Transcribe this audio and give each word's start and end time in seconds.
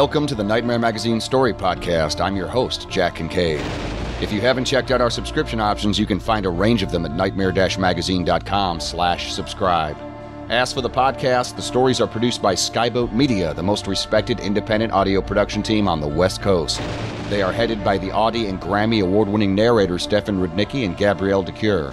Welcome 0.00 0.26
to 0.28 0.34
the 0.34 0.42
Nightmare 0.42 0.78
Magazine 0.78 1.20
Story 1.20 1.52
Podcast. 1.52 2.24
I'm 2.24 2.34
your 2.34 2.48
host, 2.48 2.88
Jack 2.88 3.16
Kincaid. 3.16 3.60
If 4.22 4.32
you 4.32 4.40
haven't 4.40 4.64
checked 4.64 4.90
out 4.90 5.02
our 5.02 5.10
subscription 5.10 5.60
options, 5.60 5.98
you 5.98 6.06
can 6.06 6.18
find 6.18 6.46
a 6.46 6.48
range 6.48 6.82
of 6.82 6.90
them 6.90 7.04
at 7.04 7.12
nightmare-magazine.com 7.12 8.80
slash 8.80 9.34
subscribe. 9.34 9.98
As 10.48 10.72
for 10.72 10.80
the 10.80 10.88
podcast, 10.88 11.54
the 11.54 11.60
stories 11.60 12.00
are 12.00 12.06
produced 12.06 12.40
by 12.40 12.54
Skyboat 12.54 13.12
Media, 13.12 13.52
the 13.52 13.62
most 13.62 13.86
respected 13.86 14.40
independent 14.40 14.90
audio 14.94 15.20
production 15.20 15.62
team 15.62 15.86
on 15.86 16.00
the 16.00 16.08
West 16.08 16.40
Coast. 16.40 16.80
They 17.28 17.42
are 17.42 17.52
headed 17.52 17.84
by 17.84 17.98
the 17.98 18.10
Audie 18.10 18.46
and 18.46 18.58
Grammy 18.58 19.02
award-winning 19.02 19.54
narrators 19.54 20.04
Stefan 20.04 20.38
Rudnicki 20.38 20.86
and 20.86 20.96
Gabrielle 20.96 21.42
de 21.42 21.52
Cuir. 21.52 21.92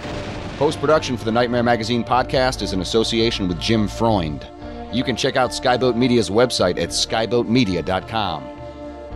Post-production 0.56 1.18
for 1.18 1.26
the 1.26 1.32
Nightmare 1.32 1.62
Magazine 1.62 2.02
podcast 2.02 2.62
is 2.62 2.72
in 2.72 2.80
association 2.80 3.48
with 3.48 3.60
Jim 3.60 3.86
Freund. 3.86 4.46
You 4.92 5.04
can 5.04 5.16
check 5.16 5.36
out 5.36 5.50
Skyboat 5.50 5.96
Media's 5.96 6.30
website 6.30 6.78
at 6.80 6.90
skyboatmedia.com. 6.90 8.48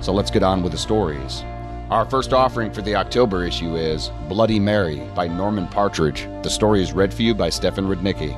So 0.01 0.13
let's 0.13 0.31
get 0.31 0.43
on 0.43 0.63
with 0.63 0.73
the 0.73 0.79
stories. 0.79 1.43
Our 1.91 2.05
first 2.05 2.33
offering 2.33 2.73
for 2.73 2.83
the 2.83 2.95
October 2.95 3.45
issue 3.45 3.77
is 3.77 4.11
Bloody 4.29 4.59
Mary 4.59 5.09
by 5.15 5.29
Norman 5.29 5.69
Partridge. 5.69 6.29
The 6.43 6.51
story 6.51 6.83
is 6.83 6.93
read 6.93 7.13
for 7.13 7.23
you 7.23 7.35
by 7.35 7.51
Stefan 7.51 7.87
Rudnicki. 7.87 8.37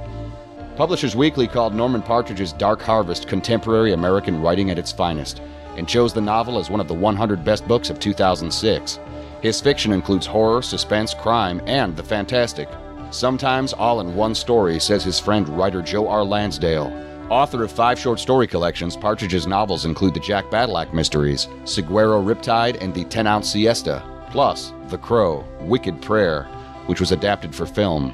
Publishers 0.76 1.14
Weekly 1.14 1.46
called 1.46 1.74
Norman 1.74 2.02
Partridge's 2.02 2.52
Dark 2.52 2.82
Harvest 2.82 3.28
contemporary 3.28 3.92
American 3.92 4.40
writing 4.42 4.70
at 4.70 4.78
its 4.78 4.92
finest 4.92 5.40
and 5.76 5.88
chose 5.88 6.12
the 6.12 6.20
novel 6.20 6.58
as 6.58 6.70
one 6.70 6.80
of 6.80 6.88
the 6.88 6.94
100 6.94 7.44
best 7.44 7.66
books 7.66 7.90
of 7.90 7.98
2006. 8.00 8.98
His 9.40 9.60
fiction 9.60 9.92
includes 9.92 10.26
horror, 10.26 10.62
suspense, 10.62 11.14
crime, 11.14 11.60
and 11.66 11.96
the 11.96 12.02
fantastic. 12.02 12.68
Sometimes 13.10 13.72
all 13.72 14.00
in 14.00 14.16
one 14.16 14.34
story, 14.34 14.80
says 14.80 15.04
his 15.04 15.20
friend 15.20 15.48
writer 15.48 15.82
Joe 15.82 16.08
R. 16.08 16.24
Lansdale. 16.24 16.92
Author 17.30 17.64
of 17.64 17.72
five 17.72 17.98
short 17.98 18.20
story 18.20 18.46
collections, 18.46 18.96
Partridge's 18.96 19.46
novels 19.46 19.86
include 19.86 20.12
the 20.12 20.20
Jack 20.20 20.44
Baddalach 20.50 20.92
Mysteries, 20.92 21.48
Saguaro 21.64 22.22
Riptide, 22.22 22.80
and 22.82 22.92
the 22.92 23.04
10 23.04 23.26
Ounce 23.26 23.50
Siesta, 23.50 24.02
plus 24.30 24.74
The 24.88 24.98
Crow, 24.98 25.42
Wicked 25.60 26.02
Prayer, 26.02 26.44
which 26.84 27.00
was 27.00 27.12
adapted 27.12 27.54
for 27.54 27.64
film. 27.64 28.12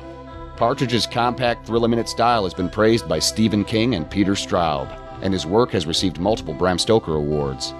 Partridge's 0.57 1.09
compact 1.09 1.67
thriller 1.67 1.89
minute 1.89 2.09
style 2.09 2.45
has 2.45 2.55
been 2.55 2.69
praised 2.69 3.09
by 3.09 3.19
Stephen 3.19 3.65
King 3.65 3.97
and 3.97 4.09
Peter 4.09 4.33
Straub, 4.33 4.89
and 5.23 5.33
his 5.33 5.45
work 5.45 5.73
has 5.73 5.87
received 5.87 6.21
multiple 6.21 6.55
Bram 6.55 6.79
Stoker 6.79 7.17
awards. 7.17 7.75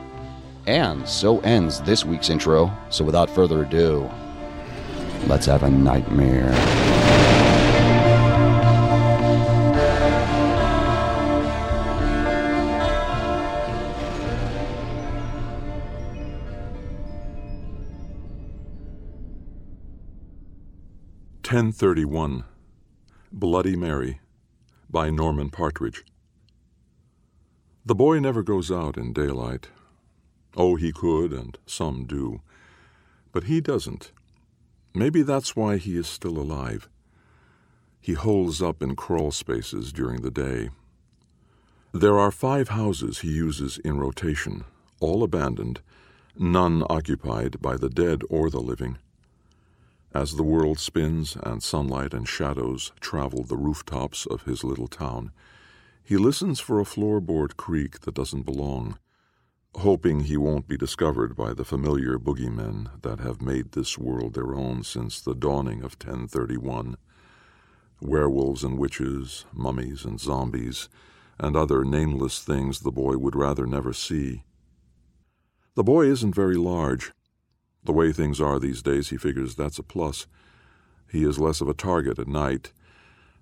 And 0.67 1.09
so 1.09 1.39
ends 1.41 1.81
this 1.83 2.05
week's 2.05 2.29
intro, 2.29 2.77
so 2.89 3.05
without 3.05 3.31
further 3.31 3.63
ado, 3.63 4.11
let's 5.29 5.47
have 5.47 5.63
a 5.63 5.71
nightmare. 5.71 6.90
Ten 21.51 21.73
thirty-one, 21.73 22.45
Bloody 23.33 23.75
Mary, 23.75 24.21
by 24.89 25.11
Norman 25.11 25.51
Partridge. 25.51 26.05
The 27.85 27.97
boy 27.97 28.21
never 28.21 28.45
goes 28.45 28.71
out 28.71 28.97
in 28.97 29.13
daylight. 29.13 29.67
Oh, 30.57 30.77
he 30.77 30.93
could, 30.93 31.33
and 31.33 31.59
some 31.67 32.05
do. 32.05 32.41
But 33.33 33.45
he 33.51 33.61
doesn't. 33.61 34.13
Maybe 34.95 35.23
that's 35.23 35.57
why 35.57 35.79
he 35.79 35.97
is 35.97 36.07
still 36.07 36.39
alive. 36.39 36.89
He 38.01 38.13
holes 38.13 38.63
up 38.63 38.81
in 38.81 38.95
crawl 38.95 39.33
spaces 39.33 39.93
during 39.93 40.23
the 40.23 40.31
day. 40.31 40.71
There 41.91 42.17
are 42.17 42.31
five 42.31 42.69
houses 42.69 43.19
he 43.19 43.33
uses 43.33 43.79
in 43.79 43.99
rotation, 43.99 44.63
all 45.01 45.25
abandoned, 45.25 45.81
none 46.39 46.85
occupied 46.89 47.61
by 47.61 47.77
the 47.77 47.91
dead 47.91 48.23
or 48.31 48.51
the 48.51 48.61
living. 48.61 48.99
As 50.13 50.35
the 50.35 50.43
world 50.43 50.79
spins 50.79 51.37
and 51.43 51.63
sunlight 51.63 52.13
and 52.13 52.27
shadows 52.27 52.93
travel 53.01 53.45
the 53.45 53.57
rooftops 53.57 54.27
of 54.27 54.43
his 54.43 54.65
little 54.65 54.89
town, 54.89 55.31
he 56.03 56.17
listens 56.17 56.59
for 56.59 56.81
a 56.81 56.85
floorboard 56.85 57.57
creak 57.57 58.01
that 58.01 58.15
doesn't 58.15 58.43
belong, 58.43 58.99
hoping 59.77 60.21
he 60.21 60.37
won't 60.37 60.67
be 60.67 60.77
discovered 60.77 61.37
by 61.37 61.55
the 61.55 61.65
familiar 61.65 62.19
boogeymen 62.19 62.91
that 63.03 63.21
have 63.21 63.41
made 63.41 63.73
this 63.73 63.97
world 63.97 64.35
their 64.35 64.55
own 64.55 64.83
since 64.83 65.21
the 65.21 65.35
dawning 65.35 65.79
of 65.85 65.95
1031 65.95 66.97
werewolves 68.01 68.65
and 68.65 68.79
witches, 68.79 69.45
mummies 69.53 70.05
and 70.05 70.21
zombies, 70.21 70.89
and 71.39 71.57
other 71.57 71.85
nameless 71.85 72.43
things 72.43 72.81
the 72.81 72.91
boy 72.91 73.17
would 73.17 73.37
rather 73.37 73.67
never 73.67 73.93
see. 73.93 74.43
The 75.75 75.85
boy 75.85 76.07
isn't 76.07 76.35
very 76.35 76.57
large. 76.57 77.13
The 77.85 77.93
way 77.93 78.13
things 78.13 78.41
are 78.41 78.59
these 78.59 78.83
days, 78.83 79.09
he 79.09 79.17
figures 79.17 79.55
that's 79.55 79.79
a 79.79 79.83
plus. 79.83 80.27
He 81.11 81.25
is 81.25 81.39
less 81.39 81.61
of 81.61 81.69
a 81.69 81.75
target 81.75 82.19
at 82.19 82.29
night 82.29 82.73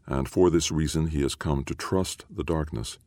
and 0.08 0.26
for 0.26 0.48
this 0.48 0.72
reason 0.72 1.08
he 1.08 1.20
has 1.20 1.34
come 1.34 1.62
to 1.64 1.74
trust 1.74 2.24
the 2.30 2.42
darkness. 2.42 2.98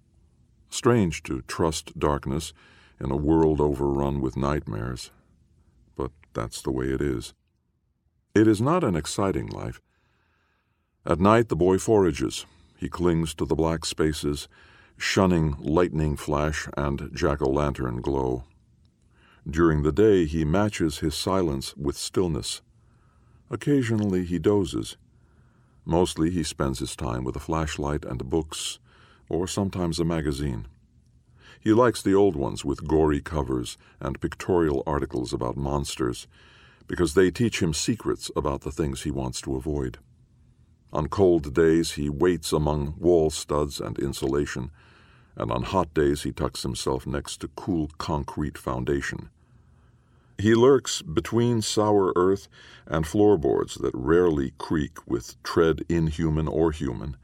Strange 0.69 1.23
to 1.23 1.41
trust 1.41 1.97
darkness 1.97 2.53
in 2.99 3.11
a 3.11 3.17
world 3.17 3.59
overrun 3.59 4.21
with 4.21 4.37
nightmares, 4.37 5.09
but 5.97 6.11
that's 6.33 6.61
the 6.61 6.71
way 6.71 6.85
it 6.85 7.01
is. 7.01 7.33
It 8.35 8.47
is 8.47 8.61
not 8.61 8.83
an 8.83 8.95
exciting 8.95 9.47
life. 9.47 9.81
At 11.05 11.19
night 11.19 11.49
the 11.49 11.55
boy 11.55 11.79
forages. 11.79 12.45
He 12.77 12.87
clings 12.87 13.33
to 13.35 13.45
the 13.45 13.55
black 13.55 13.83
spaces, 13.83 14.47
shunning 14.97 15.55
lightning 15.59 16.15
flash 16.15 16.67
and 16.77 17.09
jack 17.13 17.41
o' 17.41 17.49
lantern 17.49 18.01
glow. 18.01 18.43
During 19.49 19.83
the 19.83 19.91
day 19.91 20.25
he 20.25 20.45
matches 20.45 20.99
his 20.99 21.15
silence 21.15 21.75
with 21.75 21.97
stillness. 21.97 22.61
Occasionally 23.49 24.25
he 24.25 24.39
dozes 24.39 24.97
Mostly 25.85 26.29
he 26.29 26.43
spends 26.43 26.79
his 26.79 26.95
time 26.95 27.23
with 27.23 27.35
a 27.35 27.39
flashlight 27.39 28.05
and 28.05 28.29
books, 28.29 28.79
or 29.29 29.47
sometimes 29.47 29.99
a 29.99 30.05
magazine. 30.05 30.67
He 31.59 31.73
likes 31.73 32.01
the 32.01 32.13
old 32.13 32.35
ones 32.35 32.63
with 32.63 32.87
gory 32.87 33.19
covers 33.19 33.77
and 33.99 34.21
pictorial 34.21 34.83
articles 34.85 35.33
about 35.33 35.57
monsters, 35.57 36.27
because 36.87 37.13
they 37.13 37.31
teach 37.31 37.61
him 37.61 37.73
secrets 37.73 38.29
about 38.35 38.61
the 38.61 38.71
things 38.71 39.03
he 39.03 39.11
wants 39.11 39.41
to 39.41 39.55
avoid. 39.55 39.97
On 40.93 41.07
cold 41.07 41.53
days 41.53 41.93
he 41.93 42.09
waits 42.09 42.51
among 42.51 42.95
wall 42.99 43.29
studs 43.29 43.79
and 43.79 43.97
insulation, 43.97 44.71
and 45.35 45.51
on 45.51 45.63
hot 45.63 45.93
days 45.93 46.23
he 46.23 46.31
tucks 46.31 46.63
himself 46.63 47.07
next 47.07 47.37
to 47.37 47.47
cool 47.49 47.89
concrete 47.97 48.57
foundation. 48.57 49.29
He 50.37 50.55
lurks 50.55 51.01
between 51.01 51.61
sour 51.61 52.13
earth 52.15 52.47
and 52.87 53.05
floorboards 53.05 53.75
that 53.75 53.93
rarely 53.93 54.53
creak 54.57 54.97
with 55.07 55.41
tread 55.43 55.81
inhuman 55.87 56.47
or 56.47 56.71
human, 56.71 57.15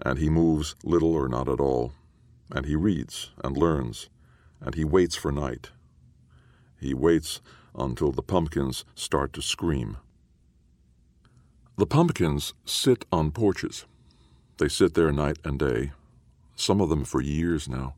and 0.00 0.18
he 0.18 0.30
moves 0.30 0.76
little 0.84 1.14
or 1.14 1.28
not 1.28 1.48
at 1.48 1.60
all, 1.60 1.92
and 2.50 2.66
he 2.66 2.76
reads 2.76 3.30
and 3.42 3.56
learns, 3.56 4.08
and 4.60 4.74
he 4.74 4.84
waits 4.84 5.16
for 5.16 5.32
night. 5.32 5.70
He 6.80 6.94
waits 6.94 7.40
until 7.74 8.12
the 8.12 8.22
pumpkins 8.22 8.84
start 8.94 9.32
to 9.32 9.42
scream. 9.42 9.96
The 11.76 11.86
pumpkins 11.86 12.54
sit 12.64 13.04
on 13.10 13.32
porches. 13.32 13.84
They 14.58 14.68
sit 14.68 14.94
there 14.94 15.10
night 15.10 15.38
and 15.44 15.58
day, 15.58 15.90
some 16.56 16.80
of 16.80 16.88
them 16.88 17.04
for 17.04 17.20
years 17.20 17.68
now. 17.68 17.94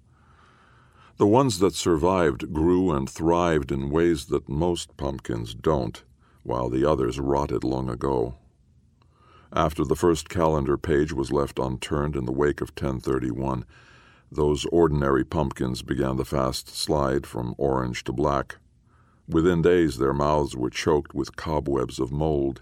The 1.19 1.27
ones 1.27 1.61
that 1.61 1.75
survived 1.75 2.53
grew 2.53 2.93
and 2.93 3.09
thrived 3.09 3.73
in 3.73 3.91
ways 3.91 4.27
that 4.27 4.49
most 4.49 4.97
pumpkins 4.97 5.55
don't, 5.55 6.03
while 6.43 6.69
the 6.69 6.85
others 6.85 7.19
rotted 7.19 7.65
long 7.65 7.89
ago. 7.89 8.35
After 9.53 9.85
the 9.85 9.97
first 9.97 10.29
calendar 10.29 10.77
page 10.77 11.13
was 11.13 11.33
left 11.33 11.59
unturned 11.59 12.17
in 12.17 12.27
the 12.27 12.33
wake 12.33 12.61
of 12.61 12.71
1031, 12.71 13.65
those 14.31 14.67
ordinary 14.67 15.25
pumpkins 15.25 15.83
began 15.83 16.17
the 16.17 16.25
fast 16.25 16.69
slide 16.69 17.27
from 17.27 17.55
orange 17.57 18.05
to 18.05 18.13
black. 18.13 18.59
Within 19.29 19.63
days, 19.63 19.99
their 19.99 20.13
mouths 20.13 20.55
were 20.57 20.69
choked 20.69 21.15
with 21.15 21.37
cobwebs 21.37 21.99
of 21.99 22.13
mold. 22.13 22.61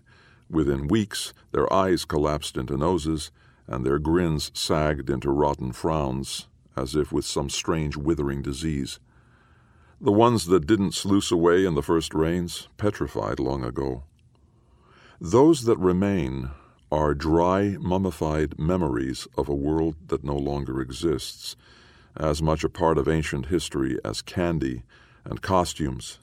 Within 0.49 0.87
weeks, 0.87 1.35
their 1.52 1.70
eyes 1.73 2.05
collapsed 2.05 2.56
into 2.56 2.76
noses, 2.76 3.31
and 3.66 3.84
their 3.84 3.99
grins 3.99 4.50
sagged 4.55 5.08
into 5.08 5.31
rotten 5.31 5.72
frowns 5.72 6.46
as 6.76 6.94
if 6.94 7.12
with 7.12 7.25
some 7.25 7.49
strange 7.49 7.96
withering 7.96 8.43
disease. 8.43 8.99
The 10.00 10.12
ones 10.12 10.46
that 10.46 10.66
didn't 10.66 10.93
sluice 10.93 11.31
away 11.31 11.64
in 11.64 11.75
the 11.75 11.82
first 11.82 12.14
rains 12.14 12.69
petrified 12.76 13.38
long 13.38 13.64
ago. 13.64 14.02
Those 15.20 15.64
that 15.64 15.78
remain 15.78 16.50
are 16.90 17.14
dry, 17.14 17.76
mummified 17.81 18.58
memories 18.58 19.26
of 19.38 19.49
a 19.49 19.55
world 19.55 19.96
that 20.08 20.25
no 20.25 20.37
longer 20.37 20.81
exists, 20.81 21.56
as 22.17 22.43
much 22.43 22.64
a 22.64 22.69
part 22.69 22.99
of 22.99 23.08
ancient 23.08 23.46
history 23.46 23.99
as 24.05 24.22
candy 24.22 24.82
and 25.25 25.43
costumes 25.43 26.19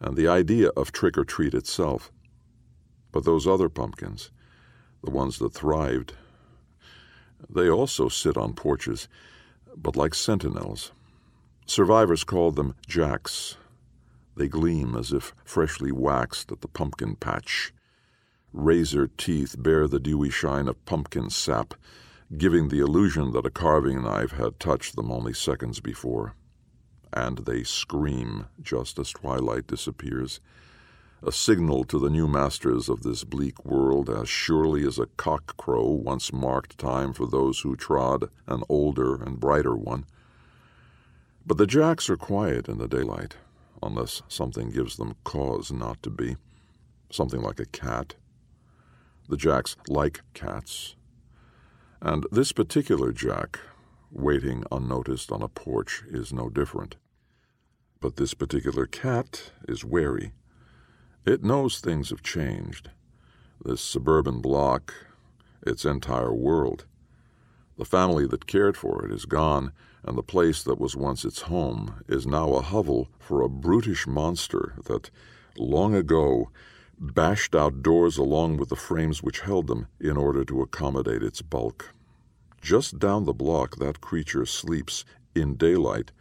and 0.00 0.16
the 0.16 0.28
idea 0.28 0.68
of 0.76 0.92
trick 0.92 1.16
or 1.16 1.24
treat 1.24 1.54
itself. 1.54 2.12
But 3.12 3.24
those 3.24 3.46
other 3.46 3.68
pumpkins, 3.68 4.30
the 5.02 5.10
ones 5.10 5.38
that 5.38 5.54
thrived, 5.54 6.12
they 7.48 7.68
also 7.68 8.08
sit 8.08 8.36
on 8.36 8.54
porches 8.54 9.08
but 9.76 9.96
like 9.96 10.14
sentinels. 10.14 10.92
Survivors 11.66 12.24
call 12.24 12.50
them 12.50 12.74
jacks. 12.86 13.56
They 14.36 14.48
gleam 14.48 14.94
as 14.96 15.12
if 15.12 15.34
freshly 15.44 15.92
waxed 15.92 16.52
at 16.52 16.60
the 16.60 16.68
pumpkin 16.68 17.16
patch. 17.16 17.72
Razor 18.52 19.08
teeth 19.18 19.56
bear 19.58 19.86
the 19.86 20.00
dewy 20.00 20.30
shine 20.30 20.68
of 20.68 20.82
pumpkin 20.84 21.30
sap, 21.30 21.74
giving 22.36 22.68
the 22.68 22.80
illusion 22.80 23.32
that 23.32 23.46
a 23.46 23.50
carving 23.50 24.02
knife 24.02 24.32
had 24.32 24.58
touched 24.58 24.96
them 24.96 25.10
only 25.10 25.32
seconds 25.32 25.80
before. 25.80 26.34
And 27.12 27.38
they 27.38 27.62
scream 27.62 28.46
just 28.62 28.98
as 28.98 29.10
twilight 29.10 29.66
disappears 29.66 30.40
a 31.22 31.32
signal 31.32 31.84
to 31.84 31.98
the 31.98 32.10
new 32.10 32.28
masters 32.28 32.88
of 32.88 33.02
this 33.02 33.24
bleak 33.24 33.64
world 33.64 34.10
as 34.10 34.28
surely 34.28 34.86
as 34.86 34.98
a 34.98 35.06
cock 35.16 35.56
crow 35.56 35.86
once 35.86 36.32
marked 36.32 36.78
time 36.78 37.12
for 37.12 37.26
those 37.26 37.60
who 37.60 37.74
trod 37.74 38.28
an 38.46 38.62
older 38.68 39.22
and 39.22 39.40
brighter 39.40 39.74
one. 39.74 40.04
But 41.46 41.56
the 41.56 41.66
jacks 41.66 42.10
are 42.10 42.16
quiet 42.16 42.68
in 42.68 42.78
the 42.78 42.88
daylight, 42.88 43.36
unless 43.82 44.22
something 44.28 44.70
gives 44.70 44.96
them 44.96 45.16
cause 45.24 45.72
not 45.72 46.02
to 46.02 46.10
be. 46.10 46.36
Something 47.10 47.40
like 47.40 47.60
a 47.60 47.66
cat. 47.66 48.14
The 49.28 49.36
jacks 49.36 49.76
like 49.88 50.20
cats. 50.34 50.96
And 52.00 52.26
this 52.30 52.52
particular 52.52 53.12
jack, 53.12 53.58
waiting 54.10 54.64
unnoticed 54.70 55.32
on 55.32 55.40
a 55.40 55.48
porch, 55.48 56.02
is 56.10 56.32
no 56.32 56.50
different. 56.50 56.96
But 58.00 58.16
this 58.16 58.34
particular 58.34 58.86
cat 58.86 59.52
is 59.66 59.84
wary 59.84 60.32
it 61.26 61.42
knows 61.42 61.80
things 61.80 62.10
have 62.10 62.22
changed. 62.22 62.90
This 63.64 63.80
suburban 63.80 64.40
block, 64.40 64.94
its 65.66 65.84
entire 65.84 66.32
world. 66.32 66.86
The 67.76 67.84
family 67.84 68.26
that 68.28 68.46
cared 68.46 68.76
for 68.76 69.04
it 69.04 69.12
is 69.12 69.26
gone, 69.26 69.72
and 70.04 70.16
the 70.16 70.22
place 70.22 70.62
that 70.62 70.78
was 70.78 70.96
once 70.96 71.24
its 71.24 71.42
home 71.42 72.02
is 72.06 72.26
now 72.26 72.52
a 72.54 72.62
hovel 72.62 73.08
for 73.18 73.42
a 73.42 73.48
brutish 73.48 74.06
monster 74.06 74.74
that, 74.84 75.10
long 75.58 75.94
ago, 75.94 76.50
bashed 76.98 77.54
out 77.54 77.82
doors 77.82 78.16
along 78.16 78.56
with 78.56 78.68
the 78.68 78.76
frames 78.76 79.22
which 79.22 79.40
held 79.40 79.66
them 79.66 79.88
in 80.00 80.16
order 80.16 80.44
to 80.44 80.62
accommodate 80.62 81.22
its 81.22 81.42
bulk. 81.42 81.92
Just 82.62 82.98
down 82.98 83.24
the 83.24 83.34
block, 83.34 83.76
that 83.76 84.00
creature 84.00 84.46
sleeps 84.46 85.04
in 85.34 85.56
daylight 85.56 86.12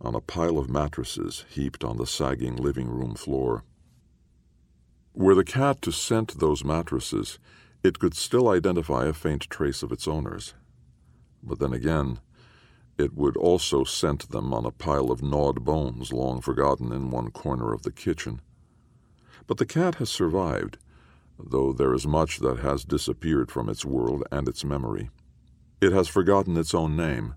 on 0.00 0.14
a 0.14 0.20
pile 0.20 0.56
of 0.56 0.70
mattresses 0.70 1.44
heaped 1.48 1.84
on 1.84 1.96
the 1.96 2.06
sagging 2.06 2.56
living 2.56 2.88
room 2.88 3.14
floor. 3.14 3.64
Were 5.14 5.34
the 5.34 5.44
cat 5.44 5.82
to 5.82 5.92
scent 5.92 6.38
those 6.38 6.64
mattresses, 6.64 7.38
it 7.82 7.98
could 7.98 8.14
still 8.14 8.48
identify 8.48 9.04
a 9.04 9.12
faint 9.12 9.42
trace 9.50 9.82
of 9.82 9.92
its 9.92 10.08
owners. 10.08 10.54
But 11.42 11.58
then 11.58 11.74
again, 11.74 12.20
it 12.96 13.12
would 13.12 13.36
also 13.36 13.84
scent 13.84 14.30
them 14.30 14.54
on 14.54 14.64
a 14.64 14.70
pile 14.70 15.10
of 15.10 15.22
gnawed 15.22 15.66
bones 15.66 16.14
long 16.14 16.40
forgotten 16.40 16.92
in 16.92 17.10
one 17.10 17.30
corner 17.30 17.74
of 17.74 17.82
the 17.82 17.92
kitchen. 17.92 18.40
But 19.46 19.58
the 19.58 19.66
cat 19.66 19.96
has 19.96 20.08
survived, 20.08 20.78
though 21.38 21.74
there 21.74 21.92
is 21.92 22.06
much 22.06 22.38
that 22.38 22.60
has 22.60 22.82
disappeared 22.82 23.50
from 23.50 23.68
its 23.68 23.84
world 23.84 24.24
and 24.32 24.48
its 24.48 24.64
memory. 24.64 25.10
It 25.82 25.92
has 25.92 26.08
forgotten 26.08 26.56
its 26.56 26.72
own 26.72 26.96
name, 26.96 27.34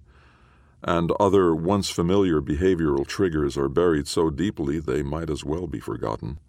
and 0.82 1.12
other 1.20 1.54
once 1.54 1.90
familiar 1.90 2.42
behavioral 2.42 3.06
triggers 3.06 3.58
are 3.58 3.68
buried 3.68 4.08
so 4.08 4.30
deeply 4.30 4.80
they 4.80 5.04
might 5.04 5.30
as 5.30 5.44
well 5.44 5.68
be 5.68 5.82
forgotten 5.82 6.40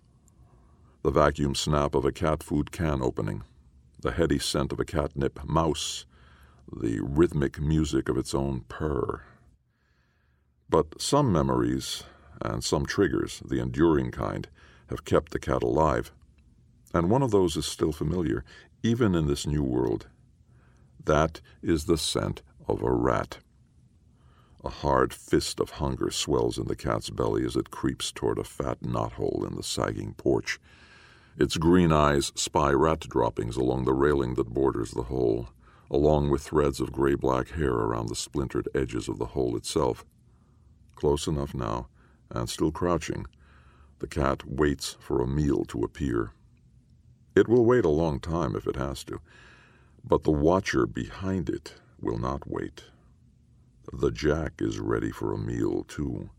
the 1.07 1.13
vacuum 1.13 1.55
snap 1.55 1.95
of 1.95 2.05
a 2.05 2.11
cat 2.11 2.43
food 2.43 2.73
can 2.73 3.01
opening, 3.01 3.45
the 4.01 4.11
heady 4.11 4.41
scent 4.41 4.73
of 4.73 4.81
a 4.81 4.85
catnip 4.85 5.39
mouse, 5.45 6.05
the 6.77 6.99
rhythmic 7.01 7.61
music 7.61 8.09
of 8.09 8.19
its 8.19 8.35
own 8.35 8.65
purr. 8.67 9.23
But 10.69 11.01
some 11.01 11.31
memories 11.31 12.03
and 12.43 12.65
some 12.65 12.87
triggers, 12.87 13.41
the 13.47 13.61
enduring 13.61 14.11
kind, 14.11 14.49
have 14.91 15.05
kept 15.05 15.31
the 15.31 15.39
cat 15.39 15.63
alive. 15.63 16.11
And 16.93 17.09
one 17.09 17.23
of 17.23 17.31
those 17.31 17.57
is 17.57 17.67
still 17.67 17.93
familiar, 17.93 18.45
even 18.83 19.15
in 19.15 19.29
this 19.29 19.47
new 19.47 19.63
world. 19.63 20.09
That 21.05 21.41
is 21.63 21.85
the 21.85 21.99
scent 21.99 22.43
of 22.67 22.83
a 22.83 22.91
rat. 22.91 23.39
A 24.65 24.71
hard 24.71 25.15
fist 25.15 25.61
of 25.61 25.71
hunger 25.71 26.11
swells 26.11 26.59
in 26.59 26.67
the 26.67 26.75
cat's 26.75 27.11
belly 27.11 27.45
as 27.45 27.55
it 27.55 27.71
creeps 27.71 28.11
toward 28.11 28.41
a 28.41 28.45
fat 28.45 28.81
knothole 28.81 29.49
in 29.49 29.55
the 29.55 29.63
sagging 29.63 30.13
porch. 30.15 30.59
Its 31.39 31.59
green 31.59 31.93
eyes 31.93 32.33
spy 32.35 32.73
rat 32.73 33.01
droppings 33.01 33.57
along 33.57 33.85
the 33.85 33.93
railing 33.93 34.35
that 34.35 34.55
borders 34.55 34.93
the 34.93 35.03
hole, 35.03 35.51
along 35.91 36.31
with 36.31 36.43
threads 36.43 36.81
of 36.81 36.93
gray 36.93 37.15
black 37.15 37.51
hair 37.51 37.73
around 37.73 38.09
the 38.09 38.15
splintered 38.15 38.69
edges 38.75 39.07
of 39.07 39.19
the 39.19 39.27
hole 39.27 39.55
itself. 39.55 40.05
Close 40.95 41.27
enough 41.27 41.55
now, 41.55 41.89
and 42.31 42.49
still 42.49 42.73
crouching, 42.73 43.27
the 43.99 44.07
cat 44.07 44.47
waits 44.47 44.97
for 44.99 45.21
a 45.21 45.27
meal 45.27 45.65
to 45.67 45.83
appear. 45.83 46.33
It 47.35 47.49
will 47.49 47.67
wait 47.67 47.85
a 47.85 47.91
long 47.91 48.19
time 48.19 48.57
if 48.57 48.67
it 48.67 48.77
has 48.77 49.05
to, 49.05 49.21
but 50.03 50.25
the 50.25 50.31
watcher 50.31 50.87
behind 50.87 51.51
it 51.51 51.75
will 52.01 52.19
not 52.19 52.49
wait. 52.49 52.85
The 53.93 54.11
jack 54.11 54.55
is 54.61 54.81
ready 54.81 55.11
for 55.11 55.35
a 55.35 55.39
meal, 55.39 55.85
too. 55.85 56.31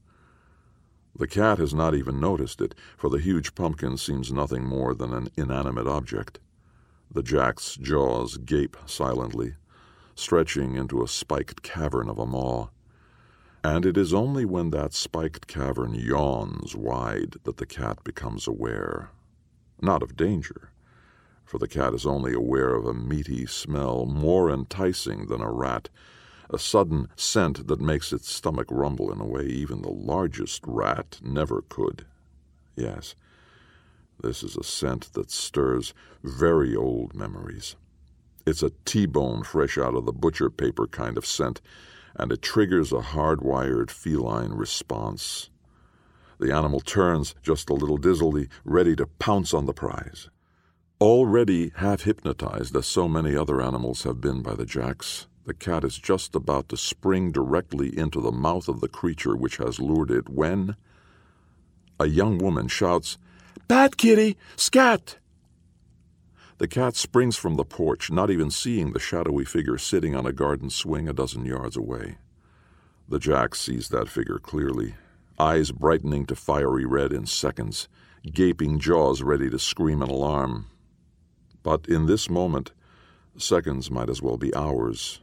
The 1.18 1.28
cat 1.28 1.58
has 1.58 1.74
not 1.74 1.96
even 1.96 2.20
noticed 2.20 2.62
it, 2.62 2.76
for 2.96 3.10
the 3.10 3.20
huge 3.20 3.56
pumpkin 3.56 3.98
seems 3.98 4.32
nothing 4.32 4.64
more 4.64 4.94
than 4.94 5.14
an 5.14 5.30
inanimate 5.36 5.88
object. 5.88 6.40
The 7.10 7.24
jack's 7.24 7.76
jaws 7.76 8.38
gape 8.38 8.78
silently, 8.86 9.56
stretching 10.14 10.76
into 10.76 11.02
a 11.02 11.08
spiked 11.08 11.64
cavern 11.64 12.08
of 12.08 12.20
a 12.20 12.28
maw. 12.28 12.68
And 13.64 13.84
it 13.84 13.98
is 13.98 14.14
only 14.14 14.46
when 14.46 14.70
that 14.70 14.94
spiked 14.94 15.48
cavern 15.48 15.96
yawns 15.96 16.76
wide 16.76 17.38
that 17.46 17.58
the 17.58 17.66
cat 17.66 18.04
becomes 18.04 18.48
aware. 18.48 19.10
Not 19.82 20.04
of 20.04 20.16
danger, 20.16 20.70
for 21.44 21.58
the 21.58 21.68
cat 21.68 21.96
is 21.96 22.06
only 22.06 22.34
aware 22.34 22.76
of 22.76 22.86
a 22.86 22.94
meaty 22.94 23.48
smell 23.48 24.06
more 24.06 24.52
enticing 24.52 25.26
than 25.26 25.42
a 25.42 25.52
rat 25.52 25.90
a 26.50 26.60
sudden 26.60 27.10
scent 27.16 27.68
that 27.68 27.82
makes 27.82 28.14
its 28.14 28.32
stomach 28.32 28.68
rumble 28.70 29.12
in 29.12 29.20
a 29.20 29.26
way 29.26 29.46
even 29.46 29.82
the 29.82 29.92
largest 29.92 30.64
rat 30.66 31.20
never 31.22 31.64
could. 31.70 32.06
Yes, 32.76 33.16
this 34.22 34.44
is 34.44 34.56
a 34.56 34.64
scent 34.64 35.14
that 35.14 35.30
stirs 35.30 35.94
very 36.24 36.76
old 36.76 37.14
memories. 37.14 37.76
It's 38.46 38.64
a 38.64 38.72
T-bone 38.86 39.44
fresh 39.44 39.78
out 39.78 39.96
of 39.96 40.06
the 40.06 40.14
butcher 40.14 40.50
paper 40.50 40.88
kind 40.88 41.18
of 41.18 41.26
scent, 41.26 41.62
and 42.16 42.32
it 42.32 42.42
triggers 42.42 42.92
a 42.92 43.02
hardwired 43.02 43.92
feline 43.92 44.52
response. 44.52 45.50
The 46.40 46.56
animal 46.56 46.80
turns 46.80 47.36
just 47.42 47.70
a 47.70 47.74
little 47.74 47.98
dizzily, 47.98 48.48
ready 48.64 48.96
to 48.96 49.08
pounce 49.08 49.54
on 49.54 49.66
the 49.66 49.74
prize. 49.74 50.30
Already 51.02 51.72
half 51.76 52.04
hypnotized, 52.04 52.76
as 52.76 52.88
so 52.88 53.08
many 53.08 53.36
other 53.36 53.62
animals 53.62 54.04
have 54.04 54.22
been 54.22 54.42
by 54.42 54.56
the 54.56 54.66
jacks, 54.66 55.28
the 55.48 55.54
cat 55.54 55.86
is 55.86 55.98
just 55.98 56.36
about 56.36 56.68
to 56.68 56.76
spring 56.76 57.32
directly 57.32 57.98
into 57.98 58.20
the 58.20 58.34
mouth 58.34 58.68
of 58.68 58.82
the 58.82 58.90
creature 58.90 59.34
which 59.34 59.56
has 59.56 59.80
lured 59.80 60.12
it 60.12 60.28
when 60.28 60.76
a 62.02 62.06
young 62.06 62.38
woman 62.38 62.68
shouts, 62.68 63.18
Bat 63.70 63.96
kitty! 63.96 64.36
Scat! 64.58 65.20
The 66.58 66.68
cat 66.68 66.98
springs 66.98 67.38
from 67.38 67.56
the 67.56 67.64
porch, 67.64 68.12
not 68.12 68.30
even 68.30 68.52
seeing 68.52 68.92
the 68.92 69.00
shadowy 69.00 69.46
figure 69.46 69.78
sitting 69.78 70.14
on 70.14 70.26
a 70.26 70.34
garden 70.34 70.70
swing 70.70 71.08
a 71.08 71.14
dozen 71.14 71.46
yards 71.46 71.78
away. 71.78 72.18
The 73.08 73.18
jack 73.18 73.56
sees 73.56 73.88
that 73.88 74.10
figure 74.10 74.40
clearly, 74.40 74.96
eyes 75.40 75.72
brightening 75.72 76.26
to 76.26 76.36
fiery 76.36 76.86
red 76.86 77.14
in 77.14 77.26
seconds, 77.26 77.88
gaping 78.34 78.80
jaws 78.80 79.24
ready 79.24 79.50
to 79.50 79.60
scream 79.60 80.02
in 80.02 80.10
alarm. 80.10 80.66
But 81.64 81.88
in 81.88 82.06
this 82.06 82.30
moment, 82.30 82.74
seconds 83.38 83.90
might 83.90 84.10
as 84.10 84.22
well 84.22 84.38
be 84.38 84.54
hours 84.54 85.22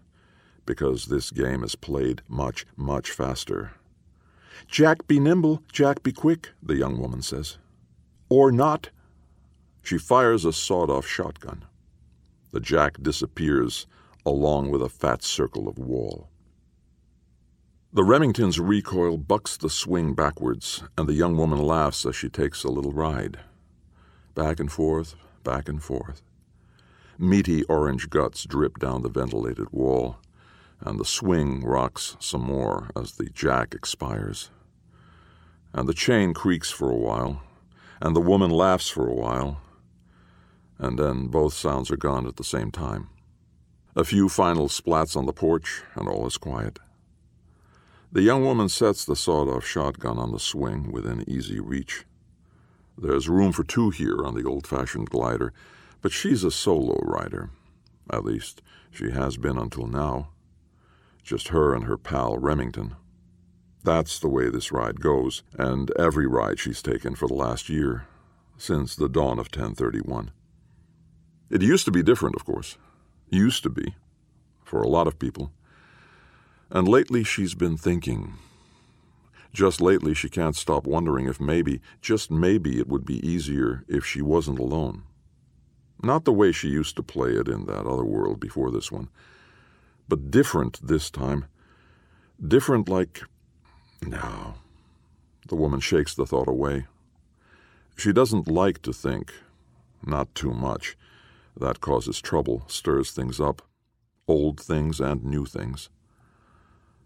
because 0.67 1.07
this 1.07 1.31
game 1.31 1.63
is 1.63 1.75
played 1.75 2.23
much, 2.29 2.67
much 2.77 3.11
faster. 3.11 3.73
Jack 4.69 5.07
be 5.07 5.21
nimble, 5.21 5.63
Jack 5.73 6.03
be 6.03 6.13
quick, 6.13 6.51
the 6.63 6.77
young 6.77 6.99
woman 6.99 7.23
says. 7.23 7.59
Or 8.29 8.51
not. 8.51 8.91
She 9.83 9.99
fires 9.99 10.45
a 10.45 10.53
sawed 10.53 10.91
off 10.91 11.07
shotgun. 11.07 11.65
The 12.53 12.61
jack 12.61 13.03
disappears 13.03 13.87
along 14.25 14.71
with 14.71 14.83
a 14.83 14.89
fat 14.89 15.23
circle 15.23 15.69
of 15.69 15.79
wall. 15.79 16.29
The 17.93 18.05
Remington's 18.05 18.59
recoil 18.59 19.19
bucks 19.19 19.57
the 19.57 19.71
swing 19.71 20.15
backwards, 20.15 20.83
and 20.97 21.09
the 21.09 21.15
young 21.15 21.37
woman 21.37 21.59
laughs 21.59 22.07
as 22.07 22.17
she 22.17 22.29
takes 22.29 22.65
a 22.65 22.71
little 22.71 22.93
ride. 22.93 23.39
Back 24.35 24.59
and 24.59 24.73
forth, 24.73 25.15
back 25.45 25.69
and 25.69 25.83
forth. 25.83 26.23
Meaty 27.19 27.63
orange 27.65 28.11
guts 28.11 28.45
drip 28.45 28.79
down 28.79 29.03
the 29.03 29.09
ventilated 29.09 29.71
wall 29.71 30.17
and 30.85 31.01
the 31.01 31.05
swing 31.05 31.65
rocks 31.65 32.17
some 32.21 32.43
more 32.43 32.91
as 32.95 33.13
the 33.13 33.31
jack 33.31 33.75
expires. 33.75 34.51
And 35.73 35.89
the 35.89 35.95
chain 35.95 36.35
creaks 36.35 36.71
for 36.71 36.91
a 36.91 36.97
while, 36.97 37.43
and 38.01 38.15
the 38.15 38.21
woman 38.21 38.51
laughs 38.51 38.89
for 38.89 39.09
a 39.09 39.15
while, 39.15 39.61
and 40.79 40.99
then 40.99 41.29
both 41.29 41.55
sounds 41.55 41.91
are 41.91 41.97
gone 41.97 42.27
at 42.27 42.37
the 42.37 42.45
same 42.45 42.71
time. 42.71 43.09
A 43.97 44.05
few 44.05 44.29
final 44.29 44.69
splats 44.69 45.17
on 45.17 45.27
the 45.27 45.33
porch, 45.33 45.83
and 45.95 46.09
all 46.09 46.27
is 46.27 46.37
quiet. 46.37 46.79
The 48.13 48.23
young 48.23 48.45
woman 48.45 48.69
sets 48.69 49.05
the 49.05 49.17
sawed 49.17 49.49
off 49.49 49.65
shotgun 49.65 50.19
on 50.19 50.33
the 50.33 50.39
swing 50.39 50.93
within 50.93 51.29
easy 51.29 51.59
reach. 51.59 52.05
There's 52.97 53.29
room 53.29 53.51
for 53.51 53.65
two 53.65 53.91
here 53.91 54.25
on 54.25 54.35
the 54.35 54.45
old 54.45 54.67
fashioned 54.67 55.11
glider, 55.11 55.53
but 56.03 56.13
she's 56.13 56.45
a 56.45 56.51
solo 56.51 57.01
rider. 57.03 57.51
At 58.11 58.25
least, 58.25 58.63
she 58.91 59.11
has 59.11 59.37
been 59.37 59.59
until 59.59 59.87
now. 59.87 60.29
Just 61.25 61.49
her 61.49 61.75
and 61.75 61.85
her 61.85 61.97
pal 61.97 62.37
Remington. 62.37 62.97
That's 63.83 64.19
the 64.19 64.29
way 64.29 64.51
this 64.51 64.71
ride 64.71 65.01
goes, 65.01 65.43
and 65.59 65.91
every 65.99 66.27
ride 66.27 66.59
she's 66.59 66.83
taken 66.83 67.15
for 67.15 67.27
the 67.27 67.35
last 67.35 67.71
year, 67.71 68.07
since 68.59 68.95
the 68.95 69.09
dawn 69.09 69.39
of 69.39 69.47
1031. 69.47 70.31
It 71.51 71.63
used 71.63 71.87
to 71.87 71.91
be 71.91 72.03
different, 72.03 72.37
of 72.37 72.45
course. 72.45 72.77
Used 73.31 73.63
to 73.63 73.71
be, 73.71 73.95
for 74.63 74.83
a 74.83 74.89
lot 74.89 75.07
of 75.07 75.19
people. 75.19 75.51
And 76.71 76.87
lately 76.87 77.25
she's 77.25 77.55
been 77.55 77.79
thinking. 77.79 78.35
Just 79.53 79.81
lately 79.81 80.13
she 80.13 80.29
can't 80.29 80.57
stop 80.57 80.87
wondering 80.87 81.27
if 81.27 81.41
maybe, 81.41 81.81
just 82.03 82.31
maybe, 82.31 82.79
it 82.79 82.89
would 82.89 83.07
be 83.07 83.27
easier 83.27 83.85
if 83.89 84.05
she 84.05 84.21
wasn't 84.21 84.59
alone. 84.59 85.05
Not 86.03 86.25
the 86.25 86.33
way 86.33 86.53
she 86.53 86.69
used 86.69 86.97
to 86.97 87.03
play 87.03 87.31
it 87.31 87.49
in 87.49 87.65
that 87.65 87.87
other 87.87 88.05
world 88.05 88.41
before 88.41 88.71
this 88.71 88.93
one, 88.93 89.09
but 90.09 90.31
different 90.31 90.87
this 90.87 91.11
time. 91.11 91.47
Different 92.47 92.89
like. 92.89 93.23
No. 94.03 94.55
The 95.49 95.57
woman 95.57 95.81
shakes 95.81 96.15
the 96.15 96.27
thought 96.27 96.49
away. 96.49 96.87
She 97.97 98.13
doesn't 98.13 98.49
like 98.49 98.83
to 98.83 98.93
think. 98.93 99.33
Not 100.05 100.35
too 100.35 100.53
much. 100.53 100.97
That 101.57 101.81
causes 101.81 102.21
trouble, 102.21 102.65
stirs 102.67 103.11
things 103.11 103.41
up. 103.41 103.63
Old 104.27 104.61
things 104.61 105.01
and 105.01 105.25
new 105.25 105.47
things. 105.47 105.89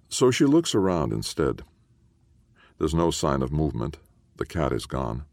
So 0.08 0.30
she 0.30 0.44
looks 0.44 0.74
around 0.74 1.12
instead. 1.12 1.62
There's 2.78 2.94
no 2.94 3.10
sign 3.10 3.42
of 3.42 3.52
movement. 3.52 3.98
The 4.36 4.46
cat 4.46 4.72
is 4.72 4.86
gone. 4.86 5.24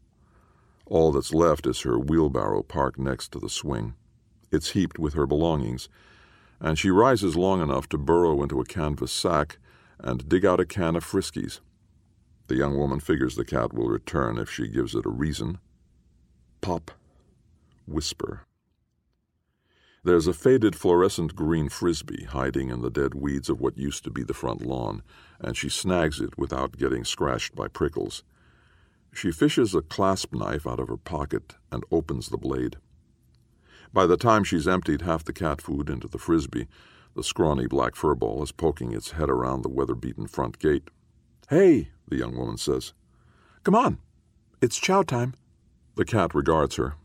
All 0.84 1.12
that's 1.12 1.32
left 1.32 1.66
is 1.66 1.80
her 1.82 1.98
wheelbarrow 1.98 2.62
parked 2.62 2.98
next 2.98 3.32
to 3.32 3.38
the 3.38 3.48
swing. 3.48 3.94
It's 4.52 4.70
heaped 4.70 4.98
with 4.98 5.14
her 5.14 5.26
belongings, 5.26 5.88
and 6.60 6.78
she 6.78 6.90
rises 6.90 7.36
long 7.36 7.60
enough 7.60 7.88
to 7.90 7.98
burrow 7.98 8.42
into 8.42 8.60
a 8.60 8.64
canvas 8.64 9.12
sack 9.12 9.58
and 9.98 10.28
dig 10.28 10.44
out 10.44 10.60
a 10.60 10.66
can 10.66 10.96
of 10.96 11.04
Friskies. 11.04 11.60
The 12.48 12.56
young 12.56 12.76
woman 12.76 13.00
figures 13.00 13.34
the 13.34 13.44
cat 13.44 13.72
will 13.72 13.88
return 13.88 14.38
if 14.38 14.50
she 14.50 14.68
gives 14.68 14.94
it 14.94 15.06
a 15.06 15.10
reason. 15.10 15.58
Pop. 16.60 16.90
Whisper. 17.86 18.46
There's 20.04 20.28
a 20.28 20.32
faded 20.32 20.76
fluorescent 20.76 21.34
green 21.34 21.68
frisbee 21.68 22.24
hiding 22.24 22.70
in 22.70 22.80
the 22.80 22.90
dead 22.90 23.14
weeds 23.14 23.48
of 23.48 23.60
what 23.60 23.76
used 23.76 24.04
to 24.04 24.10
be 24.10 24.22
the 24.22 24.34
front 24.34 24.64
lawn, 24.64 25.02
and 25.40 25.56
she 25.56 25.68
snags 25.68 26.20
it 26.20 26.38
without 26.38 26.76
getting 26.76 27.04
scratched 27.04 27.56
by 27.56 27.66
prickles. 27.66 28.22
She 29.12 29.32
fishes 29.32 29.74
a 29.74 29.82
clasp 29.82 30.32
knife 30.32 30.64
out 30.64 30.78
of 30.78 30.86
her 30.86 30.96
pocket 30.96 31.56
and 31.72 31.82
opens 31.90 32.28
the 32.28 32.36
blade. 32.36 32.76
By 33.96 34.06
the 34.06 34.18
time 34.18 34.44
she's 34.44 34.68
emptied 34.68 35.00
half 35.00 35.24
the 35.24 35.32
cat 35.32 35.62
food 35.62 35.88
into 35.88 36.06
the 36.06 36.18
frisbee, 36.18 36.68
the 37.14 37.24
scrawny 37.24 37.66
black 37.66 37.94
furball 37.94 38.42
is 38.42 38.52
poking 38.52 38.92
its 38.92 39.12
head 39.12 39.30
around 39.30 39.62
the 39.62 39.70
weather 39.70 39.94
beaten 39.94 40.26
front 40.26 40.58
gate. 40.58 40.90
Hey, 41.48 41.88
the 42.06 42.16
young 42.16 42.36
woman 42.36 42.58
says. 42.58 42.92
Come 43.64 43.74
on. 43.74 43.96
It's 44.60 44.76
chow 44.76 45.02
time. 45.02 45.32
The 45.94 46.04
cat 46.04 46.34
regards 46.34 46.76
her, 46.76 46.96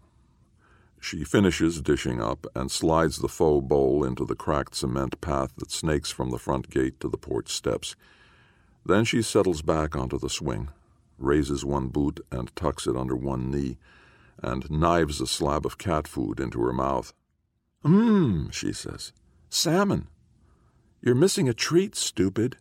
she 0.99 1.23
finishes 1.23 1.81
dishing 1.81 2.21
up 2.21 2.45
and 2.53 2.69
slides 2.69 3.19
the 3.19 3.29
faux 3.29 3.65
bowl 3.65 4.03
into 4.03 4.25
the 4.25 4.35
cracked 4.35 4.75
cement 4.75 5.21
path 5.21 5.53
that 5.59 5.71
snakes 5.71 6.11
from 6.11 6.29
the 6.29 6.37
front 6.37 6.69
gate 6.69 6.99
to 6.99 7.07
the 7.07 7.17
porch 7.17 7.53
steps. 7.53 7.95
Then 8.85 9.05
she 9.05 9.21
settles 9.21 9.61
back 9.61 9.95
onto 9.95 10.19
the 10.19 10.29
swing, 10.29 10.67
raises 11.17 11.63
one 11.63 11.87
boot 11.87 12.19
and 12.33 12.53
tucks 12.53 12.85
it 12.85 12.97
under 12.97 13.15
one 13.15 13.49
knee, 13.49 13.77
and 14.41 14.69
knives 14.69 15.21
a 15.21 15.27
slab 15.27 15.65
of 15.65 15.77
cat 15.77 16.07
food 16.07 16.39
into 16.39 16.61
her 16.61 16.73
mouth. 16.73 17.13
Mmm, 17.83 18.51
she 18.51 18.73
says. 18.73 19.11
Salmon. 19.49 20.07
You're 21.01 21.15
missing 21.15 21.49
a 21.49 21.53
treat, 21.53 21.95
stupid. 21.95 22.57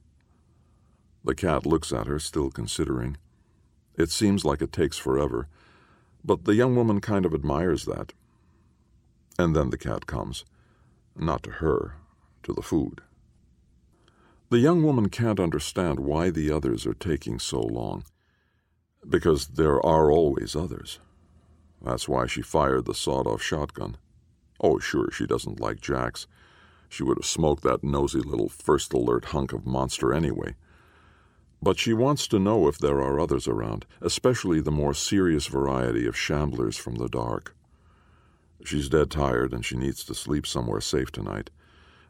The 1.24 1.34
cat 1.34 1.66
looks 1.66 1.92
at 1.92 2.06
her, 2.06 2.18
still 2.18 2.50
considering. 2.50 3.16
It 3.96 4.10
seems 4.10 4.44
like 4.44 4.62
it 4.62 4.72
takes 4.72 4.96
forever, 4.96 5.48
but 6.24 6.44
the 6.44 6.54
young 6.54 6.74
woman 6.74 7.00
kind 7.00 7.26
of 7.26 7.34
admires 7.34 7.84
that. 7.84 8.12
And 9.38 9.54
then 9.54 9.70
the 9.70 9.78
cat 9.78 10.06
comes. 10.06 10.44
Not 11.16 11.42
to 11.42 11.50
her, 11.50 11.96
to 12.44 12.52
the 12.52 12.62
food. 12.62 13.02
The 14.48 14.58
young 14.58 14.82
woman 14.82 15.10
can't 15.10 15.38
understand 15.38 16.00
why 16.00 16.30
the 16.30 16.50
others 16.50 16.86
are 16.86 16.94
taking 16.94 17.38
so 17.38 17.60
long. 17.60 18.04
Because 19.08 19.48
there 19.48 19.84
are 19.84 20.10
always 20.10 20.56
others. 20.56 20.98
That's 21.82 22.08
why 22.08 22.26
she 22.26 22.42
fired 22.42 22.84
the 22.84 22.94
sawed 22.94 23.26
off 23.26 23.42
shotgun. 23.42 23.96
Oh, 24.60 24.78
sure, 24.78 25.10
she 25.10 25.26
doesn't 25.26 25.60
like 25.60 25.80
Jacks. 25.80 26.26
She 26.88 27.02
would 27.02 27.18
have 27.18 27.26
smoked 27.26 27.62
that 27.62 27.84
nosy 27.84 28.20
little 28.20 28.48
first 28.48 28.92
alert 28.92 29.26
hunk 29.26 29.52
of 29.52 29.66
monster 29.66 30.12
anyway. 30.12 30.54
But 31.62 31.78
she 31.78 31.92
wants 31.92 32.26
to 32.28 32.38
know 32.38 32.68
if 32.68 32.78
there 32.78 33.00
are 33.00 33.20
others 33.20 33.46
around, 33.46 33.86
especially 34.00 34.60
the 34.60 34.70
more 34.70 34.94
serious 34.94 35.46
variety 35.46 36.06
of 36.06 36.16
shamblers 36.16 36.78
from 36.78 36.96
the 36.96 37.08
dark. 37.08 37.54
She's 38.64 38.88
dead 38.88 39.10
tired 39.10 39.52
and 39.52 39.64
she 39.64 39.76
needs 39.76 40.04
to 40.04 40.14
sleep 40.14 40.46
somewhere 40.46 40.80
safe 40.80 41.10
tonight. 41.10 41.50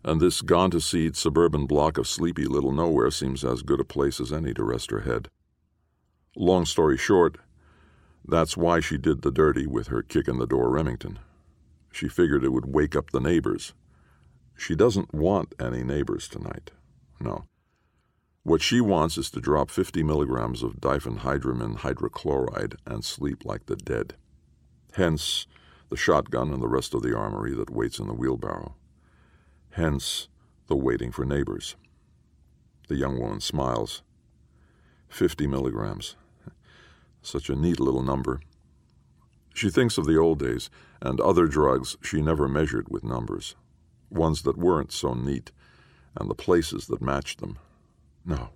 And 0.02 0.20
this 0.20 0.40
gone 0.40 0.70
to 0.70 0.80
seed 0.80 1.16
suburban 1.16 1.66
block 1.66 1.98
of 1.98 2.08
sleepy 2.08 2.46
little 2.46 2.72
nowhere 2.72 3.10
seems 3.10 3.44
as 3.44 3.62
good 3.62 3.80
a 3.80 3.84
place 3.84 4.18
as 4.18 4.32
any 4.32 4.54
to 4.54 4.64
rest 4.64 4.90
her 4.90 5.00
head. 5.00 5.28
Long 6.36 6.64
story 6.64 6.96
short, 6.96 7.38
that's 8.26 8.56
why 8.56 8.80
she 8.80 8.96
did 8.98 9.22
the 9.22 9.30
dirty 9.30 9.66
with 9.66 9.88
her 9.88 10.02
kick 10.02 10.28
in 10.28 10.38
the 10.38 10.46
door 10.46 10.70
Remington. 10.70 11.18
She 11.92 12.08
figured 12.08 12.44
it 12.44 12.52
would 12.52 12.72
wake 12.72 12.94
up 12.94 13.10
the 13.10 13.20
neighbors. 13.20 13.74
She 14.56 14.74
doesn't 14.74 15.14
want 15.14 15.54
any 15.58 15.82
neighbors 15.82 16.28
tonight. 16.28 16.70
No. 17.18 17.44
What 18.42 18.62
she 18.62 18.80
wants 18.80 19.18
is 19.18 19.30
to 19.32 19.40
drop 19.40 19.70
50 19.70 20.02
milligrams 20.02 20.62
of 20.62 20.80
diphenhydramine 20.80 21.78
hydrochloride 21.78 22.76
and 22.86 23.04
sleep 23.04 23.44
like 23.44 23.66
the 23.66 23.76
dead. 23.76 24.14
Hence, 24.94 25.46
the 25.88 25.96
shotgun 25.96 26.52
and 26.52 26.62
the 26.62 26.68
rest 26.68 26.94
of 26.94 27.02
the 27.02 27.16
armory 27.16 27.54
that 27.54 27.70
waits 27.70 27.98
in 27.98 28.06
the 28.06 28.14
wheelbarrow. 28.14 28.74
Hence, 29.70 30.28
the 30.68 30.76
waiting 30.76 31.12
for 31.12 31.24
neighbors. 31.24 31.76
The 32.88 32.96
young 32.96 33.18
woman 33.18 33.40
smiles. 33.40 34.02
Fifty 35.08 35.46
milligrams. 35.46 36.16
Such 37.22 37.50
a 37.50 37.56
neat 37.56 37.80
little 37.80 38.02
number. 38.02 38.40
She 39.54 39.70
thinks 39.70 39.98
of 39.98 40.06
the 40.06 40.16
old 40.16 40.38
days 40.38 40.70
and 41.02 41.20
other 41.20 41.46
drugs 41.46 41.96
she 42.02 42.22
never 42.22 42.48
measured 42.48 42.88
with 42.88 43.04
numbers, 43.04 43.56
ones 44.08 44.42
that 44.42 44.58
weren't 44.58 44.92
so 44.92 45.14
neat, 45.14 45.50
and 46.16 46.30
the 46.30 46.34
places 46.34 46.86
that 46.86 47.02
matched 47.02 47.40
them. 47.40 47.58
No. 48.24 48.50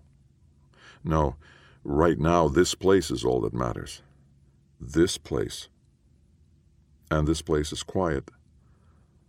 No, 1.03 1.37
right 1.83 2.19
now 2.19 2.49
this 2.49 2.75
place 2.75 3.11
is 3.11 3.25
all 3.25 3.41
that 3.43 3.53
matters. 3.55 4.03
This 4.81 5.19
place 5.19 5.69
and 7.11 7.29
this 7.29 7.43
place 7.43 7.73
is 7.73 7.83
quiet. 7.83 8.31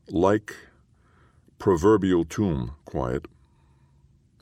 Like 0.09 0.55
proverbial 1.59 2.25
tomb 2.25 2.75
quiet. 2.85 3.27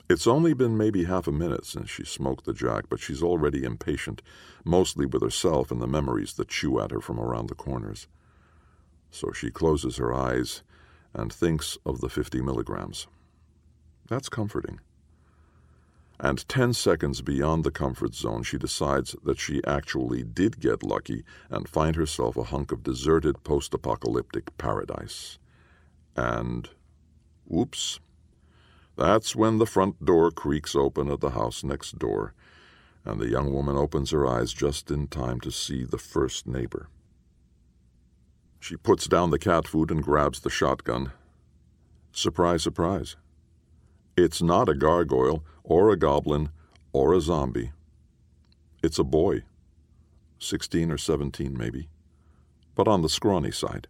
It's 0.08 0.26
only 0.26 0.52
been 0.52 0.76
maybe 0.76 1.04
half 1.04 1.26
a 1.26 1.32
minute 1.32 1.64
since 1.64 1.88
she 1.88 2.04
smoked 2.04 2.44
the 2.44 2.52
jack, 2.52 2.84
but 2.88 3.00
she's 3.00 3.22
already 3.22 3.64
impatient, 3.64 4.22
mostly 4.64 5.06
with 5.06 5.22
herself 5.22 5.70
and 5.70 5.80
the 5.80 5.86
memories 5.86 6.34
that 6.34 6.48
chew 6.48 6.78
at 6.80 6.90
her 6.90 7.00
from 7.00 7.18
around 7.18 7.48
the 7.48 7.54
corners. 7.54 8.06
So 9.10 9.32
she 9.32 9.50
closes 9.50 9.96
her 9.96 10.12
eyes 10.12 10.62
and 11.14 11.32
thinks 11.32 11.78
of 11.86 12.00
the 12.00 12.08
50 12.08 12.42
milligrams. 12.42 13.06
That's 14.08 14.28
comforting 14.28 14.80
and 16.20 16.48
10 16.48 16.72
seconds 16.72 17.22
beyond 17.22 17.64
the 17.64 17.70
comfort 17.70 18.14
zone, 18.14 18.42
she 18.42 18.56
decides 18.56 19.16
that 19.24 19.38
she 19.38 19.62
actually 19.66 20.22
did 20.22 20.60
get 20.60 20.82
lucky 20.82 21.24
and 21.50 21.68
find 21.68 21.96
herself 21.96 22.36
a 22.36 22.44
hunk 22.44 22.70
of 22.72 22.82
deserted 22.82 23.42
post 23.42 23.74
apocalyptic 23.74 24.56
paradise. 24.56 25.38
And, 26.16 26.70
whoops, 27.46 27.98
that's 28.96 29.34
when 29.34 29.58
the 29.58 29.66
front 29.66 30.04
door 30.04 30.30
creaks 30.30 30.76
open 30.76 31.10
at 31.10 31.20
the 31.20 31.30
house 31.30 31.64
next 31.64 31.98
door, 31.98 32.34
and 33.04 33.20
the 33.20 33.28
young 33.28 33.52
woman 33.52 33.76
opens 33.76 34.10
her 34.10 34.26
eyes 34.26 34.52
just 34.52 34.90
in 34.90 35.08
time 35.08 35.40
to 35.40 35.50
see 35.50 35.84
the 35.84 35.98
first 35.98 36.46
neighbor. 36.46 36.88
She 38.60 38.76
puts 38.76 39.06
down 39.06 39.30
the 39.30 39.38
cat 39.38 39.68
food 39.68 39.90
and 39.90 40.02
grabs 40.02 40.40
the 40.40 40.50
shotgun. 40.50 41.12
Surprise, 42.12 42.62
surprise. 42.62 43.16
It's 44.16 44.40
not 44.40 44.68
a 44.68 44.74
gargoyle 44.74 45.44
or 45.64 45.90
a 45.90 45.96
goblin 45.96 46.50
or 46.92 47.12
a 47.12 47.20
zombie. 47.20 47.72
It's 48.82 48.98
a 48.98 49.04
boy, 49.04 49.42
16 50.38 50.90
or 50.90 50.98
17 50.98 51.56
maybe, 51.58 51.88
but 52.74 52.86
on 52.86 53.02
the 53.02 53.08
scrawny 53.08 53.50
side. 53.50 53.88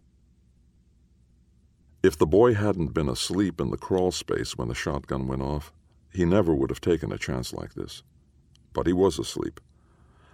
If 2.05 2.19
the 2.19 2.27
boy 2.27 2.53
hadn't 2.53 2.93
been 2.93 3.09
asleep 3.09 3.59
in 3.59 3.71
the 3.71 3.77
crawl 3.77 4.11
space 4.11 4.55
when 4.55 4.67
the 4.67 4.75
shotgun 4.75 5.27
went 5.27 5.41
off, 5.41 5.73
He 6.13 6.23
never 6.23 6.53
would 6.53 6.69
have 6.69 6.79
taken 6.79 7.11
a 7.11 7.17
chance 7.17 7.51
like 7.51 7.73
this. 7.73 8.03
But 8.73 8.85
he 8.85 8.93
was 8.93 9.17
asleep. 9.17 9.59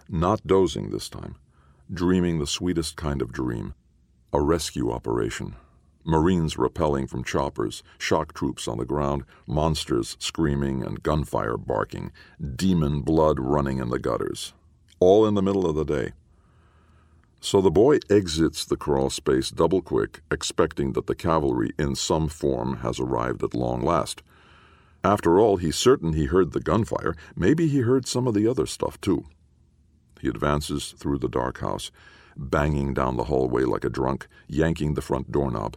Not 0.06 0.46
dozing 0.46 0.90
this 0.90 1.08
time, 1.08 1.36
dreaming 1.90 2.38
the 2.38 2.46
sweetest 2.46 2.96
kind 2.96 3.22
of 3.22 3.32
dream 3.32 3.72
a 4.34 4.42
rescue 4.42 4.90
operation. 4.92 5.56
Marines 6.04 6.56
rappelling 6.56 7.08
from 7.08 7.24
choppers, 7.24 7.82
shock 7.96 8.34
troops 8.34 8.68
on 8.68 8.76
the 8.76 8.84
ground, 8.84 9.24
monsters 9.46 10.18
screaming 10.20 10.84
and 10.84 11.02
gunfire 11.02 11.56
barking, 11.56 12.12
demon 12.54 13.00
blood 13.00 13.40
running 13.40 13.78
in 13.78 13.88
the 13.88 13.98
gutters. 13.98 14.52
All 15.00 15.26
in 15.26 15.32
the 15.32 15.42
middle 15.42 15.66
of 15.66 15.74
the 15.74 15.84
day. 15.84 16.12
So 17.44 17.60
the 17.60 17.72
boy 17.72 17.98
exits 18.08 18.64
the 18.64 18.76
crawl 18.76 19.10
space 19.10 19.50
double 19.50 19.82
quick, 19.82 20.20
expecting 20.30 20.92
that 20.92 21.08
the 21.08 21.16
cavalry 21.16 21.72
in 21.76 21.96
some 21.96 22.28
form 22.28 22.76
has 22.78 23.00
arrived 23.00 23.42
at 23.42 23.52
long 23.52 23.82
last. 23.82 24.22
After 25.02 25.40
all, 25.40 25.56
he's 25.56 25.74
certain 25.74 26.12
he 26.12 26.26
heard 26.26 26.52
the 26.52 26.60
gunfire. 26.60 27.16
Maybe 27.34 27.66
he 27.66 27.80
heard 27.80 28.06
some 28.06 28.28
of 28.28 28.34
the 28.34 28.46
other 28.46 28.64
stuff, 28.64 29.00
too. 29.00 29.24
He 30.20 30.28
advances 30.28 30.92
through 30.92 31.18
the 31.18 31.28
dark 31.28 31.58
house, 31.58 31.90
banging 32.36 32.94
down 32.94 33.16
the 33.16 33.24
hallway 33.24 33.64
like 33.64 33.84
a 33.84 33.90
drunk, 33.90 34.28
yanking 34.46 34.94
the 34.94 35.02
front 35.02 35.32
doorknob. 35.32 35.76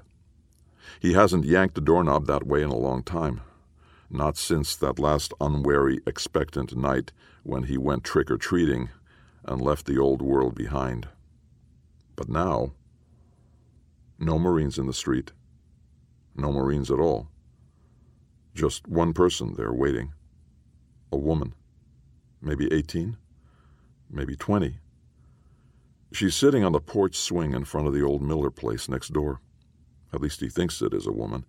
He 1.00 1.14
hasn't 1.14 1.46
yanked 1.46 1.80
a 1.80 1.82
doorknob 1.82 2.28
that 2.28 2.46
way 2.46 2.62
in 2.62 2.70
a 2.70 2.78
long 2.78 3.02
time. 3.02 3.42
Not 4.08 4.38
since 4.38 4.76
that 4.76 5.00
last 5.00 5.34
unwary, 5.42 6.00
expectant 6.06 6.78
night 6.78 7.12
when 7.42 7.64
he 7.64 7.76
went 7.80 8.04
trick 8.04 8.30
or 8.30 8.38
treating 8.38 8.90
and 9.44 9.60
left 9.60 9.88
the 9.88 9.98
old 9.98 10.22
world 10.22 10.54
behind. 10.54 11.08
But 12.16 12.30
now, 12.30 12.74
no 14.18 14.40
Marines 14.40 14.78
in 14.78 14.88
the 14.88 14.94
street. 14.94 15.32
No 16.36 16.52
Marines 16.52 16.90
at 16.90 17.00
all. 17.00 17.28
Just 18.54 18.88
one 18.88 19.14
person 19.14 19.56
there 19.56 19.74
waiting. 19.74 20.14
A 21.12 21.18
woman. 21.18 21.54
Maybe 22.42 22.72
18? 22.72 23.18
Maybe 24.10 24.36
20. 24.36 24.78
She's 26.14 26.36
sitting 26.36 26.64
on 26.64 26.72
the 26.72 26.80
porch 26.80 27.18
swing 27.18 27.54
in 27.54 27.66
front 27.66 27.88
of 27.88 27.94
the 27.94 28.04
old 28.04 28.22
Miller 28.22 28.50
place 28.50 28.88
next 28.88 29.12
door. 29.12 29.42
At 30.14 30.22
least 30.22 30.40
he 30.40 30.48
thinks 30.48 30.82
it 30.82 30.94
is 30.94 31.08
a 31.08 31.12
woman. 31.12 31.46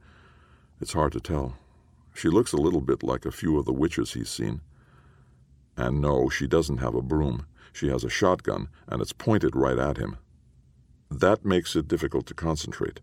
It's 0.80 0.94
hard 0.94 1.12
to 1.12 1.20
tell. 1.20 1.56
She 2.14 2.28
looks 2.28 2.52
a 2.52 2.56
little 2.56 2.80
bit 2.80 3.02
like 3.02 3.25
a 3.25 3.30
few 3.30 3.58
of 3.58 3.66
the 3.66 3.73
witches 3.73 4.14
he's 4.14 4.28
seen. 4.28 4.62
And 5.76 6.00
no, 6.00 6.28
she 6.28 6.46
doesn't 6.46 6.78
have 6.78 6.94
a 6.94 7.02
broom. 7.02 7.46
She 7.73 7.88
has 7.88 8.02
a 8.02 8.08
shotgun, 8.08 8.68
and 8.88 9.00
it's 9.02 9.12
pointed 9.12 9.54
right 9.54 9.78
at 9.78 9.99
him. 9.99 10.16
That 11.10 11.44
makes 11.44 11.76
it 11.76 11.88
difficult 11.88 12.26
to 12.26 12.34
concentrate. 12.34 13.00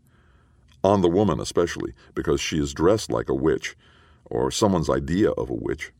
On 0.84 1.02
the 1.02 1.10
woman, 1.10 1.40
especially, 1.40 1.94
because 2.14 2.42
she 2.42 2.60
is 2.60 2.74
dressed 2.74 3.10
like 3.12 3.30
a 3.30 3.36
witch, 3.36 3.76
or 4.26 4.52
someone's 4.52 4.90
idea 4.90 5.32
of 5.32 5.50
a 5.50 5.56
witch. 5.56 5.92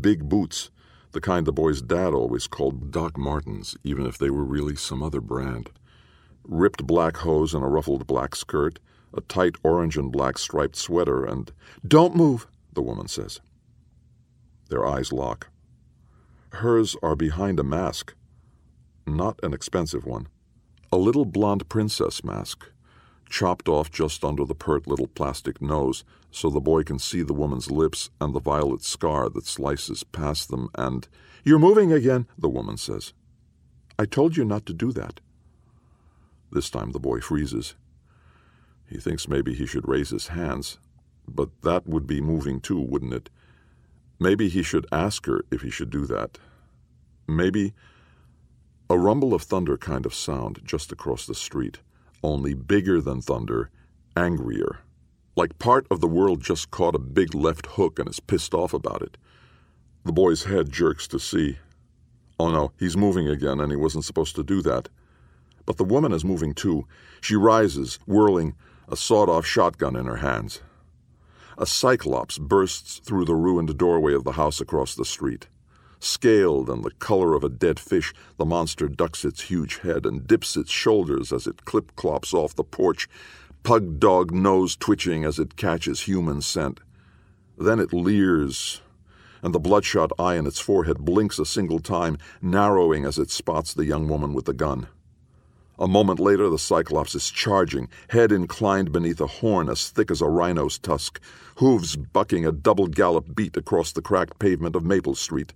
Big 0.00 0.28
boots, 0.28 0.70
the 1.12 1.20
kind 1.20 1.46
the 1.46 1.52
boy's 1.52 1.82
dad 1.82 2.12
always 2.14 2.46
called 2.46 2.90
Doc 2.90 3.16
Martens, 3.16 3.76
even 3.84 4.06
if 4.06 4.18
they 4.18 4.30
were 4.30 4.44
really 4.44 4.76
some 4.76 5.02
other 5.02 5.20
brand. 5.20 5.70
Ripped 6.44 6.86
black 6.86 7.18
hose 7.18 7.54
and 7.54 7.62
a 7.62 7.68
ruffled 7.68 8.06
black 8.06 8.34
skirt, 8.34 8.78
a 9.14 9.20
tight 9.22 9.56
orange 9.62 9.96
and 9.96 10.10
black 10.10 10.38
striped 10.38 10.76
sweater, 10.76 11.24
and 11.24 11.52
Don't 11.86 12.16
move, 12.16 12.46
the 12.72 12.82
woman 12.82 13.08
says. 13.08 13.40
Their 14.70 14.86
eyes 14.86 15.12
lock. 15.12 15.48
Hers 16.50 16.96
are 17.02 17.16
behind 17.16 17.60
a 17.60 17.64
mask. 17.64 18.14
Not 19.06 19.38
an 19.42 19.52
expensive 19.52 20.04
one. 20.06 20.28
A 20.94 20.98
little 20.98 21.24
blonde 21.24 21.66
princess 21.70 22.22
mask, 22.22 22.66
chopped 23.30 23.66
off 23.66 23.90
just 23.90 24.22
under 24.22 24.44
the 24.44 24.54
pert 24.54 24.86
little 24.86 25.06
plastic 25.06 25.62
nose 25.62 26.04
so 26.30 26.50
the 26.50 26.60
boy 26.60 26.82
can 26.82 26.98
see 26.98 27.22
the 27.22 27.32
woman's 27.32 27.70
lips 27.70 28.10
and 28.20 28.34
the 28.34 28.40
violet 28.40 28.82
scar 28.82 29.30
that 29.30 29.46
slices 29.46 30.04
past 30.04 30.50
them, 30.50 30.68
and, 30.74 31.08
You're 31.44 31.58
moving 31.58 31.92
again, 31.92 32.26
the 32.36 32.50
woman 32.50 32.76
says. 32.76 33.14
I 33.98 34.04
told 34.04 34.36
you 34.36 34.44
not 34.44 34.66
to 34.66 34.74
do 34.74 34.92
that. 34.92 35.20
This 36.50 36.68
time 36.68 36.92
the 36.92 37.00
boy 37.00 37.20
freezes. 37.20 37.74
He 38.86 38.98
thinks 38.98 39.26
maybe 39.26 39.54
he 39.54 39.64
should 39.64 39.88
raise 39.88 40.10
his 40.10 40.28
hands, 40.28 40.78
but 41.26 41.48
that 41.62 41.86
would 41.86 42.06
be 42.06 42.20
moving 42.20 42.60
too, 42.60 42.78
wouldn't 42.78 43.14
it? 43.14 43.30
Maybe 44.20 44.50
he 44.50 44.62
should 44.62 44.86
ask 44.92 45.24
her 45.24 45.42
if 45.50 45.62
he 45.62 45.70
should 45.70 45.88
do 45.88 46.04
that. 46.06 46.38
Maybe 47.26 47.72
a 48.90 48.98
rumble 48.98 49.32
of 49.32 49.42
thunder 49.42 49.76
kind 49.78 50.04
of 50.04 50.14
sound 50.14 50.60
just 50.64 50.92
across 50.92 51.26
the 51.26 51.34
street, 51.34 51.78
only 52.22 52.54
bigger 52.54 53.00
than 53.00 53.22
thunder, 53.22 53.70
angrier. 54.16 54.80
Like 55.34 55.58
part 55.58 55.86
of 55.90 56.00
the 56.00 56.08
world 56.08 56.42
just 56.42 56.70
caught 56.70 56.94
a 56.94 56.98
big 56.98 57.34
left 57.34 57.66
hook 57.66 57.98
and 57.98 58.08
is 58.08 58.20
pissed 58.20 58.52
off 58.52 58.74
about 58.74 59.02
it. 59.02 59.16
The 60.04 60.12
boy's 60.12 60.44
head 60.44 60.70
jerks 60.70 61.06
to 61.08 61.18
see. 61.18 61.58
Oh 62.38 62.50
no, 62.50 62.72
he's 62.78 62.96
moving 62.96 63.28
again, 63.28 63.60
and 63.60 63.70
he 63.70 63.76
wasn't 63.76 64.04
supposed 64.04 64.34
to 64.36 64.42
do 64.42 64.60
that. 64.62 64.88
But 65.64 65.76
the 65.76 65.84
woman 65.84 66.12
is 66.12 66.24
moving 66.24 66.54
too. 66.54 66.86
She 67.20 67.36
rises, 67.36 67.98
whirling, 68.06 68.54
a 68.88 68.96
sawed 68.96 69.28
off 69.28 69.46
shotgun 69.46 69.96
in 69.96 70.06
her 70.06 70.16
hands. 70.16 70.60
A 71.56 71.66
cyclops 71.66 72.38
bursts 72.38 72.98
through 72.98 73.26
the 73.26 73.36
ruined 73.36 73.78
doorway 73.78 74.12
of 74.12 74.24
the 74.24 74.32
house 74.32 74.60
across 74.60 74.94
the 74.94 75.04
street. 75.04 75.48
Scaled 76.04 76.68
and 76.68 76.82
the 76.82 76.90
color 76.90 77.34
of 77.36 77.44
a 77.44 77.48
dead 77.48 77.78
fish, 77.78 78.12
the 78.36 78.44
monster 78.44 78.88
ducks 78.88 79.24
its 79.24 79.42
huge 79.42 79.78
head 79.78 80.04
and 80.04 80.26
dips 80.26 80.56
its 80.56 80.72
shoulders 80.72 81.32
as 81.32 81.46
it 81.46 81.64
clip 81.64 81.94
clops 81.94 82.34
off 82.34 82.56
the 82.56 82.64
porch, 82.64 83.08
pug 83.62 84.00
dog 84.00 84.32
nose 84.32 84.74
twitching 84.74 85.22
as 85.22 85.38
it 85.38 85.54
catches 85.54 86.00
human 86.00 86.42
scent. 86.42 86.80
Then 87.56 87.78
it 87.78 87.92
leers, 87.92 88.82
and 89.42 89.54
the 89.54 89.60
bloodshot 89.60 90.10
eye 90.18 90.34
in 90.34 90.44
its 90.44 90.58
forehead 90.58 90.98
blinks 90.98 91.38
a 91.38 91.46
single 91.46 91.78
time, 91.78 92.18
narrowing 92.40 93.04
as 93.04 93.16
it 93.16 93.30
spots 93.30 93.72
the 93.72 93.84
young 93.84 94.08
woman 94.08 94.34
with 94.34 94.46
the 94.46 94.52
gun. 94.52 94.88
A 95.78 95.86
moment 95.86 96.18
later, 96.18 96.50
the 96.50 96.58
Cyclops 96.58 97.14
is 97.14 97.30
charging, 97.30 97.88
head 98.08 98.32
inclined 98.32 98.90
beneath 98.90 99.20
a 99.20 99.28
horn 99.28 99.68
as 99.68 99.88
thick 99.88 100.10
as 100.10 100.20
a 100.20 100.26
rhino's 100.26 100.78
tusk, 100.78 101.20
hooves 101.58 101.94
bucking 101.94 102.44
a 102.44 102.50
double 102.50 102.88
gallop 102.88 103.36
beat 103.36 103.56
across 103.56 103.92
the 103.92 104.02
cracked 104.02 104.40
pavement 104.40 104.74
of 104.74 104.84
Maple 104.84 105.14
Street. 105.14 105.52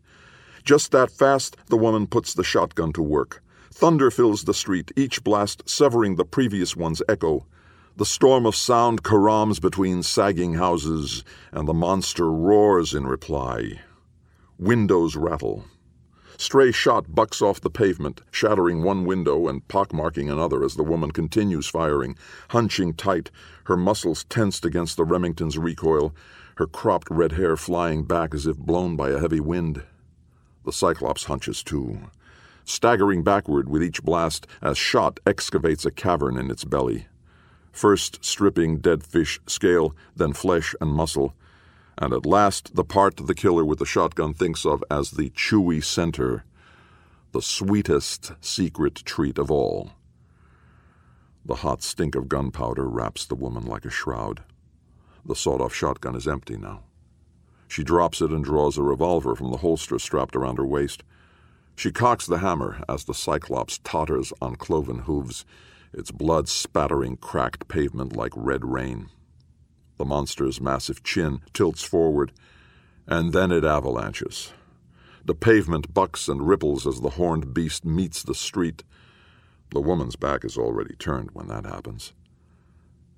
Just 0.67 0.91
that 0.91 1.13
fast, 1.13 1.57
the 1.69 1.77
woman 1.77 2.09
puts 2.09 2.35
the 2.35 2.43
shotgun 2.43 2.93
to 2.95 3.03
work. 3.03 3.41
Thunder 3.73 4.11
fills 4.11 4.43
the 4.43 4.53
street, 4.53 4.91
each 4.97 5.23
blast 5.23 5.63
severing 5.69 6.17
the 6.17 6.25
previous 6.25 6.75
one's 6.75 7.01
echo. 7.09 7.47
The 7.97 8.05
storm 8.05 8.45
of 8.47 8.57
sound 8.57 9.05
caroms 9.05 9.61
between 9.61 10.03
sagging 10.03 10.55
houses, 10.55 11.23
and 11.53 11.69
the 11.69 11.73
monster 11.73 12.33
roars 12.33 12.95
in 12.95 13.07
reply. 13.07 13.81
Windows 14.59 15.15
rattle. 15.15 15.67
Stray 16.37 16.73
shot 16.73 17.15
bucks 17.15 17.41
off 17.41 17.61
the 17.61 17.71
pavement, 17.71 18.23
shattering 18.33 18.83
one 18.83 19.05
window 19.05 19.47
and 19.47 19.69
pockmarking 19.69 20.33
another 20.33 20.65
as 20.65 20.75
the 20.75 20.83
woman 20.83 21.13
continues 21.13 21.69
firing, 21.69 22.17
hunching 22.49 22.93
tight, 22.93 23.31
her 23.67 23.77
muscles 23.77 24.25
tensed 24.25 24.65
against 24.65 24.97
the 24.97 25.05
Remington's 25.05 25.59
recoil, 25.59 26.13
her 26.57 26.67
cropped 26.67 27.07
red 27.09 27.33
hair 27.33 27.57
flying 27.57 28.03
back 28.03 28.35
as 28.35 28.49
if 28.49 28.59
blown 28.59 28.97
by 28.97 29.11
a 29.11 29.21
heavy 29.21 29.39
wind. 29.39 29.85
The 30.67 30.73
Cyclops 30.73 31.27
hunches 31.27 31.63
too, 31.63 32.11
staggering 32.65 33.23
backward 33.23 33.69
with 33.69 33.85
each 33.85 34.03
blast 34.03 34.49
as 34.61 34.77
shot 34.77 35.21
excavates 35.25 35.87
a 35.87 35.93
cavern 35.93 36.37
in 36.37 36.51
its 36.51 36.65
belly. 36.65 37.07
First 37.71 38.25
stripping 38.25 38.79
dead 38.79 39.07
fish 39.07 39.39
scale, 39.47 39.95
then 40.17 40.33
flesh 40.33 40.75
and 40.81 40.91
muscle, 40.91 41.35
and 41.97 42.13
at 42.13 42.27
last 42.27 42.75
the 42.75 42.83
part 42.83 43.17
the 43.17 43.35
killer 43.35 43.65
with 43.65 43.79
the 43.79 43.87
shotgun 43.87 44.35
thinks 44.35 44.67
of 44.67 44.83
as 44.91 45.13
the 45.13 45.31
chewy 45.31 45.85
center, 45.85 46.43
the 47.31 47.43
sweetest 47.43 48.33
secret 48.41 48.97
treat 49.05 49.39
of 49.39 49.53
all. 49.53 49.93
The 51.45 51.57
hot 51.57 51.81
stink 51.81 52.17
of 52.17 52.29
gunpowder 52.29 52.89
wraps 52.89 53.25
the 53.25 53.37
woman 53.37 53.65
like 53.65 53.85
a 53.85 53.91
shroud. 53.91 54.43
The 55.25 55.37
sawed 55.37 55.61
off 55.61 55.73
shotgun 55.73 56.17
is 56.17 56.27
empty 56.27 56.57
now. 56.57 56.86
She 57.69 57.85
drops 57.85 58.21
it 58.21 58.31
and 58.31 58.45
draws 58.45 58.79
a 58.79 58.83
revolver 58.83 59.35
from 59.35 59.51
the 59.51 59.59
holster 59.59 59.99
strapped 59.99 60.37
around 60.37 60.59
her 60.59 60.67
waist. 60.67 61.03
She 61.75 61.93
cocks 61.93 62.27
the 62.27 62.39
hammer 62.39 62.83
as 62.89 63.05
the 63.05 63.15
Cyclops 63.15 63.79
totters 63.79 64.33
on 64.41 64.57
cloven 64.57 65.01
hooves, 65.01 65.45
its 65.93 66.11
blood 66.11 66.49
spattering 66.49 67.17
cracked 67.17 67.69
pavement 67.69 68.17
like 68.17 68.33
red 68.35 68.65
rain. 68.65 69.11
The 69.99 70.05
monster's 70.05 70.61
massive 70.61 71.03
chin 71.03 71.41
tilts 71.53 71.83
forward, 71.83 72.33
and 73.07 73.33
then 73.33 73.51
it 73.51 73.65
avalanches. 73.65 74.53
The 75.25 75.35
pavement 75.35 75.93
bucks 75.93 76.29
and 76.29 76.47
ripples 76.47 76.87
as 76.87 77.01
the 77.01 77.11
horned 77.11 77.53
beast 77.53 77.85
meets 77.85 78.23
the 78.23 78.35
street. 78.35 78.85
The 79.73 79.81
woman's 79.81 80.17
back 80.17 80.45
is 80.45 80.57
already 80.57 80.95
turned 80.95 81.31
when 81.33 81.49
that 81.49 81.67
happens. 81.67 82.13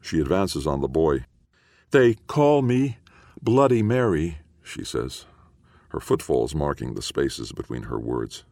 She 0.00 0.20
advances 0.20 0.66
on 0.66 0.80
the 0.80 0.88
boy. 0.88 1.26
They 1.90 2.14
call 2.14 2.62
me 2.62 2.98
Bloody 3.40 3.82
Mary, 3.84 4.38
she 4.64 4.84
says, 4.84 5.24
her 5.90 6.00
footfalls 6.00 6.56
marking 6.56 6.94
the 6.94 7.02
spaces 7.02 7.52
between 7.52 7.84
her 7.84 7.98
words. 7.98 8.44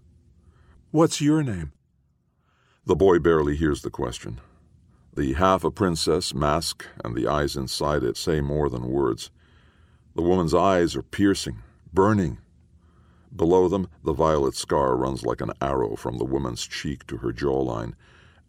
What's 0.92 1.20
your 1.20 1.42
name? 1.42 1.72
The 2.84 2.94
boy 2.94 3.18
barely 3.18 3.56
hears 3.56 3.82
the 3.82 3.90
question. 3.90 4.40
The 5.12 5.32
half 5.32 5.64
a 5.64 5.72
princess 5.72 6.32
mask 6.32 6.86
and 7.04 7.16
the 7.16 7.26
eyes 7.26 7.56
inside 7.56 8.04
it 8.04 8.16
say 8.16 8.40
more 8.40 8.68
than 8.68 8.86
words. 8.86 9.30
The 10.14 10.22
woman's 10.22 10.54
eyes 10.54 10.94
are 10.94 11.02
piercing, 11.02 11.62
burning. 11.92 12.38
Below 13.34 13.68
them, 13.68 13.88
the 14.04 14.12
violet 14.12 14.54
scar 14.54 14.96
runs 14.96 15.24
like 15.24 15.40
an 15.40 15.52
arrow 15.60 15.96
from 15.96 16.18
the 16.18 16.24
woman's 16.24 16.64
cheek 16.64 17.06
to 17.08 17.16
her 17.18 17.32
jawline, 17.32 17.94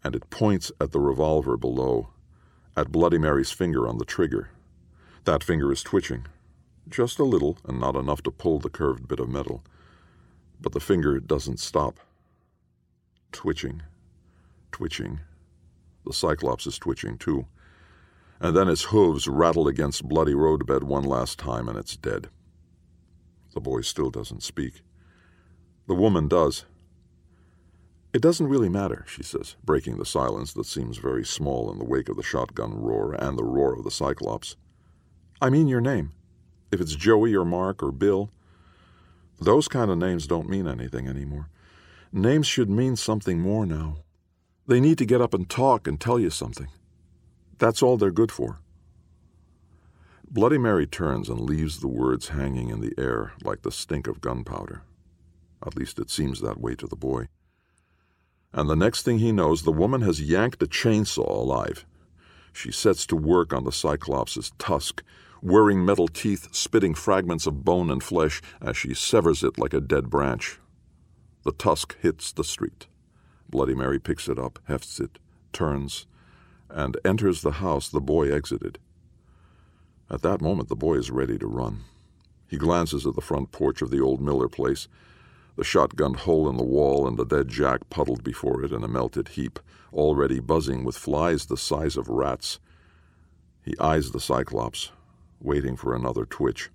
and 0.04 0.14
it 0.14 0.30
points 0.30 0.70
at 0.80 0.92
the 0.92 1.00
revolver 1.00 1.56
below, 1.56 2.10
at 2.76 2.92
Bloody 2.92 3.18
Mary's 3.18 3.50
finger 3.50 3.88
on 3.88 3.98
the 3.98 4.04
trigger. 4.04 4.50
That 5.24 5.44
finger 5.44 5.70
is 5.72 5.82
twitching, 5.82 6.26
just 6.88 7.18
a 7.18 7.24
little 7.24 7.58
and 7.66 7.78
not 7.80 7.96
enough 7.96 8.22
to 8.22 8.30
pull 8.30 8.58
the 8.58 8.70
curved 8.70 9.08
bit 9.08 9.20
of 9.20 9.28
metal. 9.28 9.62
But 10.60 10.72
the 10.72 10.80
finger 10.80 11.20
doesn't 11.20 11.60
stop. 11.60 12.00
Twitching, 13.32 13.82
twitching. 14.72 15.20
The 16.04 16.12
Cyclops 16.12 16.66
is 16.66 16.78
twitching 16.78 17.18
too. 17.18 17.46
And 18.40 18.56
then 18.56 18.68
its 18.68 18.84
hooves 18.84 19.28
rattle 19.28 19.68
against 19.68 20.08
bloody 20.08 20.34
roadbed 20.34 20.84
one 20.84 21.04
last 21.04 21.38
time 21.38 21.68
and 21.68 21.78
it's 21.78 21.96
dead. 21.96 22.28
The 23.54 23.60
boy 23.60 23.82
still 23.82 24.10
doesn't 24.10 24.42
speak. 24.42 24.82
The 25.86 25.94
woman 25.94 26.28
does. 26.28 26.64
It 28.12 28.22
doesn't 28.22 28.48
really 28.48 28.68
matter, 28.68 29.04
she 29.06 29.22
says, 29.22 29.56
breaking 29.64 29.98
the 29.98 30.06
silence 30.06 30.52
that 30.54 30.66
seems 30.66 30.96
very 30.96 31.24
small 31.24 31.70
in 31.70 31.78
the 31.78 31.84
wake 31.84 32.08
of 32.08 32.16
the 32.16 32.22
shotgun 32.22 32.74
roar 32.80 33.12
and 33.12 33.36
the 33.36 33.44
roar 33.44 33.76
of 33.76 33.84
the 33.84 33.90
Cyclops. 33.90 34.56
I 35.40 35.50
mean 35.50 35.68
your 35.68 35.80
name. 35.80 36.12
If 36.72 36.80
it's 36.80 36.94
Joey 36.94 37.34
or 37.34 37.44
Mark 37.44 37.82
or 37.82 37.92
Bill, 37.92 38.30
those 39.40 39.68
kind 39.68 39.90
of 39.90 39.98
names 39.98 40.26
don't 40.26 40.48
mean 40.48 40.66
anything 40.66 41.06
anymore. 41.06 41.48
Names 42.12 42.46
should 42.46 42.68
mean 42.68 42.96
something 42.96 43.38
more 43.38 43.64
now. 43.64 43.98
They 44.66 44.80
need 44.80 44.98
to 44.98 45.06
get 45.06 45.20
up 45.20 45.32
and 45.32 45.48
talk 45.48 45.86
and 45.86 46.00
tell 46.00 46.18
you 46.18 46.30
something. 46.30 46.68
That's 47.58 47.82
all 47.82 47.96
they're 47.96 48.10
good 48.10 48.32
for. 48.32 48.58
Bloody 50.30 50.58
Mary 50.58 50.86
turns 50.86 51.28
and 51.28 51.40
leaves 51.40 51.80
the 51.80 51.88
words 51.88 52.28
hanging 52.28 52.68
in 52.68 52.80
the 52.80 52.92
air 52.98 53.32
like 53.42 53.62
the 53.62 53.72
stink 53.72 54.06
of 54.06 54.20
gunpowder. 54.20 54.82
At 55.64 55.76
least 55.76 55.98
it 55.98 56.10
seems 56.10 56.40
that 56.40 56.60
way 56.60 56.74
to 56.74 56.86
the 56.86 56.96
boy. 56.96 57.28
And 58.52 58.68
the 58.68 58.76
next 58.76 59.02
thing 59.02 59.18
he 59.18 59.32
knows, 59.32 59.62
the 59.62 59.72
woman 59.72 60.02
has 60.02 60.20
yanked 60.20 60.62
a 60.62 60.66
chainsaw 60.66 61.28
alive. 61.28 61.86
She 62.52 62.72
sets 62.72 63.06
to 63.06 63.16
work 63.16 63.52
on 63.52 63.64
the 63.64 63.72
Cyclops' 63.72 64.52
tusk, 64.58 65.02
whirring 65.40 65.84
metal 65.84 66.08
teeth, 66.08 66.48
spitting 66.54 66.94
fragments 66.94 67.46
of 67.46 67.64
bone 67.64 67.90
and 67.90 68.02
flesh 68.02 68.40
as 68.60 68.76
she 68.76 68.94
severs 68.94 69.42
it 69.42 69.58
like 69.58 69.72
a 69.72 69.80
dead 69.80 70.10
branch. 70.10 70.58
The 71.44 71.52
tusk 71.52 71.96
hits 72.00 72.32
the 72.32 72.44
street. 72.44 72.86
Bloody 73.48 73.74
Mary 73.74 73.98
picks 73.98 74.28
it 74.28 74.38
up, 74.38 74.58
hefts 74.66 75.00
it, 75.00 75.18
turns, 75.52 76.06
and 76.68 76.96
enters 77.04 77.42
the 77.42 77.52
house 77.52 77.88
the 77.88 78.00
boy 78.00 78.30
exited. 78.32 78.78
At 80.10 80.22
that 80.22 80.40
moment, 80.40 80.68
the 80.68 80.76
boy 80.76 80.94
is 80.94 81.10
ready 81.10 81.38
to 81.38 81.46
run. 81.46 81.84
He 82.48 82.56
glances 82.56 83.06
at 83.06 83.14
the 83.14 83.20
front 83.20 83.52
porch 83.52 83.82
of 83.82 83.90
the 83.90 84.00
old 84.00 84.20
Miller 84.20 84.48
place, 84.48 84.88
the 85.56 85.64
shotgun 85.64 86.14
hole 86.14 86.48
in 86.48 86.56
the 86.56 86.62
wall 86.64 87.06
and 87.06 87.16
the 87.16 87.24
dead 87.24 87.48
Jack 87.48 87.90
puddled 87.90 88.22
before 88.22 88.62
it 88.62 88.72
in 88.72 88.84
a 88.84 88.88
melted 88.88 89.28
heap, 89.28 89.58
already 89.92 90.40
buzzing 90.40 90.84
with 90.84 90.96
flies 90.96 91.46
the 91.46 91.56
size 91.56 91.96
of 91.96 92.08
rats. 92.08 92.58
He 93.62 93.74
eyes 93.78 94.12
the 94.12 94.20
Cyclops, 94.20 94.92
waiting 95.40 95.76
for 95.76 95.94
another 95.94 96.24
twitch. 96.24 96.70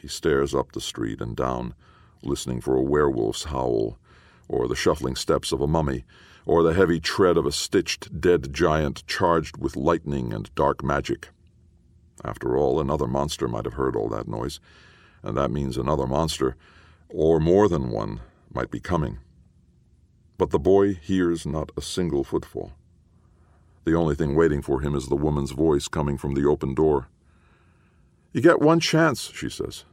He 0.00 0.08
stares 0.08 0.54
up 0.54 0.72
the 0.72 0.80
street 0.80 1.20
and 1.20 1.36
down, 1.36 1.74
listening 2.22 2.60
for 2.60 2.76
a 2.76 2.82
werewolf's 2.82 3.44
howl, 3.44 3.98
or 4.48 4.68
the 4.68 4.76
shuffling 4.76 5.16
steps 5.16 5.52
of 5.52 5.60
a 5.60 5.66
mummy, 5.66 6.04
or 6.44 6.62
the 6.62 6.74
heavy 6.74 7.00
tread 7.00 7.36
of 7.36 7.46
a 7.46 7.52
stitched 7.52 8.20
dead 8.20 8.52
giant 8.52 9.06
charged 9.06 9.56
with 9.56 9.76
lightning 9.76 10.32
and 10.32 10.54
dark 10.54 10.84
magic. 10.84 11.28
After 12.24 12.56
all, 12.56 12.80
another 12.80 13.06
monster 13.06 13.48
might 13.48 13.64
have 13.64 13.74
heard 13.74 13.96
all 13.96 14.08
that 14.10 14.28
noise, 14.28 14.60
and 15.22 15.36
that 15.36 15.50
means 15.50 15.76
another 15.76 16.06
monster, 16.06 16.56
or 17.08 17.40
more 17.40 17.68
than 17.68 17.90
one, 17.90 18.20
might 18.52 18.70
be 18.70 18.80
coming. 18.80 19.18
But 20.38 20.50
the 20.50 20.58
boy 20.58 20.94
hears 20.94 21.46
not 21.46 21.72
a 21.76 21.82
single 21.82 22.22
footfall. 22.22 22.72
The 23.84 23.94
only 23.94 24.14
thing 24.14 24.34
waiting 24.34 24.62
for 24.62 24.80
him 24.80 24.94
is 24.94 25.06
the 25.06 25.16
woman's 25.16 25.52
voice 25.52 25.88
coming 25.88 26.18
from 26.18 26.34
the 26.34 26.46
open 26.46 26.74
door. 26.74 27.08
You 28.32 28.40
get 28.40 28.60
one 28.60 28.80
chance, 28.80 29.30
she 29.34 29.48
says. 29.48 29.84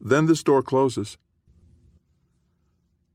Then 0.00 0.26
this 0.26 0.42
door 0.42 0.62
closes. 0.62 1.16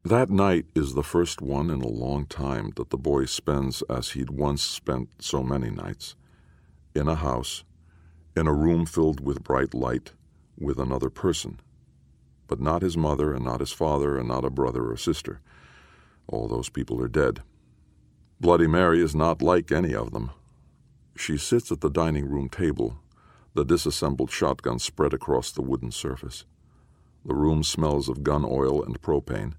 That 0.04 0.30
night 0.30 0.66
is 0.74 0.94
the 0.94 1.04
first 1.04 1.42
one 1.42 1.70
in 1.70 1.82
a 1.82 1.88
long 1.88 2.26
time 2.26 2.72
that 2.78 2.92
the 2.92 2.98
boy 2.98 3.26
spends 3.26 3.82
as 3.90 4.12
he'd 4.12 4.30
once 4.30 4.64
spent 4.64 5.10
so 5.20 5.44
many 5.44 5.70
nights 5.70 6.16
in 6.96 7.08
a 7.08 7.16
house, 7.16 7.66
in 8.36 8.48
a 8.48 8.54
room 8.54 8.86
filled 8.86 9.20
with 9.20 9.44
bright 9.44 9.74
light, 9.74 10.14
with 10.58 10.80
another 10.80 11.10
person. 11.10 11.60
But 12.48 12.62
not 12.62 12.82
his 12.82 12.96
mother, 12.96 13.34
and 13.34 13.44
not 13.44 13.60
his 13.60 13.74
father, 13.74 14.18
and 14.18 14.30
not 14.30 14.46
a 14.46 14.50
brother 14.50 14.90
or 14.90 14.96
sister. 14.98 15.42
All 16.28 16.48
those 16.48 16.70
people 16.70 17.02
are 17.02 17.10
dead. 17.10 17.42
Bloody 18.40 18.68
Mary 18.68 19.02
is 19.02 19.14
not 19.14 19.42
like 19.42 19.72
any 19.72 19.94
of 19.94 20.12
them. 20.12 20.32
She 21.18 21.38
sits 21.38 21.72
at 21.72 21.82
the 21.82 21.90
dining 21.90 22.30
room 22.30 22.48
table, 22.48 23.00
the 23.58 23.66
disassembled 23.66 24.30
shotgun 24.30 24.78
spread 24.78 25.16
across 25.16 25.52
the 25.52 25.64
wooden 25.64 25.92
surface. 25.92 26.46
The 27.26 27.34
room 27.34 27.64
smells 27.64 28.08
of 28.08 28.22
gun 28.22 28.46
oil 28.46 28.84
and 28.84 29.02
propane, 29.02 29.56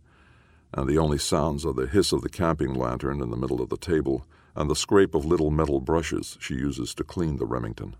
and 0.72 0.88
the 0.88 0.98
only 0.98 1.18
sounds 1.18 1.66
are 1.66 1.72
the 1.72 1.88
hiss 1.88 2.12
of 2.12 2.22
the 2.22 2.28
camping 2.28 2.74
lantern 2.74 3.20
in 3.20 3.30
the 3.30 3.36
middle 3.36 3.60
of 3.60 3.70
the 3.70 3.76
table 3.76 4.24
and 4.54 4.70
the 4.70 4.76
scrape 4.76 5.16
of 5.16 5.24
little 5.24 5.50
metal 5.50 5.80
brushes 5.80 6.38
she 6.40 6.54
uses 6.54 6.94
to 6.94 7.02
clean 7.02 7.38
the 7.38 7.44
Remington. 7.44 7.96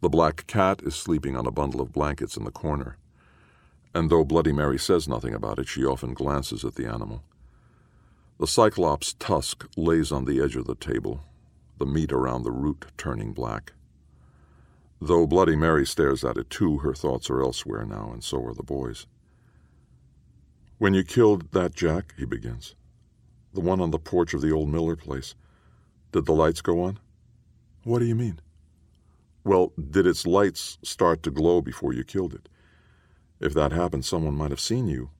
The 0.00 0.08
black 0.08 0.46
cat 0.46 0.80
is 0.82 0.94
sleeping 0.94 1.36
on 1.36 1.46
a 1.46 1.52
bundle 1.52 1.82
of 1.82 1.92
blankets 1.92 2.38
in 2.38 2.44
the 2.44 2.50
corner, 2.50 2.96
and 3.94 4.08
though 4.08 4.24
Bloody 4.24 4.52
Mary 4.52 4.78
says 4.78 5.06
nothing 5.06 5.34
about 5.34 5.58
it, 5.58 5.68
she 5.68 5.84
often 5.84 6.14
glances 6.14 6.64
at 6.64 6.76
the 6.76 6.86
animal. 6.86 7.22
The 8.40 8.46
Cyclops' 8.46 9.12
tusk 9.18 9.68
lays 9.76 10.10
on 10.10 10.24
the 10.24 10.42
edge 10.42 10.56
of 10.56 10.66
the 10.66 10.74
table, 10.74 11.20
the 11.76 11.84
meat 11.84 12.12
around 12.12 12.44
the 12.44 12.50
root 12.50 12.86
turning 12.96 13.34
black. 13.34 13.74
Though 15.04 15.26
Bloody 15.26 15.56
Mary 15.56 15.84
stares 15.84 16.22
at 16.22 16.36
it 16.36 16.48
too, 16.48 16.78
her 16.78 16.94
thoughts 16.94 17.28
are 17.28 17.42
elsewhere 17.42 17.84
now, 17.84 18.12
and 18.12 18.22
so 18.22 18.40
are 18.46 18.54
the 18.54 18.62
boys. 18.62 19.08
When 20.78 20.94
you 20.94 21.02
killed 21.02 21.50
that 21.50 21.74
Jack, 21.74 22.14
he 22.16 22.24
begins, 22.24 22.76
the 23.52 23.60
one 23.60 23.80
on 23.80 23.90
the 23.90 23.98
porch 23.98 24.32
of 24.32 24.42
the 24.42 24.52
old 24.52 24.68
Miller 24.68 24.94
place, 24.94 25.34
did 26.12 26.24
the 26.24 26.32
lights 26.32 26.60
go 26.60 26.84
on? 26.84 27.00
What 27.82 27.98
do 27.98 28.04
you 28.04 28.14
mean? 28.14 28.38
Well, 29.42 29.72
did 29.76 30.06
its 30.06 30.24
lights 30.24 30.78
start 30.84 31.24
to 31.24 31.32
glow 31.32 31.60
before 31.60 31.92
you 31.92 32.04
killed 32.04 32.32
it? 32.32 32.48
If 33.40 33.54
that 33.54 33.72
happened, 33.72 34.04
someone 34.04 34.36
might 34.36 34.52
have 34.52 34.60
seen 34.60 34.86
you, 34.86 35.10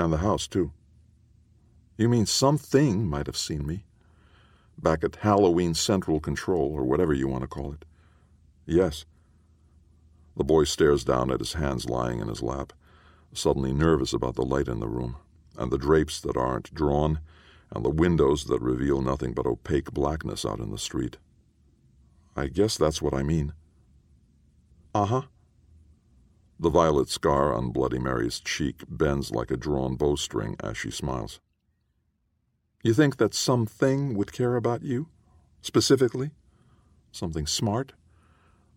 and 0.00 0.12
the 0.12 0.16
house, 0.16 0.48
too. 0.48 0.72
You 1.96 2.08
mean 2.08 2.26
something 2.26 3.06
might 3.06 3.28
have 3.28 3.36
seen 3.36 3.64
me? 3.64 3.84
Back 4.76 5.04
at 5.04 5.14
Halloween 5.14 5.74
Central 5.74 6.18
Control, 6.18 6.72
or 6.72 6.82
whatever 6.82 7.12
you 7.12 7.28
want 7.28 7.42
to 7.42 7.46
call 7.46 7.72
it. 7.72 7.84
Yes. 8.66 9.04
The 10.38 10.44
boy 10.44 10.64
stares 10.64 11.02
down 11.02 11.32
at 11.32 11.40
his 11.40 11.54
hands 11.54 11.90
lying 11.90 12.20
in 12.20 12.28
his 12.28 12.44
lap, 12.44 12.72
suddenly 13.32 13.72
nervous 13.72 14.12
about 14.12 14.36
the 14.36 14.44
light 14.44 14.68
in 14.68 14.78
the 14.78 14.86
room, 14.86 15.16
and 15.56 15.72
the 15.72 15.76
drapes 15.76 16.20
that 16.20 16.36
aren't 16.36 16.72
drawn, 16.72 17.18
and 17.72 17.84
the 17.84 17.90
windows 17.90 18.44
that 18.44 18.62
reveal 18.62 19.02
nothing 19.02 19.34
but 19.34 19.46
opaque 19.46 19.92
blackness 19.92 20.46
out 20.46 20.60
in 20.60 20.70
the 20.70 20.78
street. 20.78 21.16
I 22.36 22.46
guess 22.46 22.78
that's 22.78 23.02
what 23.02 23.14
I 23.14 23.24
mean. 23.24 23.52
Uh 24.94 25.06
huh. 25.06 25.22
The 26.60 26.70
violet 26.70 27.08
scar 27.08 27.52
on 27.52 27.72
Bloody 27.72 27.98
Mary's 27.98 28.38
cheek 28.38 28.84
bends 28.88 29.32
like 29.32 29.50
a 29.50 29.56
drawn 29.56 29.96
bowstring 29.96 30.54
as 30.62 30.76
she 30.76 30.92
smiles. 30.92 31.40
You 32.84 32.94
think 32.94 33.16
that 33.16 33.34
something 33.34 34.14
would 34.14 34.32
care 34.32 34.54
about 34.54 34.84
you? 34.84 35.08
Specifically? 35.62 36.30
Something 37.10 37.48
smart? 37.48 37.94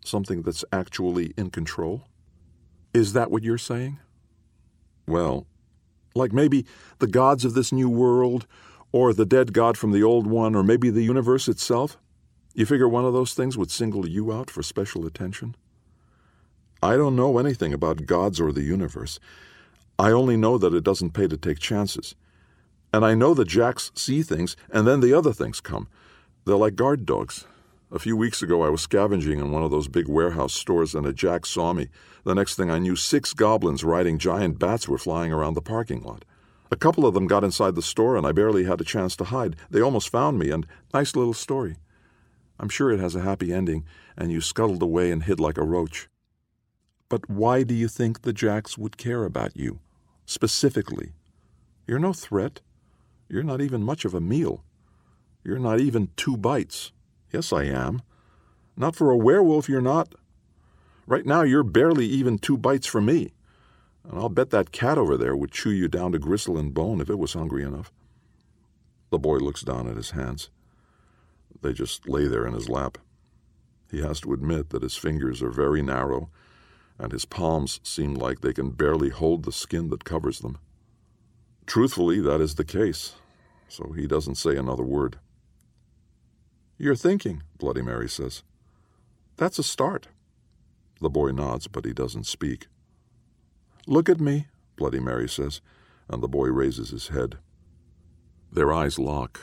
Something 0.03 0.41
that's 0.41 0.65
actually 0.71 1.33
in 1.37 1.49
control? 1.49 2.03
Is 2.93 3.13
that 3.13 3.31
what 3.31 3.43
you're 3.43 3.57
saying? 3.57 3.99
Well, 5.07 5.47
like 6.13 6.33
maybe 6.33 6.65
the 6.99 7.07
gods 7.07 7.45
of 7.45 7.53
this 7.53 7.71
new 7.71 7.89
world, 7.89 8.45
or 8.91 9.13
the 9.13 9.25
dead 9.25 9.53
god 9.53 9.77
from 9.77 9.91
the 9.91 10.03
old 10.03 10.27
one, 10.27 10.55
or 10.55 10.63
maybe 10.63 10.89
the 10.89 11.03
universe 11.03 11.47
itself? 11.47 11.97
You 12.53 12.65
figure 12.65 12.89
one 12.89 13.05
of 13.05 13.13
those 13.13 13.33
things 13.33 13.57
would 13.57 13.71
single 13.71 14.07
you 14.07 14.33
out 14.33 14.49
for 14.49 14.61
special 14.61 15.05
attention? 15.05 15.55
I 16.83 16.97
don't 16.97 17.15
know 17.15 17.37
anything 17.37 17.73
about 17.73 18.05
gods 18.05 18.41
or 18.41 18.51
the 18.51 18.63
universe. 18.63 19.19
I 19.97 20.11
only 20.11 20.35
know 20.35 20.57
that 20.57 20.73
it 20.73 20.83
doesn't 20.83 21.13
pay 21.13 21.27
to 21.27 21.37
take 21.37 21.59
chances. 21.59 22.15
And 22.91 23.05
I 23.05 23.13
know 23.13 23.33
that 23.35 23.47
jacks 23.47 23.91
see 23.95 24.21
things, 24.21 24.57
and 24.69 24.85
then 24.85 24.99
the 24.99 25.13
other 25.13 25.31
things 25.31 25.61
come. 25.61 25.87
They're 26.45 26.55
like 26.55 26.75
guard 26.75 27.05
dogs. 27.05 27.45
A 27.93 27.99
few 27.99 28.15
weeks 28.15 28.41
ago, 28.41 28.63
I 28.63 28.69
was 28.69 28.79
scavenging 28.79 29.39
in 29.39 29.51
one 29.51 29.63
of 29.63 29.71
those 29.71 29.89
big 29.89 30.07
warehouse 30.07 30.53
stores, 30.53 30.95
and 30.95 31.05
a 31.05 31.11
jack 31.11 31.45
saw 31.45 31.73
me. 31.73 31.89
The 32.23 32.33
next 32.33 32.55
thing 32.55 32.71
I 32.71 32.79
knew, 32.79 32.95
six 32.95 33.33
goblins 33.33 33.83
riding 33.83 34.17
giant 34.17 34.59
bats 34.59 34.87
were 34.87 34.97
flying 34.97 35.33
around 35.33 35.55
the 35.55 35.61
parking 35.61 36.01
lot. 36.01 36.23
A 36.71 36.77
couple 36.77 37.05
of 37.05 37.13
them 37.13 37.27
got 37.27 37.43
inside 37.43 37.75
the 37.75 37.81
store, 37.81 38.15
and 38.15 38.25
I 38.25 38.31
barely 38.31 38.63
had 38.63 38.79
a 38.79 38.85
chance 38.85 39.17
to 39.17 39.25
hide. 39.25 39.57
They 39.69 39.81
almost 39.81 40.07
found 40.07 40.39
me, 40.39 40.51
and 40.51 40.65
nice 40.93 41.17
little 41.17 41.33
story. 41.33 41.75
I'm 42.57 42.69
sure 42.69 42.91
it 42.91 43.01
has 43.01 43.13
a 43.13 43.23
happy 43.23 43.51
ending, 43.51 43.83
and 44.17 44.31
you 44.31 44.39
scuttled 44.39 44.81
away 44.81 45.11
and 45.11 45.23
hid 45.23 45.41
like 45.41 45.57
a 45.57 45.65
roach. 45.65 46.07
But 47.09 47.29
why 47.29 47.63
do 47.63 47.73
you 47.73 47.89
think 47.89 48.21
the 48.21 48.31
Jacks 48.31 48.77
would 48.77 48.95
care 48.95 49.25
about 49.25 49.57
you? 49.57 49.81
Specifically. 50.25 51.11
You're 51.85 51.99
no 51.99 52.13
threat. 52.13 52.61
You're 53.27 53.43
not 53.43 53.59
even 53.59 53.83
much 53.83 54.05
of 54.05 54.13
a 54.13 54.21
meal. 54.21 54.63
You're 55.43 55.59
not 55.59 55.81
even 55.81 56.11
two 56.15 56.37
bites. 56.37 56.93
Yes, 57.31 57.53
I 57.53 57.63
am. 57.63 58.01
Not 58.75 58.95
for 58.95 59.11
a 59.11 59.17
werewolf, 59.17 59.69
you're 59.69 59.81
not. 59.81 60.15
Right 61.07 61.25
now, 61.25 61.41
you're 61.43 61.63
barely 61.63 62.05
even 62.05 62.37
two 62.37 62.57
bites 62.57 62.87
for 62.87 63.01
me. 63.01 63.31
And 64.03 64.19
I'll 64.19 64.29
bet 64.29 64.49
that 64.51 64.71
cat 64.71 64.97
over 64.97 65.17
there 65.17 65.35
would 65.35 65.51
chew 65.51 65.71
you 65.71 65.87
down 65.87 66.11
to 66.11 66.19
gristle 66.19 66.57
and 66.57 66.73
bone 66.73 67.01
if 67.01 67.09
it 67.09 67.19
was 67.19 67.33
hungry 67.33 67.63
enough. 67.63 67.91
The 69.09 69.19
boy 69.19 69.37
looks 69.37 69.61
down 69.61 69.87
at 69.87 69.97
his 69.97 70.11
hands. 70.11 70.49
They 71.61 71.73
just 71.73 72.07
lay 72.07 72.27
there 72.27 72.47
in 72.47 72.53
his 72.53 72.69
lap. 72.69 72.97
He 73.91 74.01
has 74.01 74.21
to 74.21 74.33
admit 74.33 74.69
that 74.69 74.83
his 74.83 74.95
fingers 74.95 75.43
are 75.43 75.51
very 75.51 75.81
narrow, 75.81 76.29
and 76.97 77.11
his 77.11 77.25
palms 77.25 77.79
seem 77.83 78.13
like 78.13 78.39
they 78.39 78.53
can 78.53 78.71
barely 78.71 79.09
hold 79.09 79.43
the 79.43 79.51
skin 79.51 79.89
that 79.89 80.05
covers 80.05 80.39
them. 80.39 80.57
Truthfully, 81.65 82.19
that 82.21 82.41
is 82.41 82.55
the 82.55 82.63
case, 82.63 83.15
so 83.67 83.91
he 83.95 84.07
doesn't 84.07 84.35
say 84.35 84.55
another 84.55 84.83
word. 84.83 85.19
You're 86.81 86.95
thinking, 86.95 87.43
Bloody 87.59 87.83
Mary 87.83 88.09
says. 88.09 88.41
That's 89.37 89.59
a 89.59 89.63
start. 89.63 90.07
The 90.99 91.11
boy 91.11 91.29
nods, 91.29 91.67
but 91.67 91.85
he 91.85 91.93
doesn't 91.93 92.25
speak. 92.25 92.69
Look 93.85 94.09
at 94.09 94.19
me, 94.19 94.47
Bloody 94.77 94.99
Mary 94.99 95.29
says, 95.29 95.61
and 96.09 96.23
the 96.23 96.27
boy 96.27 96.47
raises 96.47 96.89
his 96.89 97.09
head. 97.09 97.37
Their 98.51 98.73
eyes 98.73 98.97
lock, 98.97 99.41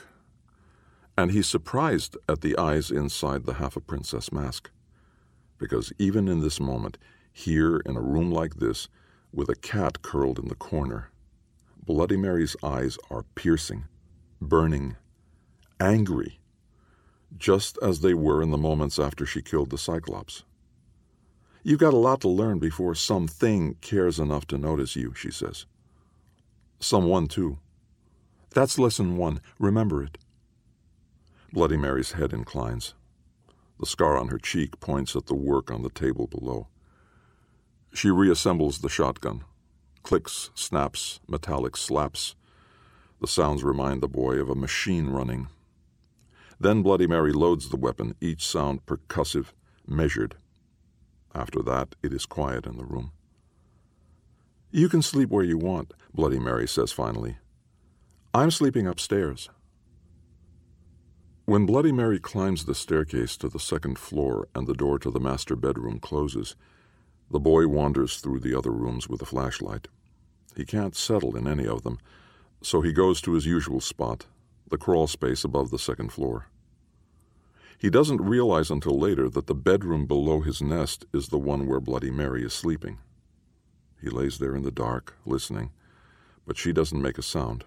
and 1.16 1.30
he's 1.30 1.46
surprised 1.46 2.16
at 2.28 2.40
the 2.40 2.58
eyes 2.58 2.90
inside 2.90 3.46
the 3.46 3.54
half 3.54 3.76
a 3.76 3.80
princess 3.80 4.32
mask. 4.32 4.72
Because 5.58 5.92
even 5.96 6.26
in 6.26 6.40
this 6.40 6.58
moment, 6.58 6.98
here 7.32 7.76
in 7.86 7.96
a 7.96 8.02
room 8.02 8.32
like 8.32 8.56
this, 8.56 8.88
with 9.32 9.48
a 9.48 9.54
cat 9.54 10.02
curled 10.02 10.40
in 10.40 10.48
the 10.48 10.56
corner, 10.56 11.12
Bloody 11.86 12.16
Mary's 12.16 12.56
eyes 12.64 12.98
are 13.12 13.22
piercing, 13.36 13.84
burning, 14.40 14.96
angry, 15.78 16.40
just 17.36 17.78
as 17.82 18.00
they 18.00 18.14
were 18.14 18.42
in 18.42 18.50
the 18.50 18.56
moments 18.56 18.98
after 18.98 19.26
she 19.26 19.42
killed 19.42 19.70
the 19.70 19.78
Cyclops. 19.78 20.44
You've 21.62 21.80
got 21.80 21.92
a 21.92 21.98
lot 21.98 22.20
to 22.22 22.28
learn 22.28 22.58
before 22.58 22.94
something 22.94 23.74
cares 23.80 24.18
enough 24.18 24.46
to 24.46 24.58
notice 24.58 24.96
you, 24.96 25.12
she 25.14 25.30
says. 25.30 25.66
Someone, 26.80 27.26
too. 27.26 27.58
That's 28.54 28.78
lesson 28.78 29.16
one. 29.16 29.40
Remember 29.58 30.02
it. 30.02 30.16
Bloody 31.52 31.76
Mary's 31.76 32.12
head 32.12 32.32
inclines. 32.32 32.94
The 33.80 33.86
scar 33.86 34.16
on 34.16 34.28
her 34.28 34.38
cheek 34.38 34.80
points 34.80 35.14
at 35.14 35.26
the 35.26 35.34
work 35.34 35.70
on 35.70 35.82
the 35.82 35.90
table 35.90 36.26
below. 36.26 36.68
She 37.92 38.08
reassembles 38.08 38.80
the 38.80 38.88
shotgun. 38.88 39.44
Clicks, 40.02 40.50
snaps, 40.54 41.20
metallic 41.28 41.76
slaps. 41.76 42.34
The 43.20 43.26
sounds 43.26 43.64
remind 43.64 44.00
the 44.00 44.08
boy 44.08 44.36
of 44.36 44.48
a 44.48 44.54
machine 44.54 45.08
running. 45.08 45.48
Then 46.60 46.82
Bloody 46.82 47.06
Mary 47.06 47.32
loads 47.32 47.68
the 47.68 47.76
weapon, 47.76 48.14
each 48.20 48.46
sound 48.46 48.84
percussive, 48.84 49.52
measured. 49.86 50.36
After 51.34 51.62
that, 51.62 51.94
it 52.02 52.12
is 52.12 52.26
quiet 52.26 52.66
in 52.66 52.76
the 52.76 52.84
room. 52.84 53.12
You 54.70 54.88
can 54.88 55.02
sleep 55.02 55.30
where 55.30 55.44
you 55.44 55.56
want, 55.56 55.94
Bloody 56.12 56.38
Mary 56.38 56.66
says 56.66 56.92
finally. 56.92 57.36
I'm 58.34 58.50
sleeping 58.50 58.86
upstairs. 58.86 59.48
When 61.44 61.64
Bloody 61.64 61.92
Mary 61.92 62.18
climbs 62.18 62.66
the 62.66 62.74
staircase 62.74 63.36
to 63.38 63.48
the 63.48 63.58
second 63.58 63.98
floor 63.98 64.48
and 64.54 64.66
the 64.66 64.74
door 64.74 64.98
to 64.98 65.10
the 65.10 65.20
master 65.20 65.56
bedroom 65.56 65.98
closes, 66.00 66.56
the 67.30 67.40
boy 67.40 67.66
wanders 67.68 68.16
through 68.18 68.40
the 68.40 68.56
other 68.56 68.70
rooms 68.72 69.08
with 69.08 69.22
a 69.22 69.26
flashlight. 69.26 69.88
He 70.56 70.64
can't 70.64 70.96
settle 70.96 71.36
in 71.36 71.46
any 71.46 71.66
of 71.66 71.84
them, 71.84 71.98
so 72.60 72.80
he 72.80 72.92
goes 72.92 73.20
to 73.22 73.32
his 73.32 73.46
usual 73.46 73.80
spot, 73.80 74.26
the 74.70 74.78
crawl 74.78 75.06
space 75.06 75.44
above 75.44 75.70
the 75.70 75.78
second 75.78 76.12
floor. 76.12 76.46
He 77.78 77.90
doesn't 77.90 78.20
realize 78.20 78.70
until 78.70 78.98
later 78.98 79.28
that 79.28 79.46
the 79.46 79.54
bedroom 79.54 80.06
below 80.06 80.40
his 80.40 80.60
nest 80.60 81.06
is 81.12 81.28
the 81.28 81.38
one 81.38 81.66
where 81.66 81.80
Bloody 81.80 82.10
Mary 82.10 82.44
is 82.44 82.52
sleeping. 82.52 82.98
He 84.00 84.10
lays 84.10 84.38
there 84.38 84.54
in 84.54 84.62
the 84.62 84.70
dark, 84.70 85.16
listening, 85.24 85.70
but 86.46 86.56
she 86.56 86.72
doesn't 86.72 87.00
make 87.00 87.18
a 87.18 87.22
sound. 87.22 87.64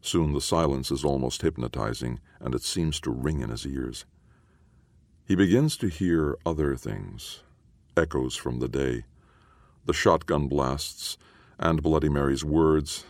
Soon 0.00 0.32
the 0.32 0.40
silence 0.40 0.90
is 0.90 1.04
almost 1.04 1.42
hypnotizing, 1.42 2.20
and 2.40 2.54
it 2.54 2.62
seems 2.62 3.00
to 3.00 3.10
ring 3.10 3.40
in 3.40 3.50
his 3.50 3.66
ears. 3.66 4.04
He 5.26 5.34
begins 5.34 5.76
to 5.78 5.88
hear 5.88 6.38
other 6.46 6.76
things 6.76 7.42
echoes 7.96 8.36
from 8.36 8.58
the 8.60 8.68
day, 8.68 9.04
the 9.86 9.94
shotgun 9.94 10.48
blasts, 10.48 11.16
and 11.58 11.82
Bloody 11.82 12.10
Mary's 12.10 12.44
words, 12.44 13.04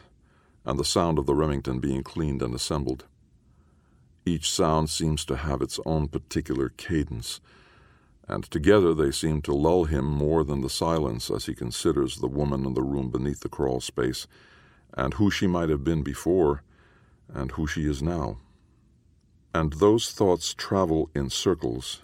and 0.66 0.78
the 0.78 0.84
sound 0.84 1.18
of 1.18 1.26
the 1.26 1.34
Remington 1.34 1.78
being 1.78 2.02
cleaned 2.02 2.42
and 2.42 2.54
assembled. 2.54 3.06
Each 4.26 4.50
sound 4.50 4.90
seems 4.90 5.24
to 5.26 5.36
have 5.36 5.62
its 5.62 5.78
own 5.86 6.08
particular 6.08 6.70
cadence, 6.70 7.40
and 8.26 8.42
together 8.50 8.92
they 8.92 9.12
seem 9.12 9.40
to 9.42 9.54
lull 9.54 9.84
him 9.84 10.04
more 10.04 10.42
than 10.42 10.60
the 10.60 10.68
silence 10.68 11.30
as 11.30 11.46
he 11.46 11.54
considers 11.54 12.16
the 12.16 12.26
woman 12.26 12.66
in 12.66 12.74
the 12.74 12.82
room 12.82 13.08
beneath 13.08 13.40
the 13.40 13.48
crawl 13.48 13.80
space, 13.80 14.26
and 14.94 15.14
who 15.14 15.30
she 15.30 15.46
might 15.46 15.68
have 15.68 15.84
been 15.84 16.02
before, 16.02 16.64
and 17.32 17.52
who 17.52 17.68
she 17.68 17.88
is 17.88 18.02
now. 18.02 18.38
And 19.54 19.74
those 19.74 20.10
thoughts 20.10 20.52
travel 20.52 21.08
in 21.14 21.30
circles, 21.30 22.02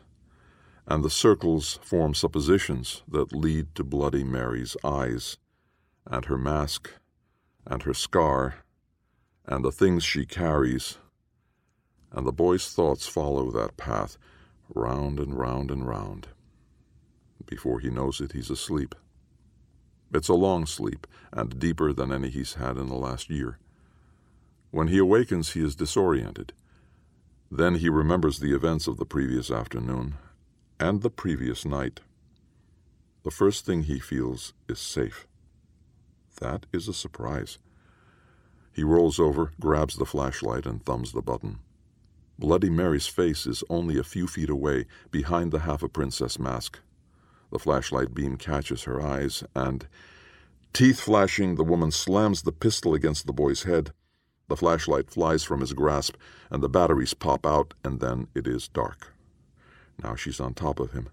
and 0.87 1.03
the 1.03 1.11
circles 1.11 1.81
form 1.83 2.15
suppositions 2.15 3.03
that 3.09 3.33
lead 3.33 3.75
to 3.75 3.83
Bloody 3.83 4.23
Mary's 4.23 4.77
eyes, 4.85 5.39
and 6.07 6.25
her 6.27 6.39
mask, 6.39 6.93
and 7.67 7.83
her 7.83 7.95
scar, 7.95 8.57
and 9.47 9.65
the 9.65 9.73
things 9.73 10.05
she 10.05 10.25
carries 10.27 10.99
and 12.13 12.27
the 12.27 12.33
boy's 12.33 12.69
thoughts 12.69 13.07
follow 13.07 13.51
that 13.51 13.77
path 13.77 14.19
round 14.75 15.19
and 15.19 15.39
round 15.39 15.71
and 15.71 15.87
round. 15.87 16.29
Before 17.47 17.81
he 17.81 17.91
knows 17.91 18.21
it, 18.21 18.33
he's 18.33 18.51
asleep. 18.51 18.95
It's 20.15 20.29
a 20.29 20.35
long 20.35 20.67
sleep, 20.67 21.07
and 21.33 21.59
deeper 21.59 21.93
than 21.93 22.13
any 22.13 22.29
he's 22.29 22.55
had 22.55 22.77
in 22.77 22.89
the 22.89 22.95
last 22.95 23.31
year. 23.31 23.59
When 24.71 24.89
he 24.89 24.99
awakens, 24.99 25.53
he 25.53 25.65
is 25.65 25.75
disoriented. 25.75 26.53
Then 27.51 27.77
he 27.77 27.89
remembers 27.89 28.39
the 28.39 28.55
events 28.55 28.87
of 28.87 28.99
the 28.99 29.07
previous 29.07 29.51
afternoon 29.51 30.15
and 30.79 31.03
the 31.03 31.11
previous 31.11 31.65
night. 31.65 32.01
The 33.25 33.31
first 33.31 33.65
thing 33.65 33.85
he 33.85 33.99
feels 33.99 34.53
is 34.69 34.79
safe. 34.79 35.27
That 36.43 36.67
is 36.73 36.89
a 36.89 36.93
surprise. 36.93 37.59
He 38.73 38.83
rolls 38.83 39.21
over, 39.21 39.53
grabs 39.61 39.95
the 39.95 40.05
flashlight, 40.05 40.67
and 40.67 40.85
thumbs 40.85 41.13
the 41.13 41.23
button. 41.23 41.61
Bloody 42.37 42.69
Mary's 42.69 43.07
face 43.07 43.47
is 43.47 43.63
only 43.71 43.97
a 43.97 44.03
few 44.03 44.27
feet 44.27 44.51
away, 44.51 44.87
behind 45.13 45.53
the 45.53 45.61
half 45.61 45.85
a 45.85 45.89
princess 45.89 46.41
mask. 46.41 46.81
The 47.53 47.61
flashlight 47.61 48.13
beam 48.13 48.37
catches 48.39 48.83
her 48.83 49.01
eyes, 49.01 49.45
and, 49.55 49.87
teeth 50.73 50.99
flashing, 50.99 51.55
the 51.55 51.63
woman 51.63 51.93
slams 51.93 52.43
the 52.43 52.51
pistol 52.51 52.93
against 52.93 53.29
the 53.29 53.33
boy's 53.33 53.63
head. 53.63 53.93
The 54.49 54.57
flashlight 54.57 55.13
flies 55.13 55.45
from 55.45 55.61
his 55.61 55.75
grasp, 55.75 56.17
and 56.51 56.61
the 56.61 56.69
batteries 56.69 57.15
pop 57.15 57.47
out, 57.47 57.73
and 57.85 58.01
then 58.01 58.27
it 58.35 58.49
is 58.49 58.67
dark. 58.67 59.15
Now 60.03 60.17
she's 60.17 60.41
on 60.41 60.55
top 60.55 60.81
of 60.81 60.91
him, 60.91 61.09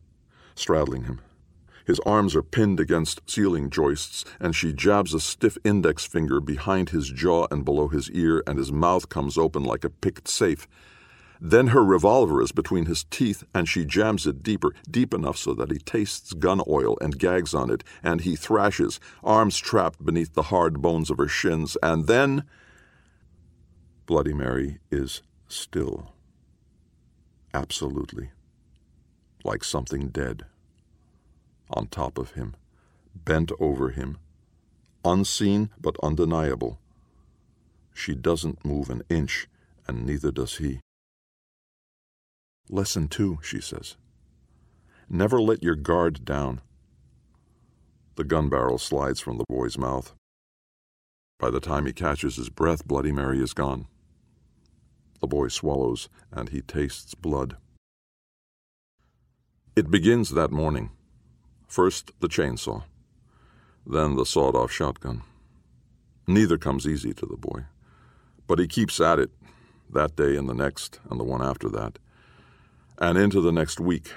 straddling 0.56 1.04
him. 1.04 1.22
His 1.90 2.00
arms 2.02 2.36
are 2.36 2.44
pinned 2.44 2.80
against 2.80 3.28
ceiling 3.28 3.72
joists, 3.72 4.24
and 4.40 4.56
she 4.56 4.74
jabs 4.74 5.16
a 5.16 5.20
stiff 5.20 5.58
index 5.64 6.06
finger 6.06 6.40
behind 6.40 6.90
his 6.90 7.10
jaw 7.10 7.48
and 7.50 7.66
below 7.66 7.88
his 7.88 8.12
ear, 8.12 8.44
and 8.46 8.60
his 8.60 8.72
mouth 8.72 9.10
comes 9.10 9.40
open 9.40 9.64
like 9.64 9.84
a 9.84 9.90
picked 9.90 10.28
safe. 10.28 10.68
Then 11.42 11.70
her 11.70 11.84
revolver 11.84 12.44
is 12.44 12.52
between 12.52 12.86
his 12.86 13.06
teeth, 13.06 13.44
and 13.56 13.68
she 13.68 13.86
jams 13.86 14.28
it 14.28 14.44
deeper, 14.44 14.76
deep 14.88 15.16
enough 15.16 15.36
so 15.36 15.56
that 15.56 15.72
he 15.72 15.80
tastes 15.80 16.34
gun 16.34 16.62
oil 16.68 16.96
and 17.02 17.18
gags 17.18 17.56
on 17.56 17.72
it, 17.72 17.84
and 18.04 18.22
he 18.22 18.36
thrashes, 18.36 19.00
arms 19.24 19.58
trapped 19.58 20.06
beneath 20.06 20.36
the 20.36 20.52
hard 20.54 20.84
bones 20.84 21.10
of 21.10 21.18
her 21.18 21.28
shins, 21.28 21.76
and 21.82 22.06
then. 22.06 22.44
Bloody 24.06 24.36
Mary 24.36 24.78
is 24.92 25.24
still. 25.48 26.14
Absolutely. 27.52 28.30
Like 29.44 29.64
something 29.64 30.10
dead. 30.10 30.46
On 31.70 31.88
top 31.88 32.18
of 32.18 32.32
him, 32.32 32.56
bent 33.14 33.52
over 33.60 33.90
him, 33.90 34.18
unseen 35.06 35.70
but 35.80 35.96
undeniable. 36.02 36.80
She 37.94 38.16
doesn't 38.16 38.66
move 38.66 38.90
an 38.90 39.04
inch, 39.10 39.48
and 39.88 40.06
neither 40.06 40.32
does 40.32 40.58
he. 40.58 40.80
Lesson 42.70 43.08
two, 43.08 43.40
she 43.42 43.60
says. 43.60 43.98
Never 45.10 45.42
let 45.42 45.64
your 45.64 45.76
guard 45.76 46.24
down. 46.24 46.62
The 48.16 48.24
gun 48.24 48.50
barrel 48.50 48.78
slides 48.78 49.20
from 49.20 49.38
the 49.38 49.46
boy's 49.50 49.78
mouth. 49.78 50.14
By 51.40 51.50
the 51.50 51.60
time 51.60 51.86
he 51.86 51.94
catches 51.94 52.36
his 52.36 52.50
breath, 52.50 52.86
Bloody 52.86 53.12
Mary 53.12 53.42
is 53.42 53.54
gone. 53.54 53.88
The 55.22 55.28
boy 55.28 55.48
swallows, 55.48 56.10
and 56.32 56.50
he 56.50 56.62
tastes 56.62 57.16
blood. 57.16 57.58
It 59.76 59.90
begins 59.90 60.32
that 60.32 60.52
morning. 60.52 60.92
First 61.70 62.12
the 62.20 62.28
chainsaw, 62.28 62.82
then 63.86 64.16
the 64.16 64.26
sawed 64.26 64.56
off 64.56 64.72
shotgun. 64.72 65.22
Neither 66.26 66.58
comes 66.58 66.88
easy 66.88 67.14
to 67.14 67.28
the 67.28 67.38
boy, 67.38 67.66
but 68.48 68.58
he 68.58 68.68
keeps 68.68 69.00
at 69.00 69.20
it 69.20 69.30
that 69.88 70.16
day 70.16 70.36
and 70.36 70.50
the 70.50 70.56
next 70.56 71.00
and 71.12 71.20
the 71.20 71.24
one 71.24 71.44
after 71.44 71.70
that, 71.70 72.00
and 72.98 73.20
into 73.20 73.40
the 73.40 73.52
next 73.52 73.80
week. 73.80 74.12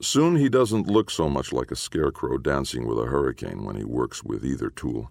Soon 0.00 0.36
he 0.36 0.48
doesn't 0.48 0.86
look 0.86 1.10
so 1.10 1.28
much 1.28 1.52
like 1.52 1.72
a 1.72 1.76
scarecrow 1.76 2.38
dancing 2.38 2.86
with 2.86 3.00
a 3.00 3.06
hurricane 3.06 3.64
when 3.64 3.74
he 3.74 3.84
works 3.84 4.22
with 4.22 4.44
either 4.44 4.70
tool. 4.70 5.10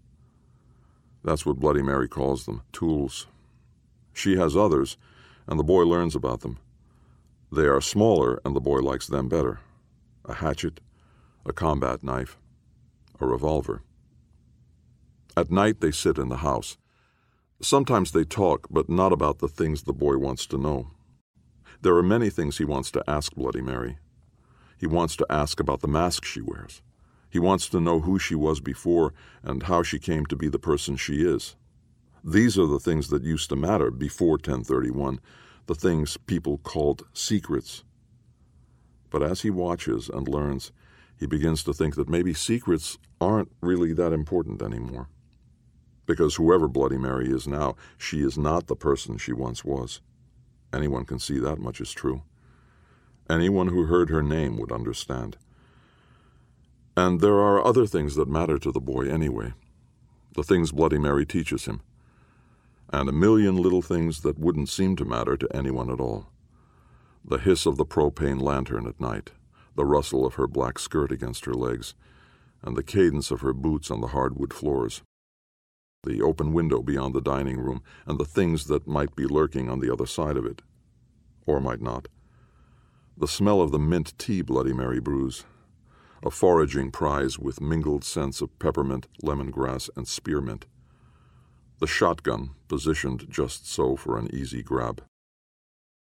That's 1.26 1.46
what 1.46 1.60
Bloody 1.60 1.82
Mary 1.82 2.08
calls 2.08 2.46
them 2.46 2.62
tools. 2.72 3.28
She 4.14 4.38
has 4.38 4.56
others, 4.56 4.96
and 5.46 5.60
the 5.60 5.64
boy 5.66 5.84
learns 5.84 6.16
about 6.16 6.40
them. 6.40 6.58
They 7.52 7.66
are 7.66 7.82
smaller, 7.82 8.40
and 8.46 8.56
the 8.56 8.62
boy 8.62 8.80
likes 8.80 9.08
them 9.08 9.28
better 9.28 9.60
a 10.24 10.36
hatchet, 10.36 10.80
a 11.46 11.54
combat 11.54 12.04
knife, 12.04 12.38
a 13.20 13.26
revolver. 13.26 13.82
At 15.36 15.52
night 15.52 15.80
they 15.82 15.92
sit 15.92 16.18
in 16.18 16.30
the 16.30 16.38
house. 16.38 16.78
Sometimes 17.62 18.12
they 18.12 18.24
talk, 18.24 18.68
but 18.70 18.90
not 18.90 19.14
about 19.14 19.40
the 19.40 19.48
things 19.48 19.84
the 19.84 19.94
boy 19.94 20.18
wants 20.18 20.46
to 20.48 20.58
know. 20.58 20.88
There 21.82 21.96
are 21.96 22.04
many 22.04 22.30
things 22.30 22.58
he 22.58 22.66
wants 22.66 22.92
to 22.92 23.04
ask 23.08 23.34
Bloody 23.34 23.62
Mary. 23.62 23.98
He 24.78 24.88
wants 24.88 25.16
to 25.18 25.26
ask 25.30 25.60
about 25.60 25.82
the 25.82 25.88
mask 25.88 26.26
she 26.26 26.42
wears. 26.42 26.82
He 27.30 27.40
wants 27.40 27.70
to 27.70 27.80
know 27.80 28.02
who 28.02 28.20
she 28.20 28.36
was 28.36 28.60
before 28.60 29.14
and 29.42 29.64
how 29.64 29.84
she 29.84 30.00
came 30.00 30.26
to 30.26 30.36
be 30.36 30.50
the 30.50 30.60
person 30.60 30.96
she 30.96 31.24
is. 31.24 31.56
These 32.24 32.60
are 32.60 32.68
the 32.68 32.80
things 32.80 33.08
that 33.08 33.24
used 33.24 33.50
to 33.50 33.56
matter 33.56 33.90
before 33.90 34.34
1031, 34.34 35.20
the 35.66 35.76
things 35.76 36.18
people 36.18 36.58
called 36.60 37.04
secrets. 37.14 37.84
But 39.10 39.24
as 39.24 39.42
he 39.42 39.50
watches 39.50 40.10
and 40.10 40.28
learns, 40.28 40.72
he 41.22 41.28
begins 41.28 41.64
to 41.64 41.72
think 41.72 41.94
that 41.94 42.10
maybe 42.10 42.34
secrets 42.34 42.98
aren't 43.22 43.52
really 43.62 43.94
that 43.94 44.12
important 44.12 44.60
anymore. 44.60 45.08
Because 46.08 46.34
whoever 46.34 46.68
Bloody 46.68 46.98
Mary 46.98 47.30
is 47.30 47.48
now, 47.48 47.76
she 47.96 48.22
is 48.22 48.40
not 48.40 48.66
the 48.66 48.76
person 48.76 49.20
she 49.20 49.32
once 49.32 49.64
was. 49.64 50.02
Anyone 50.74 51.06
can 51.06 51.20
see 51.20 51.38
that 51.38 51.60
much 51.60 51.80
is 51.80 51.92
true. 51.92 52.24
Anyone 53.30 53.68
who 53.68 53.84
heard 53.84 54.10
her 54.10 54.24
name 54.24 54.58
would 54.58 54.72
understand. 54.72 55.38
And 56.98 57.22
there 57.22 57.40
are 57.40 57.64
other 57.64 57.86
things 57.86 58.16
that 58.16 58.28
matter 58.28 58.58
to 58.58 58.72
the 58.72 58.82
boy 58.82 59.08
anyway. 59.08 59.54
The 60.34 60.44
things 60.44 60.72
Bloody 60.72 60.98
Mary 60.98 61.28
teaches 61.28 61.66
him. 61.66 61.82
And 62.92 63.08
a 63.08 63.14
million 63.14 63.58
little 63.58 63.84
things 63.84 64.22
that 64.22 64.40
wouldn't 64.40 64.70
seem 64.70 64.96
to 64.96 65.06
matter 65.06 65.38
to 65.38 65.56
anyone 65.56 65.92
at 65.92 66.00
all. 66.00 66.30
The 67.24 67.38
hiss 67.38 67.68
of 67.68 67.78
the 67.78 67.86
propane 67.86 68.42
lantern 68.42 68.88
at 68.88 69.00
night, 69.00 69.30
the 69.76 69.86
rustle 69.86 70.26
of 70.26 70.36
her 70.36 70.48
black 70.48 70.80
skirt 70.80 71.12
against 71.12 71.46
her 71.46 71.54
legs, 71.54 71.96
and 72.62 72.76
the 72.76 72.84
cadence 72.84 73.32
of 73.32 73.42
her 73.42 73.54
boots 73.54 73.90
on 73.90 74.02
the 74.02 74.08
hardwood 74.08 74.54
floors. 74.54 75.02
The 76.04 76.22
open 76.22 76.54
window 76.54 76.82
beyond 76.82 77.14
the 77.14 77.22
dining 77.22 77.60
room, 77.60 77.84
and 78.06 78.20
the 78.20 78.26
things 78.26 78.66
that 78.66 78.88
might 78.88 79.16
be 79.16 79.26
lurking 79.26 79.70
on 79.70 79.80
the 79.80 79.92
other 79.92 80.06
side 80.06 80.38
of 80.38 80.46
it. 80.46 80.62
Or 81.46 81.60
might 81.60 81.82
not. 81.82 82.08
The 83.18 83.28
smell 83.28 83.62
of 83.62 83.72
the 83.72 83.80
mint 83.80 84.18
tea 84.18 84.42
Bloody 84.42 84.74
Mary 84.74 85.00
brews, 85.00 85.46
a 86.24 86.32
foraging 86.32 86.92
prize 86.92 87.40
with 87.40 87.62
mingled 87.62 88.04
scents 88.04 88.42
of 88.42 88.58
peppermint, 88.60 89.08
lemongrass, 89.24 89.90
and 89.96 90.08
spearmint. 90.08 90.66
The 91.80 91.88
shotgun, 91.88 92.52
positioned 92.68 93.28
just 93.30 93.68
so 93.68 93.96
for 93.96 94.18
an 94.18 94.34
easy 94.34 94.62
grab. 94.62 95.04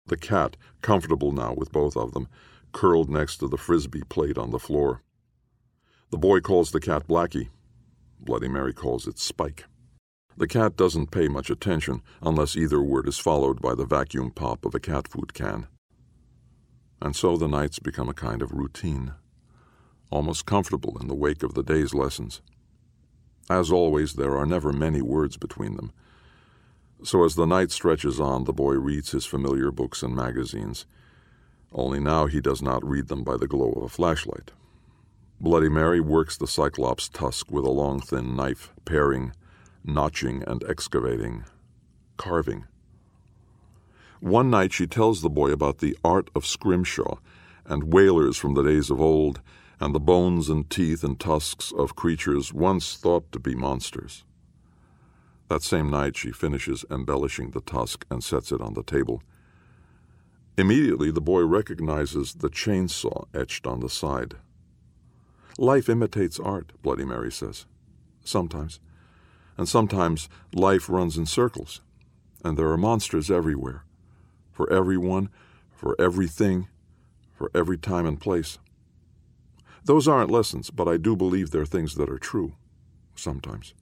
The 0.06 0.18
cat, 0.18 0.58
comfortable 0.82 1.32
now 1.32 1.54
with 1.54 1.72
both 1.72 1.98
of 1.98 2.14
them, 2.14 2.28
curled 2.72 3.10
next 3.10 3.38
to 3.38 3.48
the 3.48 3.58
frisbee 3.58 4.04
plate 4.04 4.38
on 4.38 4.52
the 4.52 4.60
floor. 4.60 5.02
The 6.10 6.18
boy 6.18 6.40
calls 6.40 6.72
the 6.72 6.80
cat 6.80 7.08
Blackie. 7.08 7.50
Bloody 8.20 8.48
Mary 8.48 8.74
calls 8.74 9.08
it 9.08 9.18
Spike. 9.18 9.66
The 10.38 10.48
cat 10.48 10.76
doesn't 10.78 11.12
pay 11.12 11.28
much 11.28 11.50
attention 11.50 12.02
unless 12.22 12.56
either 12.56 12.82
word 12.82 13.08
is 13.08 13.18
followed 13.18 13.62
by 13.62 13.76
the 13.76 13.86
vacuum 13.86 14.32
pop 14.32 14.66
of 14.66 14.76
a 14.76 14.80
cat 14.80 15.08
food 15.08 15.34
can. 15.34 15.68
And 17.02 17.16
so 17.16 17.38
the 17.38 17.48
nights 17.48 17.80
become 17.80 18.10
a 18.10 18.14
kind 18.14 18.42
of 18.42 18.52
routine 18.52 19.14
almost 20.12 20.46
comfortable 20.46 20.98
in 21.00 21.08
the 21.08 21.16
wake 21.16 21.42
of 21.42 21.54
the 21.54 21.64
day's 21.64 21.94
lessons. 21.94 22.42
As 23.50 23.72
always, 23.72 24.14
there 24.14 24.38
are 24.38 24.46
never 24.46 24.72
many 24.72 25.02
words 25.02 25.38
between 25.38 25.78
them. 25.78 25.92
So 27.04 27.24
as 27.24 27.36
the 27.36 27.48
night 27.48 27.72
stretches 27.72 28.20
on, 28.20 28.44
the 28.44 28.54
boy 28.54 28.74
reads 28.74 29.12
his 29.12 29.26
familiar 29.26 29.72
books 29.72 30.04
and 30.04 30.16
magazines. 30.16 30.86
Only 31.74 32.00
now 32.00 32.26
he 32.26 32.42
does 32.42 32.62
not 32.62 32.88
read 32.88 33.08
them 33.08 33.24
by 33.24 33.38
the 33.38 33.48
glow 33.48 33.72
of 33.72 33.84
a 33.84 33.90
flashlight. 33.90 34.52
Bloody 35.40 35.70
Mary 35.70 36.02
works 36.02 36.38
the 36.38 36.48
Cyclops 36.48 37.10
tusk 37.10 37.52
with 37.52 37.66
a 37.66 37.72
long, 37.72 38.00
thin 38.00 38.36
knife, 38.36 38.72
paring, 38.86 39.34
notching, 39.84 40.44
and 40.46 40.64
excavating, 40.70 41.46
carving. 42.18 42.66
One 44.20 44.52
night 44.52 44.72
she 44.74 44.86
tells 44.86 45.22
the 45.22 45.30
boy 45.30 45.52
about 45.52 45.80
the 45.80 45.98
art 46.04 46.30
of 46.36 46.46
scrimshaw 46.46 47.18
and 47.66 47.92
whalers 47.92 48.38
from 48.38 48.54
the 48.54 48.64
days 48.64 48.92
of 48.92 49.02
old 49.02 49.42
and 49.80 49.96
the 49.96 50.00
bones 50.00 50.48
and 50.48 50.70
teeth 50.70 51.04
and 51.04 51.20
tusks 51.20 51.72
of 51.72 51.96
creatures 51.96 52.54
once 52.54 52.96
thought 52.96 53.32
to 53.32 53.40
be 53.40 53.56
monsters. 53.56 54.24
That 55.48 55.64
same 55.64 55.90
night, 55.90 56.16
she 56.16 56.32
finishes 56.32 56.86
embellishing 56.92 57.50
the 57.52 57.62
tusk 57.62 58.06
and 58.12 58.24
sets 58.24 58.52
it 58.52 58.62
on 58.62 58.76
the 58.76 58.84
table. 58.84 59.24
Immediately, 60.58 61.12
the 61.12 61.22
boy 61.22 61.44
recognizes 61.44 62.34
the 62.34 62.50
chainsaw 62.50 63.28
etched 63.34 63.66
on 63.66 63.80
the 63.80 63.90
side. 63.90 64.36
Life 65.58 65.90
imitates 65.90 66.40
art, 66.40 66.74
Bloody 66.82 67.06
Mary 67.06 67.32
says. 67.32 67.66
Sometimes. 68.24 68.80
And 69.58 69.68
sometimes 69.68 70.30
life 70.54 70.90
runs 70.90 71.18
in 71.18 71.26
circles, 71.26 71.82
and 72.44 72.58
there 72.58 72.70
are 72.70 72.78
monsters 72.78 73.30
everywhere. 73.30 73.84
For 74.52 74.72
everyone, 74.72 75.30
for 75.72 75.96
everything, 76.00 76.68
for 77.34 77.50
every 77.56 77.78
time 77.78 78.06
and 78.06 78.20
place. 78.20 78.60
Those 79.84 80.08
aren't 80.08 80.30
lessons, 80.30 80.70
but 80.70 80.88
I 80.88 80.98
do 80.98 81.16
believe 81.16 81.52
they're 81.52 81.66
things 81.66 81.96
that 81.96 82.10
are 82.10 82.20
true. 82.20 82.54
Sometimes. 83.16 83.74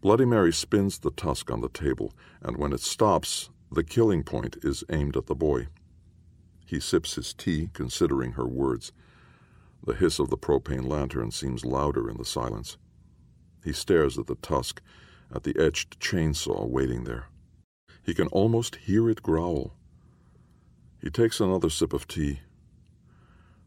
Bloody 0.00 0.24
Mary 0.24 0.52
spins 0.52 0.98
the 0.98 1.10
tusk 1.10 1.50
on 1.50 1.60
the 1.60 1.68
table, 1.68 2.12
and 2.42 2.56
when 2.56 2.72
it 2.72 2.80
stops, 2.80 3.50
the 3.74 3.84
killing 3.84 4.22
point 4.22 4.56
is 4.62 4.84
aimed 4.90 5.16
at 5.16 5.26
the 5.26 5.34
boy. 5.34 5.68
He 6.66 6.80
sips 6.80 7.14
his 7.14 7.34
tea, 7.34 7.70
considering 7.72 8.32
her 8.32 8.46
words. 8.46 8.92
The 9.84 9.94
hiss 9.94 10.18
of 10.18 10.30
the 10.30 10.38
propane 10.38 10.88
lantern 10.88 11.30
seems 11.30 11.64
louder 11.64 12.08
in 12.08 12.16
the 12.16 12.24
silence. 12.24 12.76
He 13.64 13.72
stares 13.72 14.18
at 14.18 14.26
the 14.26 14.36
tusk, 14.36 14.80
at 15.34 15.42
the 15.42 15.56
etched 15.58 16.00
chainsaw 16.00 16.68
waiting 16.68 17.04
there. 17.04 17.26
He 18.02 18.14
can 18.14 18.28
almost 18.28 18.76
hear 18.76 19.08
it 19.10 19.22
growl. 19.22 19.74
He 21.00 21.10
takes 21.10 21.40
another 21.40 21.70
sip 21.70 21.92
of 21.92 22.06
tea, 22.06 22.40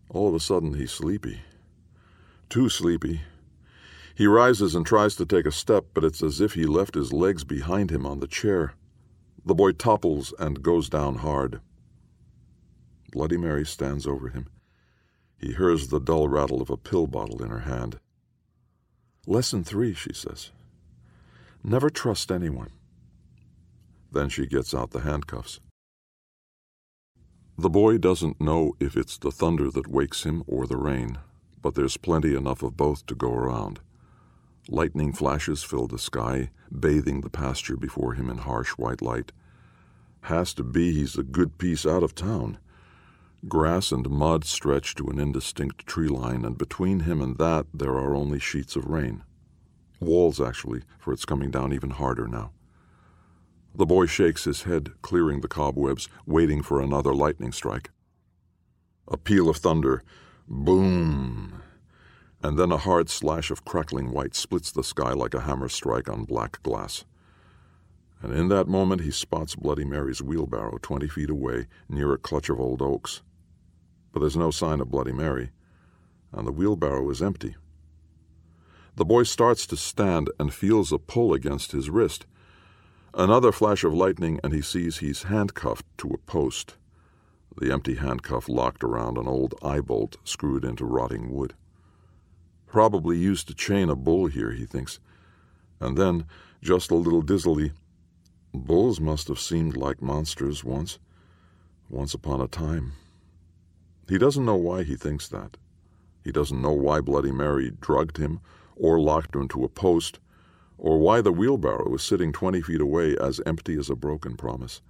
all 0.10 0.28
of 0.28 0.36
a 0.36 0.40
sudden, 0.40 0.76
he's 0.76 0.92
sleepy. 0.92 1.42
Too 2.50 2.70
sleepy. 2.70 3.22
He 4.14 4.28
rises 4.28 4.76
and 4.76 4.86
tries 4.86 5.16
to 5.16 5.26
take 5.26 5.46
a 5.46 5.52
step, 5.52 5.86
but 5.94 6.04
it's 6.04 6.24
as 6.24 6.40
if 6.40 6.54
he 6.54 6.66
left 6.66 6.96
his 6.96 7.12
legs 7.12 7.44
behind 7.44 7.92
him 7.92 8.06
on 8.06 8.20
the 8.20 8.28
chair. 8.28 8.74
The 9.46 9.56
boy 9.56 9.74
topples 9.74 10.34
and 10.40 10.64
goes 10.64 10.90
down 10.90 11.18
hard. 11.18 11.62
Bloody 13.12 13.38
Mary 13.38 13.66
stands 13.66 14.08
over 14.08 14.30
him. 14.30 14.48
He 15.38 15.54
hears 15.54 15.88
the 15.88 16.00
dull 16.00 16.28
rattle 16.28 16.62
of 16.62 16.72
a 16.72 16.78
pill 16.78 17.06
bottle 17.06 17.44
in 17.44 17.50
her 17.50 17.60
hand. 17.60 18.00
Lesson 19.28 19.64
three, 19.64 19.94
she 19.94 20.14
says. 20.14 20.52
Never 21.64 21.90
trust 21.90 22.32
anyone. 22.32 22.72
Then 24.12 24.30
she 24.30 24.48
gets 24.48 24.74
out 24.74 24.92
the 24.92 25.02
handcuffs. 25.02 25.60
The 27.58 27.70
boy 27.70 28.00
doesn't 28.00 28.42
know 28.42 28.74
if 28.80 28.98
it's 28.98 29.18
the 29.18 29.32
thunder 29.32 29.70
that 29.72 29.88
wakes 29.88 30.24
him 30.24 30.44
or 30.48 30.68
the 30.68 30.78
rain, 30.78 31.20
but 31.62 31.76
there's 31.76 31.98
plenty 31.98 32.36
enough 32.36 32.64
of 32.64 32.76
both 32.76 33.06
to 33.06 33.16
go 33.16 33.32
around. 33.32 33.80
Lightning 34.68 35.14
flashes 35.14 35.64
fill 35.64 35.88
the 35.88 36.00
sky, 36.00 36.50
bathing 36.78 37.22
the 37.22 37.30
pasture 37.30 37.78
before 37.78 38.14
him 38.14 38.30
in 38.30 38.40
harsh 38.40 38.72
white 38.72 39.02
light. 39.02 39.32
Has 40.22 40.54
to 40.56 40.64
be 40.64 40.92
he's 40.92 41.18
a 41.18 41.24
good 41.24 41.60
piece 41.60 41.86
out 41.86 42.02
of 42.02 42.16
town. 42.16 42.58
Grass 43.48 43.92
and 43.92 44.10
mud 44.10 44.44
stretch 44.44 44.96
to 44.96 45.08
an 45.08 45.20
indistinct 45.20 45.86
tree 45.86 46.08
line, 46.08 46.44
and 46.44 46.58
between 46.58 47.02
him 47.02 47.22
and 47.22 47.38
that 47.38 47.68
there 47.74 47.94
are 47.94 48.16
only 48.16 48.40
sheets 48.40 48.76
of 48.76 48.86
rain. 48.86 49.24
Walls, 50.00 50.42
actually, 50.42 50.82
for 50.98 51.14
it's 51.14 51.26
coming 51.26 51.52
down 51.52 51.72
even 51.72 51.92
harder 51.92 52.28
now. 52.28 52.52
The 53.76 53.86
boy 53.86 54.08
shakes 54.08 54.46
his 54.46 54.64
head, 54.64 54.94
clearing 55.04 55.42
the 55.42 55.48
cobwebs, 55.48 56.10
waiting 56.26 56.64
for 56.64 56.82
another 56.82 57.14
lightning 57.14 57.52
strike. 57.52 57.92
A 59.08 59.18
peal 59.18 59.48
of 59.48 59.58
thunder. 59.58 60.02
Boom! 60.48 61.62
And 62.46 62.60
then 62.60 62.72
a 62.72 62.78
hard 62.78 63.10
slash 63.10 63.50
of 63.50 63.66
crackling 63.66 64.12
white 64.12 64.36
splits 64.36 64.72
the 64.72 64.84
sky 64.84 65.14
like 65.14 65.34
a 65.34 65.42
hammer 65.42 65.68
strike 65.68 66.08
on 66.08 66.26
black 66.26 66.62
glass. 66.62 67.04
And 68.22 68.32
in 68.32 68.50
that 68.50 68.68
moment 68.68 69.02
he 69.02 69.10
spots 69.10 69.56
Bloody 69.56 69.84
Mary's 69.84 70.22
wheelbarrow 70.22 70.78
twenty 70.80 71.08
feet 71.08 71.32
away, 71.32 71.66
near 71.90 72.14
a 72.14 72.20
clutch 72.20 72.48
of 72.50 72.60
old 72.60 72.84
oaks. 72.84 73.24
But 74.12 74.20
there's 74.20 74.38
no 74.38 74.52
sign 74.52 74.80
of 74.80 74.92
Bloody 74.92 75.12
Mary. 75.12 75.50
and 76.32 76.46
the 76.46 76.52
wheelbarrow 76.52 77.10
is 77.10 77.22
empty. 77.22 77.56
The 78.96 79.06
boy 79.06 79.24
starts 79.24 79.66
to 79.68 79.78
stand 79.78 80.30
and 80.40 80.54
feels 80.54 80.92
a 80.92 81.00
pull 81.00 81.34
against 81.34 81.72
his 81.72 81.90
wrist. 81.90 82.26
Another 83.14 83.52
flash 83.52 83.84
of 83.84 83.94
lightning, 83.94 84.40
and 84.44 84.54
he 84.54 84.62
sees 84.62 84.98
he's 84.98 85.24
handcuffed 85.24 85.86
to 86.00 86.10
a 86.10 86.18
post, 86.18 86.76
the 87.60 87.72
empty 87.72 87.96
handcuff 87.96 88.50
locked 88.50 88.84
around 88.84 89.18
an 89.18 89.28
old 89.28 89.56
eye 89.64 89.80
bolt 89.80 90.18
screwed 90.26 90.66
into 90.66 90.86
rotting 90.86 91.34
wood. 91.34 91.54
Probably 92.76 93.18
used 93.18 93.48
to 93.48 93.54
chain 93.54 93.90
a 93.90 93.96
bull 93.96 94.26
here, 94.26 94.52
he 94.52 94.66
thinks. 94.66 95.00
And 95.80 95.98
then, 95.98 96.26
just 96.62 96.92
a 96.92 96.96
little 96.96 97.22
dizzily, 97.22 97.72
bulls 98.54 99.00
must 99.00 99.30
have 99.30 99.40
seemed 99.40 99.78
like 99.78 100.02
monsters 100.02 100.62
once, 100.62 101.00
once 101.90 102.14
upon 102.14 102.42
a 102.42 102.50
time. 102.50 102.92
He 104.10 104.18
doesn't 104.18 104.44
know 104.44 104.58
why 104.58 104.84
he 104.84 104.98
thinks 104.98 105.30
that. 105.30 105.56
He 106.22 106.34
doesn't 106.34 106.62
know 106.62 106.74
why 106.74 107.00
Bloody 107.00 107.32
Mary 107.32 107.72
drugged 107.80 108.18
him 108.18 108.42
or 108.76 109.00
locked 109.00 109.34
him 109.38 109.48
to 109.48 109.64
a 109.64 109.70
post, 109.70 110.20
or 110.78 111.00
why 111.00 111.22
the 111.22 111.32
wheelbarrow 111.32 111.88
was 111.88 112.04
sitting 112.04 112.34
twenty 112.34 112.62
feet 112.62 112.82
away 112.82 113.16
as 113.16 113.40
empty 113.46 113.80
as 113.80 113.90
a 113.90 113.96
broken 113.96 114.36
promise. 114.36 114.82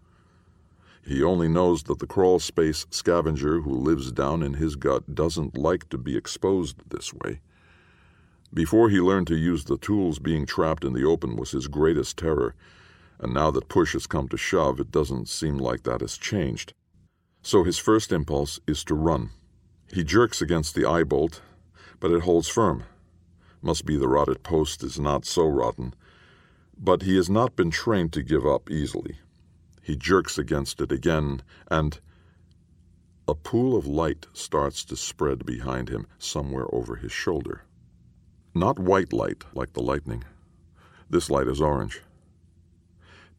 He 1.06 1.22
only 1.22 1.50
knows 1.50 1.84
that 1.84 2.00
the 2.00 2.08
crawl 2.08 2.40
space 2.40 2.88
scavenger 2.90 3.62
who 3.62 3.76
lives 3.76 4.12
down 4.12 4.42
in 4.42 4.56
his 4.56 4.76
gut 4.76 5.14
doesn't 5.14 5.56
like 5.56 5.88
to 5.90 6.00
be 6.00 6.18
exposed 6.18 6.78
this 6.90 7.14
way. 7.14 7.42
Before 8.56 8.90
he 8.90 9.02
learned 9.02 9.28
to 9.28 9.36
use 9.36 9.66
the 9.66 9.78
tools, 9.78 10.18
being 10.18 10.46
trapped 10.46 10.86
in 10.86 10.94
the 10.94 11.04
open 11.04 11.36
was 11.36 11.52
his 11.52 11.68
greatest 11.68 12.18
terror, 12.18 12.56
and 13.20 13.34
now 13.34 13.52
that 13.52 13.68
push 13.68 13.92
has 13.92 14.08
come 14.08 14.30
to 14.30 14.38
shove, 14.38 14.80
it 14.80 14.92
doesn't 14.92 15.28
seem 15.28 15.58
like 15.58 15.84
that 15.84 16.00
has 16.00 16.18
changed. 16.18 16.74
So 17.42 17.66
his 17.66 17.78
first 17.78 18.14
impulse 18.14 18.62
is 18.66 18.86
to 18.86 18.96
run. 18.96 19.32
He 19.92 20.06
jerks 20.06 20.42
against 20.42 20.74
the 20.74 20.86
eye 20.86 21.04
bolt, 21.04 21.42
but 22.00 22.12
it 22.12 22.22
holds 22.22 22.48
firm. 22.48 22.86
Must 23.62 23.86
be 23.86 23.98
the 23.98 24.08
rotted 24.08 24.42
post 24.42 24.84
is 24.84 24.98
not 24.98 25.26
so 25.26 25.46
rotten. 25.46 25.94
But 26.78 27.02
he 27.02 27.18
has 27.18 27.30
not 27.30 27.58
been 27.58 27.72
trained 27.72 28.14
to 28.14 28.24
give 28.24 28.46
up 28.46 28.72
easily. 28.72 29.20
He 29.82 29.98
jerks 29.98 30.38
against 30.38 30.80
it 30.80 30.94
again, 30.94 31.42
and 31.70 32.00
a 33.28 33.36
pool 33.36 33.76
of 33.76 33.86
light 33.86 34.28
starts 34.32 34.86
to 34.86 34.96
spread 34.96 35.46
behind 35.46 35.90
him, 35.90 36.08
somewhere 36.18 36.74
over 36.74 36.96
his 36.96 37.12
shoulder. 37.12 37.66
Not 38.58 38.80
white 38.80 39.12
light, 39.12 39.44
like 39.54 39.74
the 39.74 39.82
lightning. 39.84 40.24
This 41.10 41.30
light 41.30 41.50
is 41.50 41.60
orange. 41.60 42.02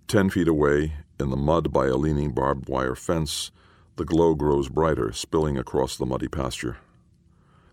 Ten 0.08 0.28
feet 0.28 0.46
away, 0.46 0.92
in 1.18 1.30
the 1.30 1.38
mud 1.38 1.72
by 1.72 1.86
a 1.86 1.96
leaning 1.96 2.32
barbed 2.32 2.68
wire 2.68 2.94
fence, 2.94 3.50
the 3.96 4.04
glow 4.04 4.34
grows 4.34 4.68
brighter, 4.68 5.12
spilling 5.12 5.56
across 5.56 5.96
the 5.96 6.04
muddy 6.04 6.28
pasture. 6.28 6.76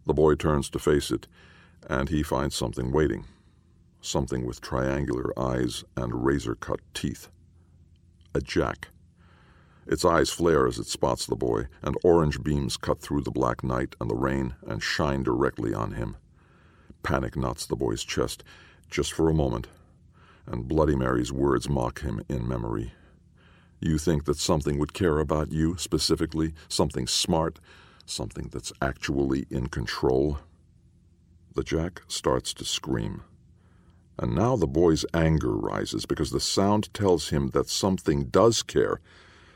The 0.06 0.14
boy 0.14 0.36
turns 0.36 0.70
to 0.70 0.80
face 0.80 1.12
it, 1.12 1.28
and 1.90 2.08
he 2.08 2.24
finds 2.24 2.56
something 2.56 2.94
waiting. 2.94 3.26
Something 4.00 4.46
with 4.46 4.62
triangular 4.62 5.38
eyes 5.38 5.84
and 5.98 6.24
razor 6.24 6.56
cut 6.56 6.80
teeth. 6.94 7.28
A 8.34 8.40
jack. 8.40 8.88
Its 9.86 10.06
eyes 10.06 10.30
flare 10.30 10.66
as 10.66 10.80
it 10.80 10.88
spots 10.88 11.26
the 11.26 11.36
boy, 11.36 11.68
and 11.82 11.98
orange 12.06 12.42
beams 12.42 12.78
cut 12.78 13.02
through 13.02 13.24
the 13.24 13.32
black 13.32 13.66
night 13.66 13.98
and 14.00 14.10
the 14.10 14.16
rain 14.16 14.56
and 14.66 14.82
shine 14.82 15.24
directly 15.24 15.74
on 15.74 15.92
him. 15.92 16.16
Panic 17.04 17.36
knots 17.36 17.66
the 17.66 17.76
boy's 17.76 18.04
chest, 18.04 18.44
just 18.90 19.14
for 19.14 19.30
a 19.30 19.34
moment, 19.34 19.68
and 20.48 20.68
Bloody 20.68 20.96
Mary's 20.96 21.32
words 21.32 21.70
mock 21.70 22.02
him 22.02 22.22
in 22.30 22.48
memory. 22.48 22.94
You 23.80 23.98
think 23.98 24.24
that 24.26 24.38
something 24.38 24.80
would 24.80 24.94
care 24.94 25.20
about 25.20 25.52
you 25.52 25.76
specifically, 25.78 26.54
something 26.70 27.06
smart, 27.06 27.60
something 28.06 28.50
that's 28.52 28.72
actually 28.82 29.46
in 29.50 29.68
control? 29.68 30.40
The 31.54 31.64
jack 31.64 32.02
starts 32.08 32.54
to 32.56 32.66
scream. 32.66 33.24
And 34.18 34.34
now 34.36 34.56
the 34.56 34.68
boy's 34.68 35.06
anger 35.14 35.52
rises 35.52 36.06
because 36.06 36.32
the 36.32 36.40
sound 36.40 36.94
tells 36.94 37.30
him 37.30 37.50
that 37.50 37.70
something 37.70 38.26
does 38.26 38.64
care, 38.64 39.02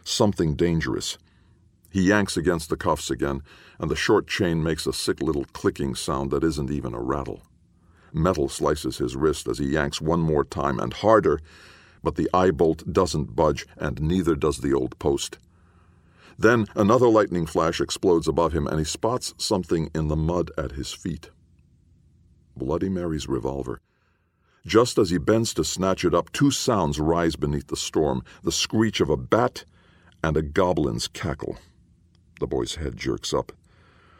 something 0.04 0.56
dangerous. 0.56 1.18
He 1.90 2.02
yanks 2.02 2.38
against 2.38 2.70
the 2.70 2.78
cuffs 2.78 3.10
again, 3.10 3.42
and 3.80 3.90
the 3.90 3.96
short 3.96 4.28
chain 4.28 4.62
makes 4.62 4.86
a 4.86 4.94
sick 4.94 5.22
little 5.22 5.46
clicking 5.54 5.96
sound 5.96 6.32
that 6.32 6.44
isn't 6.44 6.70
even 6.70 6.94
a 6.94 7.02
rattle. 7.02 7.44
Metal 8.14 8.50
slices 8.50 8.98
his 8.98 9.16
wrist 9.16 9.48
as 9.48 9.58
he 9.58 9.68
yanks 9.68 10.02
one 10.02 10.20
more 10.20 10.44
time 10.44 10.80
and 10.80 10.94
harder, 10.94 11.40
but 12.04 12.16
the 12.16 12.30
eye 12.34 12.52
bolt 12.52 12.92
doesn't 12.92 13.36
budge, 13.36 13.66
and 13.78 14.02
neither 14.02 14.36
does 14.36 14.60
the 14.60 14.74
old 14.74 14.98
post. 15.00 15.38
Then 16.38 16.68
another 16.76 17.08
lightning 17.08 17.46
flash 17.46 17.82
explodes 17.82 18.28
above 18.28 18.54
him, 18.54 18.68
and 18.68 18.80
he 18.80 18.86
spots 18.86 19.34
something 19.38 19.90
in 19.96 20.08
the 20.08 20.16
mud 20.16 20.52
at 20.58 20.74
his 20.74 20.94
feet. 20.94 21.32
Bloody 22.56 22.90
Mary's 22.90 23.28
revolver. 23.28 23.82
Just 24.66 24.98
as 24.98 25.10
he 25.10 25.18
bends 25.18 25.54
to 25.54 25.64
snatch 25.64 26.04
it 26.04 26.14
up, 26.14 26.32
two 26.32 26.52
sounds 26.52 27.00
rise 27.00 27.36
beneath 27.36 27.68
the 27.68 27.78
storm 27.78 28.24
the 28.44 28.52
screech 28.52 29.00
of 29.00 29.10
a 29.10 29.18
bat 29.18 29.64
and 30.24 30.36
a 30.36 30.42
goblin's 30.42 31.08
cackle. 31.08 31.58
The 32.40 32.48
boy's 32.48 32.76
head 32.76 32.98
jerks 32.98 33.34
up. 33.34 33.52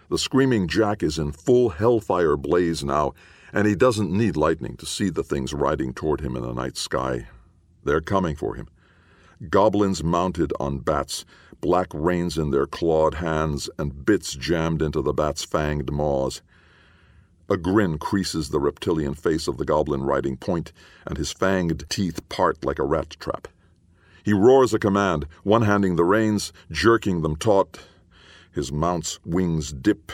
The 0.10 0.18
screaming 0.18 0.68
jack 0.68 1.04
is 1.04 1.20
in 1.20 1.32
full 1.32 1.70
hellfire 1.70 2.38
blaze 2.38 2.84
now, 2.84 3.14
and 3.54 3.68
he 3.68 3.76
doesn't 3.76 4.12
need 4.12 4.38
lightning 4.38 4.78
to 4.78 4.86
see 4.86 5.10
the 5.10 5.24
things 5.24 5.54
riding 5.54 5.94
toward 5.94 6.22
him 6.22 6.36
in 6.36 6.44
the 6.44 6.54
night 6.54 6.78
sky. 6.78 7.28
They're 7.84 8.02
coming 8.02 8.36
for 8.36 8.56
him. 8.56 8.68
Goblins 9.50 10.04
mounted 10.04 10.52
on 10.60 10.80
bats, 10.80 11.26
black 11.62 11.88
reins 11.94 12.38
in 12.38 12.52
their 12.52 12.66
clawed 12.66 13.16
hands, 13.16 13.70
and 13.78 14.06
bits 14.06 14.34
jammed 14.34 14.82
into 14.82 15.02
the 15.02 15.14
bat's 15.14 15.46
fanged 15.46 15.92
maws. 15.92 16.42
A 17.50 17.56
grin 17.56 17.98
creases 17.98 18.50
the 18.50 18.60
reptilian 18.60 19.14
face 19.14 19.48
of 19.48 19.58
the 19.58 19.66
goblin 19.66 20.04
riding 20.04 20.38
point, 20.38 20.74
and 21.06 21.18
his 21.18 21.34
fanged 21.34 21.88
teeth 21.88 22.28
part 22.30 22.66
like 22.66 22.80
a 22.80 22.84
rat 22.84 23.12
trap. 23.20 23.48
He 24.24 24.34
roars 24.34 24.74
a 24.74 24.80
command, 24.80 25.26
one 25.44 25.62
handing 25.62 25.96
the 25.96 26.04
reins, 26.04 26.52
jerking 26.70 27.22
them 27.22 27.38
taut. 27.38 27.80
His 28.58 28.72
mount's 28.72 29.20
wings 29.24 29.72
dip, 29.72 30.12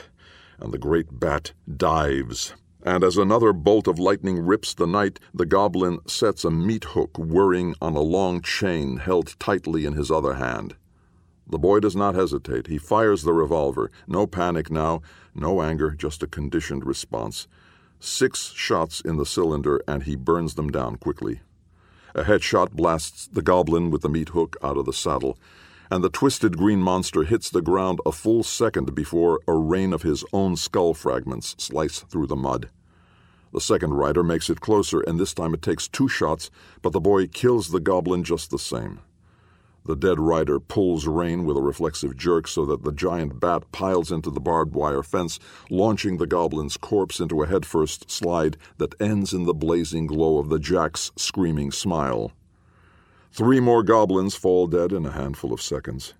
and 0.59 0.73
the 0.73 0.77
great 0.77 1.19
bat 1.19 1.53
dives 1.77 2.53
and 2.85 3.03
as 3.03 3.17
another 3.17 3.53
bolt 3.53 3.87
of 3.87 3.97
lightning 3.97 4.45
rips 4.45 4.73
the 4.73 4.85
night, 4.85 5.19
the 5.33 5.45
goblin 5.45 5.99
sets 6.05 6.43
a 6.43 6.51
meat 6.51 6.83
hook 6.83 7.17
whirring 7.17 7.75
on 7.81 7.95
a 7.95 8.01
long 8.01 8.41
chain 8.41 8.97
held 8.97 9.39
tightly 9.39 9.85
in 9.85 9.93
his 9.93 10.11
other 10.11 10.33
hand. 10.33 10.75
The 11.47 11.57
boy 11.57 11.79
does 11.79 11.95
not 11.95 12.15
hesitate. 12.15 12.67
He 12.67 12.77
fires 12.77 13.23
the 13.23 13.33
revolver. 13.33 13.89
No 14.05 14.27
panic 14.27 14.69
now, 14.69 15.01
no 15.33 15.61
anger, 15.61 15.91
just 15.91 16.23
a 16.23 16.27
conditioned 16.27 16.85
response. 16.85 17.47
Six 18.01 18.51
shots 18.51 18.99
in 18.99 19.15
the 19.15 19.25
cylinder, 19.25 19.81
and 19.87 20.03
he 20.03 20.17
burns 20.17 20.55
them 20.55 20.69
down 20.69 20.97
quickly. 20.97 21.39
A 22.15 22.23
headshot 22.23 22.71
blasts 22.71 23.27
the 23.27 23.41
goblin 23.41 23.91
with 23.91 24.01
the 24.01 24.09
meat 24.09 24.29
hook 24.29 24.57
out 24.61 24.77
of 24.77 24.85
the 24.85 24.93
saddle, 24.93 25.37
and 25.93 26.03
the 26.03 26.09
twisted 26.09 26.57
green 26.57 26.79
monster 26.79 27.21
hits 27.21 27.51
the 27.51 27.61
ground 27.61 27.99
a 28.03 28.11
full 28.11 28.41
second 28.41 28.95
before 28.95 29.39
a 29.47 29.53
rain 29.53 29.93
of 29.93 30.01
his 30.01 30.25
own 30.33 30.55
skull 30.55 30.95
fragments 30.95 31.53
slice 31.59 31.99
through 31.99 32.25
the 32.25 32.35
mud. 32.35 32.67
The 33.53 33.61
second 33.61 33.93
rider 33.93 34.23
makes 34.23 34.49
it 34.49 34.59
closer, 34.59 35.01
and 35.01 35.19
this 35.19 35.35
time 35.35 35.53
it 35.53 35.61
takes 35.61 35.87
two 35.87 36.07
shots, 36.07 36.49
but 36.81 36.93
the 36.93 36.99
boy 36.99 37.27
kills 37.27 37.69
the 37.69 37.79
goblin 37.79 38.23
just 38.23 38.49
the 38.49 38.57
same. 38.57 39.01
The 39.85 39.95
dead 39.95 40.19
rider 40.19 40.59
pulls 40.59 41.05
rein 41.05 41.45
with 41.45 41.57
a 41.57 41.61
reflexive 41.61 42.17
jerk 42.17 42.47
so 42.47 42.65
that 42.65 42.83
the 42.83 42.91
giant 42.91 43.39
bat 43.39 43.71
piles 43.71 44.11
into 44.11 44.31
the 44.31 44.41
barbed 44.41 44.73
wire 44.73 45.03
fence, 45.03 45.37
launching 45.69 46.17
the 46.17 46.25
goblin's 46.25 46.75
corpse 46.75 47.19
into 47.19 47.43
a 47.43 47.47
headfirst 47.47 48.09
slide 48.09 48.57
that 48.79 48.99
ends 48.99 49.31
in 49.31 49.43
the 49.43 49.53
blazing 49.53 50.07
glow 50.07 50.39
of 50.39 50.49
the 50.49 50.57
jack's 50.57 51.11
screaming 51.17 51.71
smile. 51.71 52.31
Three 53.33 53.59
more 53.59 53.81
goblins 53.81 54.35
fall 54.35 54.67
dead 54.67 54.91
in 54.91 55.07
a 55.07 55.11
handful 55.11 55.53
of 55.53 55.61
seconds. 55.61 56.13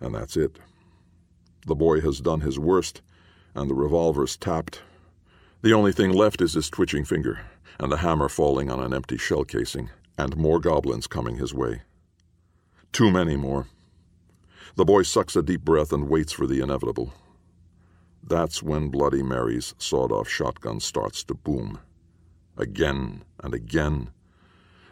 And 0.00 0.14
that's 0.14 0.34
it. 0.34 0.58
The 1.66 1.74
boy 1.74 2.00
has 2.00 2.22
done 2.22 2.40
his 2.40 2.58
worst, 2.58 3.02
and 3.54 3.68
the 3.68 3.74
revolver's 3.74 4.38
tapped. 4.38 4.80
The 5.60 5.74
only 5.74 5.92
thing 5.92 6.10
left 6.10 6.40
is 6.40 6.54
his 6.54 6.70
twitching 6.70 7.04
finger, 7.04 7.40
and 7.78 7.92
the 7.92 7.98
hammer 7.98 8.30
falling 8.30 8.70
on 8.70 8.80
an 8.80 8.94
empty 8.94 9.18
shell 9.18 9.44
casing, 9.44 9.90
and 10.16 10.38
more 10.38 10.58
goblins 10.58 11.06
coming 11.06 11.36
his 11.36 11.52
way. 11.52 11.82
Too 12.92 13.10
many 13.10 13.36
more. 13.36 13.66
The 14.76 14.86
boy 14.86 15.02
sucks 15.02 15.36
a 15.36 15.42
deep 15.42 15.66
breath 15.66 15.92
and 15.92 16.08
waits 16.08 16.32
for 16.32 16.46
the 16.46 16.62
inevitable. 16.62 17.12
That's 18.26 18.62
when 18.62 18.88
Bloody 18.88 19.22
Mary's 19.22 19.74
sawed 19.76 20.12
off 20.12 20.30
shotgun 20.30 20.80
starts 20.80 21.22
to 21.24 21.34
boom. 21.34 21.78
Again 22.56 23.22
and 23.42 23.52
again 23.52 24.12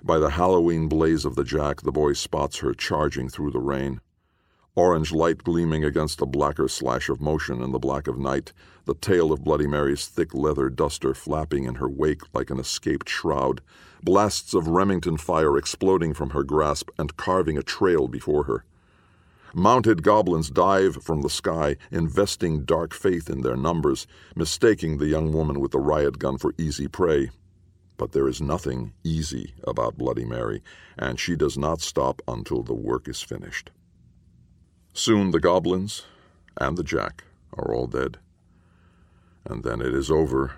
by 0.09 0.19
the 0.19 0.31
Halloween 0.31 0.89
blaze 0.89 1.27
of 1.27 1.35
the 1.35 1.45
jack, 1.45 1.83
the 1.83 1.93
boy 1.93 2.15
spots 2.15 2.61
her 2.61 2.73
charging 2.73 3.29
through 3.29 3.51
the 3.51 3.61
rain. 3.61 4.01
Orange 4.75 5.13
light 5.13 5.45
gleaming 5.45 5.85
against 5.85 6.23
a 6.23 6.27
blacker 6.27 6.67
slash 6.67 7.11
of 7.11 7.21
motion 7.21 7.63
in 7.63 7.73
the 7.73 7.79
black 7.79 8.09
of 8.09 8.19
night, 8.19 8.55
the 8.87 8.95
tail 8.95 9.33
of 9.33 9.45
Bloody 9.45 9.67
Mary's 9.67 10.07
thick 10.07 10.33
leather 10.33 10.71
duster 10.71 11.13
flapping 11.13 11.65
in 11.65 11.75
her 11.75 11.91
wake 11.91 12.23
like 12.33 12.49
an 12.49 12.59
escaped 12.59 13.07
shroud, 13.07 13.61
blasts 14.03 14.55
of 14.55 14.67
Remington 14.67 15.19
fire 15.19 15.59
exploding 15.59 16.15
from 16.15 16.31
her 16.31 16.43
grasp 16.43 16.89
and 16.97 17.19
carving 17.19 17.59
a 17.59 17.63
trail 17.63 18.09
before 18.09 18.45
her. 18.45 18.65
Mounted 19.53 20.03
goblins 20.03 20.49
dive 20.49 21.03
from 21.03 21.21
the 21.21 21.29
sky, 21.29 21.77
investing 21.91 22.65
dark 22.65 22.95
faith 22.95 23.29
in 23.29 23.43
their 23.43 23.59
numbers, 23.59 24.07
mistaking 24.35 24.97
the 24.97 25.09
young 25.09 25.33
woman 25.33 25.61
with 25.61 25.73
the 25.73 25.79
riot 25.79 26.19
gun 26.19 26.39
for 26.39 26.55
easy 26.57 26.89
prey. 26.89 27.29
But 27.99 28.13
there 28.13 28.29
is 28.29 28.41
nothing 28.41 28.95
easy 29.05 29.53
about 29.65 29.99
Bloody 29.99 30.25
Mary, 30.25 30.63
and 30.97 31.21
she 31.21 31.37
does 31.37 31.59
not 31.59 31.83
stop 31.83 32.23
until 32.27 32.63
the 32.63 32.75
work 32.75 33.09
is 33.09 33.21
finished. 33.21 33.71
Soon 34.95 35.31
the 35.31 35.41
goblins 35.41 36.07
and 36.57 36.79
the 36.79 36.83
jack 36.83 37.25
are 37.53 37.75
all 37.75 37.87
dead. 37.87 38.17
And 39.45 39.63
then 39.65 39.83
it 39.83 39.93
is 39.93 40.11
over, 40.11 40.53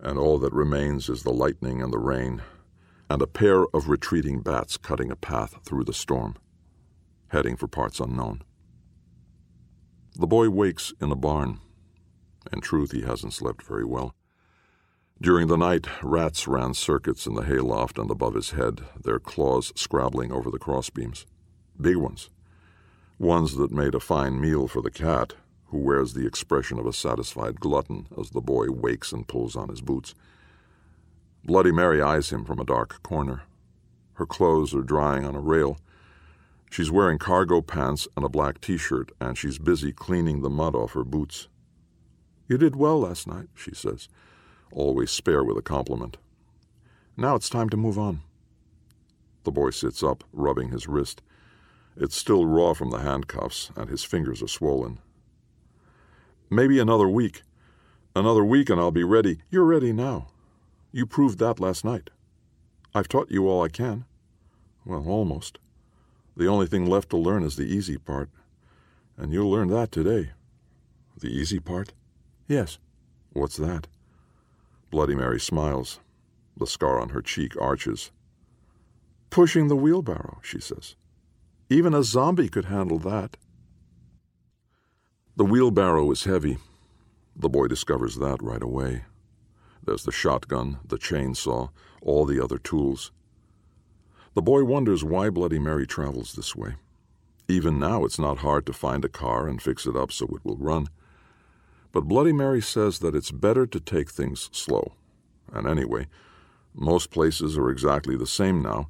and 0.00 0.18
all 0.18 0.38
that 0.38 0.52
remains 0.52 1.08
is 1.08 1.22
the 1.22 1.32
lightning 1.32 1.80
and 1.80 1.92
the 1.92 1.98
rain, 1.98 2.42
and 3.08 3.22
a 3.22 3.28
pair 3.28 3.66
of 3.72 3.88
retreating 3.88 4.40
bats 4.40 4.76
cutting 4.76 5.12
a 5.12 5.16
path 5.16 5.60
through 5.64 5.84
the 5.84 5.94
storm 5.94 6.36
heading 7.28 7.56
for 7.56 7.66
parts 7.66 8.00
unknown. 8.00 8.42
The 10.14 10.26
boy 10.26 10.48
wakes 10.48 10.92
in 11.00 11.10
a 11.10 11.16
barn. 11.16 11.60
In 12.52 12.60
truth, 12.60 12.92
he 12.92 13.02
hasn't 13.02 13.34
slept 13.34 13.62
very 13.62 13.84
well. 13.84 14.14
During 15.20 15.46
the 15.46 15.56
night, 15.56 15.86
rats 16.02 16.46
ran 16.46 16.74
circuits 16.74 17.26
in 17.26 17.34
the 17.34 17.44
hayloft 17.44 17.98
and 17.98 18.10
above 18.10 18.34
his 18.34 18.50
head, 18.50 18.82
their 19.02 19.18
claws 19.18 19.72
scrabbling 19.74 20.30
over 20.30 20.50
the 20.50 20.58
crossbeams. 20.58 21.24
Big 21.80 21.96
ones. 21.96 22.28
Ones 23.18 23.56
that 23.56 23.72
made 23.72 23.94
a 23.94 24.00
fine 24.00 24.38
meal 24.38 24.68
for 24.68 24.82
the 24.82 24.90
cat, 24.90 25.32
who 25.68 25.78
wears 25.78 26.12
the 26.12 26.26
expression 26.26 26.78
of 26.78 26.84
a 26.84 26.92
satisfied 26.92 27.60
glutton 27.60 28.06
as 28.20 28.30
the 28.30 28.42
boy 28.42 28.70
wakes 28.70 29.10
and 29.10 29.26
pulls 29.26 29.56
on 29.56 29.70
his 29.70 29.80
boots. 29.80 30.14
Bloody 31.44 31.72
Mary 31.72 32.02
eyes 32.02 32.28
him 32.30 32.44
from 32.44 32.60
a 32.60 32.64
dark 32.64 33.02
corner. 33.02 33.42
Her 34.14 34.26
clothes 34.26 34.74
are 34.74 34.82
drying 34.82 35.24
on 35.24 35.34
a 35.34 35.40
rail. 35.40 35.78
She's 36.70 36.90
wearing 36.90 37.18
cargo 37.18 37.62
pants 37.62 38.06
and 38.16 38.24
a 38.24 38.28
black 38.28 38.60
t 38.60 38.76
shirt, 38.76 39.12
and 39.18 39.38
she's 39.38 39.58
busy 39.58 39.92
cleaning 39.92 40.42
the 40.42 40.50
mud 40.50 40.74
off 40.74 40.92
her 40.92 41.04
boots. 41.04 41.48
You 42.48 42.58
did 42.58 42.76
well 42.76 43.00
last 43.00 43.26
night, 43.26 43.48
she 43.54 43.74
says, 43.74 44.08
always 44.72 45.10
spare 45.10 45.44
with 45.44 45.56
a 45.56 45.62
compliment. 45.62 46.16
Now 47.16 47.34
it's 47.34 47.48
time 47.48 47.68
to 47.70 47.76
move 47.76 47.98
on. 47.98 48.22
The 49.44 49.52
boy 49.52 49.70
sits 49.70 50.02
up, 50.02 50.24
rubbing 50.32 50.70
his 50.70 50.88
wrist. 50.88 51.22
It's 51.96 52.16
still 52.16 52.44
raw 52.44 52.74
from 52.74 52.90
the 52.90 52.98
handcuffs, 52.98 53.70
and 53.76 53.88
his 53.88 54.04
fingers 54.04 54.42
are 54.42 54.48
swollen. 54.48 54.98
Maybe 56.50 56.78
another 56.78 57.08
week. 57.08 57.42
Another 58.14 58.44
week, 58.44 58.68
and 58.70 58.80
I'll 58.80 58.90
be 58.90 59.04
ready. 59.04 59.38
You're 59.50 59.64
ready 59.64 59.92
now. 59.92 60.28
You 60.92 61.06
proved 61.06 61.38
that 61.38 61.60
last 61.60 61.84
night. 61.84 62.10
I've 62.94 63.08
taught 63.08 63.30
you 63.30 63.48
all 63.48 63.62
I 63.62 63.68
can. 63.68 64.04
Well, 64.84 65.08
almost. 65.08 65.58
The 66.36 66.46
only 66.46 66.66
thing 66.66 66.86
left 66.86 67.10
to 67.10 67.16
learn 67.16 67.42
is 67.42 67.56
the 67.56 67.64
easy 67.64 67.98
part. 67.98 68.30
And 69.16 69.32
you'll 69.32 69.50
learn 69.50 69.68
that 69.68 69.90
today. 69.90 70.30
The 71.18 71.28
easy 71.28 71.60
part? 71.60 71.92
Yes. 72.46 72.78
What's 73.32 73.56
that? 73.56 73.86
Bloody 74.90 75.14
Mary 75.14 75.40
smiles. 75.40 76.00
The 76.56 76.66
scar 76.66 77.00
on 77.00 77.10
her 77.10 77.20
cheek 77.20 77.60
arches. 77.60 78.10
Pushing 79.30 79.68
the 79.68 79.76
wheelbarrow, 79.76 80.38
she 80.42 80.60
says. 80.60 80.94
Even 81.68 81.94
a 81.94 82.02
zombie 82.02 82.48
could 82.48 82.66
handle 82.66 82.98
that. 83.00 83.36
The 85.36 85.44
wheelbarrow 85.44 86.10
is 86.12 86.24
heavy. 86.24 86.58
The 87.34 87.48
boy 87.48 87.66
discovers 87.66 88.16
that 88.16 88.42
right 88.42 88.62
away. 88.62 89.04
There's 89.84 90.04
the 90.04 90.12
shotgun, 90.12 90.78
the 90.86 90.96
chainsaw, 90.96 91.70
all 92.00 92.24
the 92.24 92.42
other 92.42 92.58
tools. 92.58 93.12
The 94.34 94.42
boy 94.42 94.64
wonders 94.64 95.04
why 95.04 95.28
Bloody 95.30 95.58
Mary 95.58 95.86
travels 95.86 96.32
this 96.32 96.56
way. 96.56 96.76
Even 97.48 97.78
now, 97.78 98.04
it's 98.04 98.18
not 98.18 98.38
hard 98.38 98.66
to 98.66 98.72
find 98.72 99.04
a 99.04 99.08
car 99.08 99.46
and 99.46 99.60
fix 99.60 99.86
it 99.86 99.96
up 99.96 100.10
so 100.10 100.26
it 100.26 100.44
will 100.44 100.56
run. 100.56 100.88
But 101.92 102.08
Bloody 102.08 102.32
Mary 102.32 102.60
says 102.60 102.98
that 103.00 103.14
it's 103.14 103.30
better 103.30 103.66
to 103.66 103.80
take 103.80 104.10
things 104.10 104.48
slow. 104.52 104.94
And 105.52 105.66
anyway, 105.66 106.08
most 106.74 107.10
places 107.10 107.56
are 107.56 107.70
exactly 107.70 108.16
the 108.16 108.26
same 108.26 108.62
now. 108.62 108.88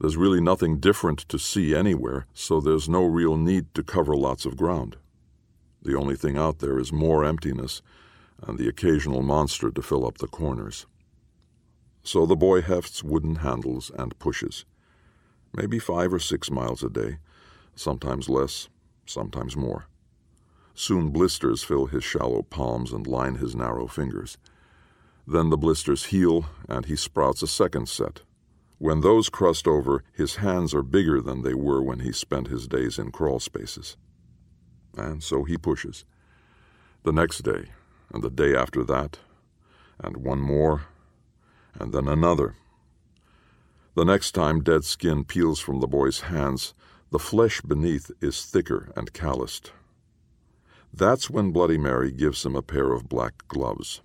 There's 0.00 0.16
really 0.16 0.40
nothing 0.40 0.78
different 0.78 1.20
to 1.28 1.38
see 1.38 1.74
anywhere, 1.74 2.26
so 2.34 2.60
there's 2.60 2.88
no 2.88 3.04
real 3.04 3.36
need 3.36 3.72
to 3.74 3.82
cover 3.82 4.14
lots 4.14 4.44
of 4.44 4.56
ground. 4.56 4.96
The 5.82 5.96
only 5.96 6.16
thing 6.16 6.36
out 6.36 6.58
there 6.58 6.78
is 6.78 6.92
more 6.92 7.24
emptiness 7.24 7.80
and 8.42 8.58
the 8.58 8.68
occasional 8.68 9.22
monster 9.22 9.70
to 9.70 9.82
fill 9.82 10.06
up 10.06 10.18
the 10.18 10.26
corners. 10.26 10.86
So 12.02 12.26
the 12.26 12.36
boy 12.36 12.60
hefts 12.60 13.02
wooden 13.02 13.36
handles 13.36 13.90
and 13.96 14.18
pushes. 14.18 14.64
Maybe 15.54 15.78
five 15.78 16.12
or 16.12 16.18
six 16.18 16.50
miles 16.50 16.82
a 16.82 16.90
day, 16.90 17.18
sometimes 17.74 18.28
less, 18.28 18.68
sometimes 19.06 19.56
more. 19.56 19.86
Soon 20.78 21.08
blisters 21.08 21.64
fill 21.64 21.86
his 21.86 22.04
shallow 22.04 22.42
palms 22.42 22.92
and 22.92 23.06
line 23.06 23.36
his 23.36 23.56
narrow 23.56 23.86
fingers. 23.86 24.36
Then 25.26 25.48
the 25.48 25.56
blisters 25.56 26.06
heal, 26.06 26.44
and 26.68 26.84
he 26.84 26.96
sprouts 26.96 27.42
a 27.42 27.46
second 27.46 27.88
set. 27.88 28.20
When 28.76 29.00
those 29.00 29.30
crust 29.30 29.66
over, 29.66 30.04
his 30.12 30.36
hands 30.36 30.74
are 30.74 30.82
bigger 30.82 31.22
than 31.22 31.40
they 31.40 31.54
were 31.54 31.82
when 31.82 32.00
he 32.00 32.12
spent 32.12 32.48
his 32.48 32.68
days 32.68 32.98
in 32.98 33.10
crawl 33.10 33.40
spaces. 33.40 33.96
And 34.94 35.22
so 35.22 35.44
he 35.44 35.56
pushes. 35.56 36.04
The 37.04 37.12
next 37.12 37.38
day, 37.38 37.70
and 38.12 38.22
the 38.22 38.30
day 38.30 38.54
after 38.54 38.84
that, 38.84 39.18
and 39.98 40.18
one 40.18 40.40
more, 40.40 40.82
and 41.74 41.94
then 41.94 42.06
another. 42.06 42.54
The 43.94 44.04
next 44.04 44.32
time 44.32 44.62
dead 44.62 44.84
skin 44.84 45.24
peels 45.24 45.58
from 45.58 45.80
the 45.80 45.86
boy's 45.86 46.20
hands, 46.20 46.74
the 47.10 47.18
flesh 47.18 47.62
beneath 47.62 48.10
is 48.20 48.44
thicker 48.44 48.92
and 48.94 49.14
calloused. 49.14 49.72
That's 50.96 51.28
when 51.28 51.52
Bloody 51.52 51.76
Mary 51.76 52.10
gives 52.10 52.44
him 52.46 52.56
a 52.56 52.62
pair 52.62 52.92
of 52.92 53.08
black 53.08 53.46
gloves. 53.48 54.00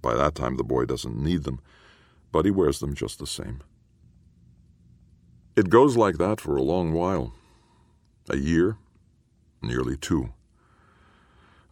By 0.00 0.14
that 0.16 0.34
time, 0.34 0.56
the 0.56 0.64
boy 0.64 0.84
doesn't 0.84 1.16
need 1.16 1.44
them, 1.44 1.60
but 2.32 2.44
he 2.44 2.50
wears 2.50 2.80
them 2.80 2.94
just 2.94 3.20
the 3.20 3.26
same. 3.26 3.62
It 5.54 5.70
goes 5.70 5.96
like 5.96 6.18
that 6.18 6.40
for 6.40 6.56
a 6.56 6.62
long 6.62 6.92
while 6.92 7.34
a 8.28 8.36
year, 8.36 8.78
nearly 9.62 9.96
two. 9.96 10.32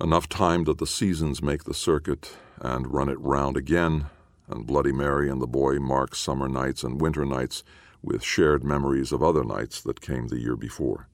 Enough 0.01 0.29
time 0.29 0.65
that 0.65 0.79
the 0.79 0.87
seasons 0.87 1.43
make 1.43 1.65
the 1.65 1.75
circuit 1.75 2.37
and 2.61 2.93
run 2.93 3.09
it 3.09 3.21
round 3.21 3.57
again 3.57 4.07
and 4.49 4.67
Bloody 4.67 4.93
Mary 4.93 5.29
and 5.29 5.41
the 5.41 5.47
boy 5.47 5.79
mark 5.79 6.15
summer 6.15 6.49
nights 6.49 6.83
and 6.83 7.01
winter 7.01 7.25
nights 7.25 7.65
with 8.03 8.23
shared 8.23 8.65
memories 8.65 9.13
of 9.13 9.23
other 9.23 9.45
nights 9.45 9.81
that 9.83 10.01
came 10.01 10.29
the 10.29 10.41
year 10.41 10.57
before. 10.57 11.10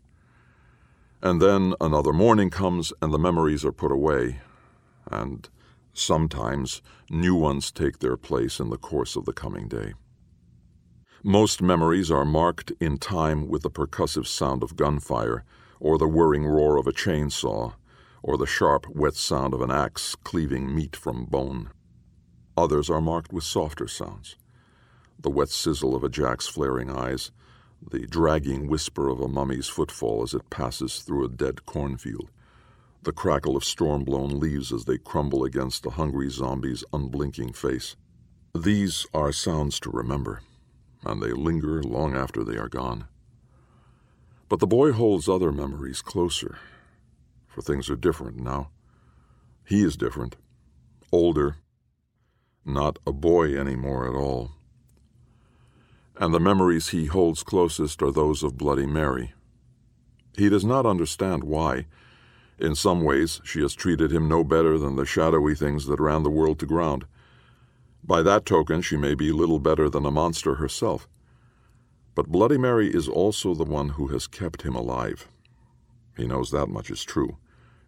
And 1.23 1.41
then 1.41 1.75
another 1.81 2.13
morning 2.13 2.51
comes 2.51 2.93
and 3.01 3.13
the 3.13 3.19
memories 3.19 3.65
are 3.65 3.73
put 3.73 3.91
away, 3.91 4.41
and 5.11 5.49
sometimes 5.93 6.83
new 7.11 7.35
ones 7.35 7.71
take 7.71 7.99
their 7.99 8.17
place 8.17 8.61
in 8.61 8.71
the 8.71 8.77
course 8.77 9.17
of 9.17 9.25
the 9.25 9.33
coming 9.33 9.69
day. 9.69 9.95
Most 11.23 11.63
memories 11.63 12.11
are 12.11 12.25
marked 12.25 12.73
in 12.81 12.99
time 12.99 13.49
with 13.49 13.63
the 13.63 13.71
percussive 13.71 14.27
sound 14.27 14.63
of 14.63 14.77
gunfire, 14.77 15.45
or 15.81 15.99
the 15.99 16.07
whirring 16.07 16.45
roar 16.45 16.77
of 16.77 16.87
a 16.87 16.93
chainsaw, 16.93 17.75
or 18.23 18.37
the 18.37 18.47
sharp, 18.47 18.87
wet 18.89 19.15
sound 19.15 19.55
of 19.55 19.61
an 19.61 19.71
axe 19.71 20.15
cleaving 20.17 20.75
meat 20.75 20.95
from 20.95 21.25
bone. 21.25 21.71
Others 22.57 22.89
are 22.91 23.01
marked 23.01 23.33
with 23.33 23.45
softer 23.45 23.89
sounds 23.89 24.37
the 25.19 25.31
wet 25.31 25.49
sizzle 25.49 25.95
of 25.95 26.05
a 26.05 26.09
jack's 26.09 26.47
flaring 26.47 26.91
eyes, 26.91 27.31
the 27.83 28.07
dragging 28.07 28.69
whisper 28.69 29.09
of 29.09 29.21
a 29.21 29.29
mummy's 29.29 29.69
footfall 29.69 30.23
as 30.23 30.35
it 30.35 30.51
passes 30.51 31.01
through 31.01 31.25
a 31.25 31.29
dead 31.29 31.67
cornfield, 31.67 32.31
the 33.03 33.13
crackle 33.13 33.57
of 33.57 33.65
storm 33.65 34.05
blown 34.05 34.41
leaves 34.41 34.73
as 34.73 34.85
they 34.85 34.99
crumble 34.99 35.45
against 35.45 35.83
the 35.83 35.91
hungry 35.91 36.29
zombie's 36.29 36.85
unblinking 36.93 37.53
face. 37.53 37.95
These 38.55 39.07
are 39.15 39.33
sounds 39.33 39.79
to 39.81 39.91
remember, 39.91 40.43
and 41.05 41.23
they 41.23 41.33
linger 41.33 41.83
long 41.83 42.17
after 42.17 42.43
they 42.43 42.57
are 42.57 42.69
gone. 42.69 43.07
But 44.49 44.61
the 44.61 44.67
boy 44.67 44.93
holds 44.93 45.29
other 45.29 45.53
memories 45.53 46.03
closer, 46.03 46.59
for 47.47 47.63
things 47.63 47.89
are 47.91 47.97
different 47.97 48.39
now. 48.39 48.71
He 49.65 49.85
is 49.85 49.97
different, 49.97 50.37
older, 51.13 51.57
not 52.65 52.99
a 53.07 53.13
boy 53.13 53.57
anymore 53.57 54.09
at 54.09 54.15
all. 54.15 54.56
And 56.19 56.33
the 56.33 56.41
memories 56.41 56.89
he 56.89 57.07
holds 57.07 57.43
closest 57.43 58.03
are 58.03 58.11
those 58.11 58.43
of 58.43 58.57
Bloody 58.57 58.87
Mary. 58.87 59.35
He 60.37 60.49
does 60.49 60.65
not 60.65 60.87
understand 60.87 61.45
why. 61.45 61.87
In 62.59 62.75
some 62.75 63.03
ways, 63.03 63.41
she 63.45 63.61
has 63.61 63.75
treated 63.75 64.13
him 64.13 64.29
no 64.29 64.43
better 64.43 64.79
than 64.79 64.97
the 64.97 65.05
shadowy 65.05 65.55
things 65.55 65.87
that 65.87 66.01
ran 66.01 66.23
the 66.23 66.31
world 66.31 66.59
to 66.61 66.67
ground. 66.67 67.05
By 68.03 68.23
that 68.23 68.47
token, 68.47 68.81
she 68.81 68.97
may 68.97 69.15
be 69.15 69.31
little 69.31 69.59
better 69.59 69.91
than 69.91 70.07
a 70.07 70.11
monster 70.11 70.55
herself. 70.55 71.07
But 72.15 72.29
Bloody 72.29 72.57
Mary 72.57 72.89
is 72.89 73.09
also 73.09 73.55
the 73.55 73.65
one 73.65 73.91
who 73.91 74.07
has 74.09 74.27
kept 74.27 74.63
him 74.63 74.75
alive. 74.75 75.29
He 76.17 76.27
knows 76.27 76.51
that 76.51 76.69
much 76.69 76.91
is 76.91 77.05
true. 77.05 77.37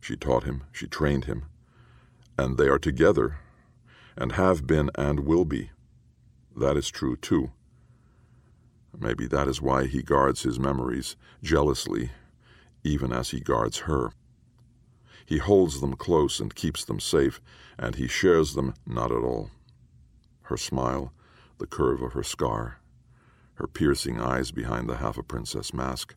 She 0.00 0.16
taught 0.16 0.44
him, 0.44 0.64
she 0.70 0.86
trained 0.86 1.24
him. 1.24 1.46
And 2.36 2.58
they 2.58 2.68
are 2.68 2.78
together 2.78 3.38
and 4.16 4.32
have 4.32 4.66
been 4.66 4.90
and 4.96 5.20
will 5.20 5.46
be. 5.46 5.70
That 6.54 6.76
is 6.76 6.90
true, 6.90 7.16
too. 7.16 7.52
Maybe 8.96 9.26
that 9.26 9.48
is 9.48 9.60
why 9.60 9.86
he 9.86 10.02
guards 10.02 10.42
his 10.42 10.58
memories 10.58 11.16
jealously, 11.42 12.10
even 12.84 13.12
as 13.12 13.30
he 13.30 13.40
guards 13.40 13.78
her. 13.80 14.12
He 15.26 15.38
holds 15.38 15.80
them 15.80 15.94
close 15.94 16.40
and 16.40 16.54
keeps 16.54 16.84
them 16.84 17.00
safe, 17.00 17.40
and 17.78 17.96
he 17.96 18.08
shares 18.08 18.54
them 18.54 18.74
not 18.86 19.12
at 19.12 19.22
all. 19.22 19.50
Her 20.42 20.56
smile, 20.56 21.12
the 21.58 21.66
curve 21.66 22.00
of 22.00 22.14
her 22.14 22.22
scar, 22.22 22.78
her 23.54 23.66
piercing 23.66 24.20
eyes 24.20 24.52
behind 24.52 24.88
the 24.88 24.96
half 24.96 25.18
a 25.18 25.22
princess 25.22 25.74
mask, 25.74 26.14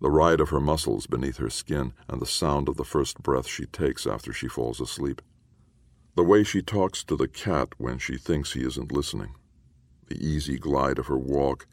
the 0.00 0.10
ride 0.10 0.40
of 0.40 0.50
her 0.50 0.60
muscles 0.60 1.06
beneath 1.06 1.38
her 1.38 1.50
skin, 1.50 1.92
and 2.08 2.22
the 2.22 2.26
sound 2.26 2.68
of 2.68 2.76
the 2.76 2.84
first 2.84 3.20
breath 3.22 3.48
she 3.48 3.66
takes 3.66 4.06
after 4.06 4.32
she 4.32 4.48
falls 4.48 4.80
asleep. 4.80 5.20
The 6.14 6.24
way 6.24 6.44
she 6.44 6.62
talks 6.62 7.02
to 7.04 7.16
the 7.16 7.28
cat 7.28 7.70
when 7.78 7.98
she 7.98 8.16
thinks 8.16 8.52
he 8.52 8.64
isn't 8.64 8.92
listening, 8.92 9.34
the 10.08 10.24
easy 10.24 10.58
glide 10.58 10.98
of 10.98 11.06
her 11.06 11.18
walk, 11.18 11.66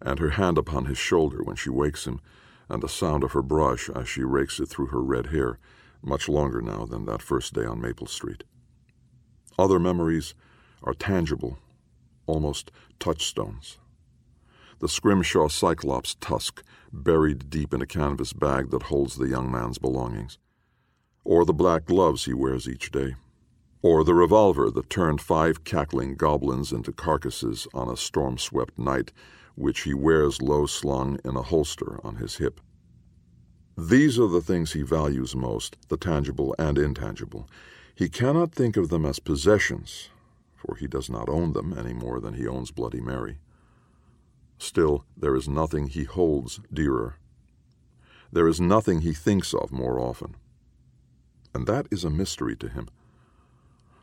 and 0.00 0.18
her 0.18 0.30
hand 0.30 0.58
upon 0.58 0.86
his 0.86 0.98
shoulder 0.98 1.42
when 1.42 1.56
she 1.56 1.70
wakes 1.70 2.06
him, 2.06 2.20
and 2.68 2.82
the 2.82 2.88
sound 2.88 3.22
of 3.24 3.32
her 3.32 3.42
brush 3.42 3.88
as 3.90 4.08
she 4.08 4.22
rakes 4.22 4.58
it 4.60 4.66
through 4.66 4.86
her 4.86 5.02
red 5.02 5.26
hair, 5.26 5.58
much 6.02 6.28
longer 6.28 6.60
now 6.60 6.84
than 6.84 7.04
that 7.06 7.22
first 7.22 7.54
day 7.54 7.64
on 7.64 7.80
Maple 7.80 8.06
Street. 8.06 8.44
Other 9.58 9.78
memories 9.78 10.34
are 10.82 10.94
tangible, 10.94 11.58
almost 12.26 12.70
touchstones. 12.98 13.78
The 14.78 14.88
Scrimshaw 14.88 15.48
Cyclops 15.48 16.16
tusk 16.16 16.62
buried 16.92 17.48
deep 17.48 17.72
in 17.72 17.80
a 17.80 17.86
canvas 17.86 18.32
bag 18.34 18.70
that 18.70 18.84
holds 18.84 19.16
the 19.16 19.28
young 19.28 19.50
man's 19.50 19.78
belongings, 19.78 20.38
or 21.24 21.44
the 21.44 21.54
black 21.54 21.86
gloves 21.86 22.26
he 22.26 22.34
wears 22.34 22.68
each 22.68 22.90
day, 22.90 23.14
or 23.82 24.04
the 24.04 24.14
revolver 24.14 24.70
that 24.70 24.90
turned 24.90 25.20
five 25.20 25.64
cackling 25.64 26.16
goblins 26.16 26.72
into 26.72 26.92
carcasses 26.92 27.66
on 27.74 27.88
a 27.88 27.96
storm 27.96 28.38
swept 28.38 28.78
night 28.78 29.12
which 29.56 29.82
he 29.82 29.94
wears 29.94 30.42
low 30.42 30.66
slung 30.66 31.18
in 31.24 31.34
a 31.34 31.42
holster 31.42 31.98
on 32.04 32.16
his 32.16 32.36
hip. 32.36 32.60
These 33.76 34.18
are 34.18 34.28
the 34.28 34.40
things 34.40 34.72
he 34.72 34.82
values 34.82 35.34
most, 35.34 35.76
the 35.88 35.96
tangible 35.96 36.54
and 36.58 36.78
intangible. 36.78 37.48
He 37.94 38.08
cannot 38.08 38.52
think 38.52 38.76
of 38.76 38.90
them 38.90 39.04
as 39.04 39.18
possessions, 39.18 40.10
for 40.54 40.76
he 40.76 40.86
does 40.86 41.10
not 41.10 41.28
own 41.28 41.52
them 41.52 41.76
any 41.76 41.94
more 41.94 42.20
than 42.20 42.34
he 42.34 42.46
owns 42.46 42.70
Bloody 42.70 43.00
Mary. 43.00 43.38
Still, 44.58 45.04
there 45.16 45.36
is 45.36 45.48
nothing 45.48 45.88
he 45.88 46.04
holds 46.04 46.60
dearer. 46.72 47.16
There 48.32 48.48
is 48.48 48.60
nothing 48.60 49.00
he 49.00 49.12
thinks 49.12 49.54
of 49.54 49.72
more 49.72 50.00
often. 50.00 50.36
And 51.54 51.66
that 51.66 51.86
is 51.90 52.04
a 52.04 52.10
mystery 52.10 52.56
to 52.56 52.68
him. 52.68 52.88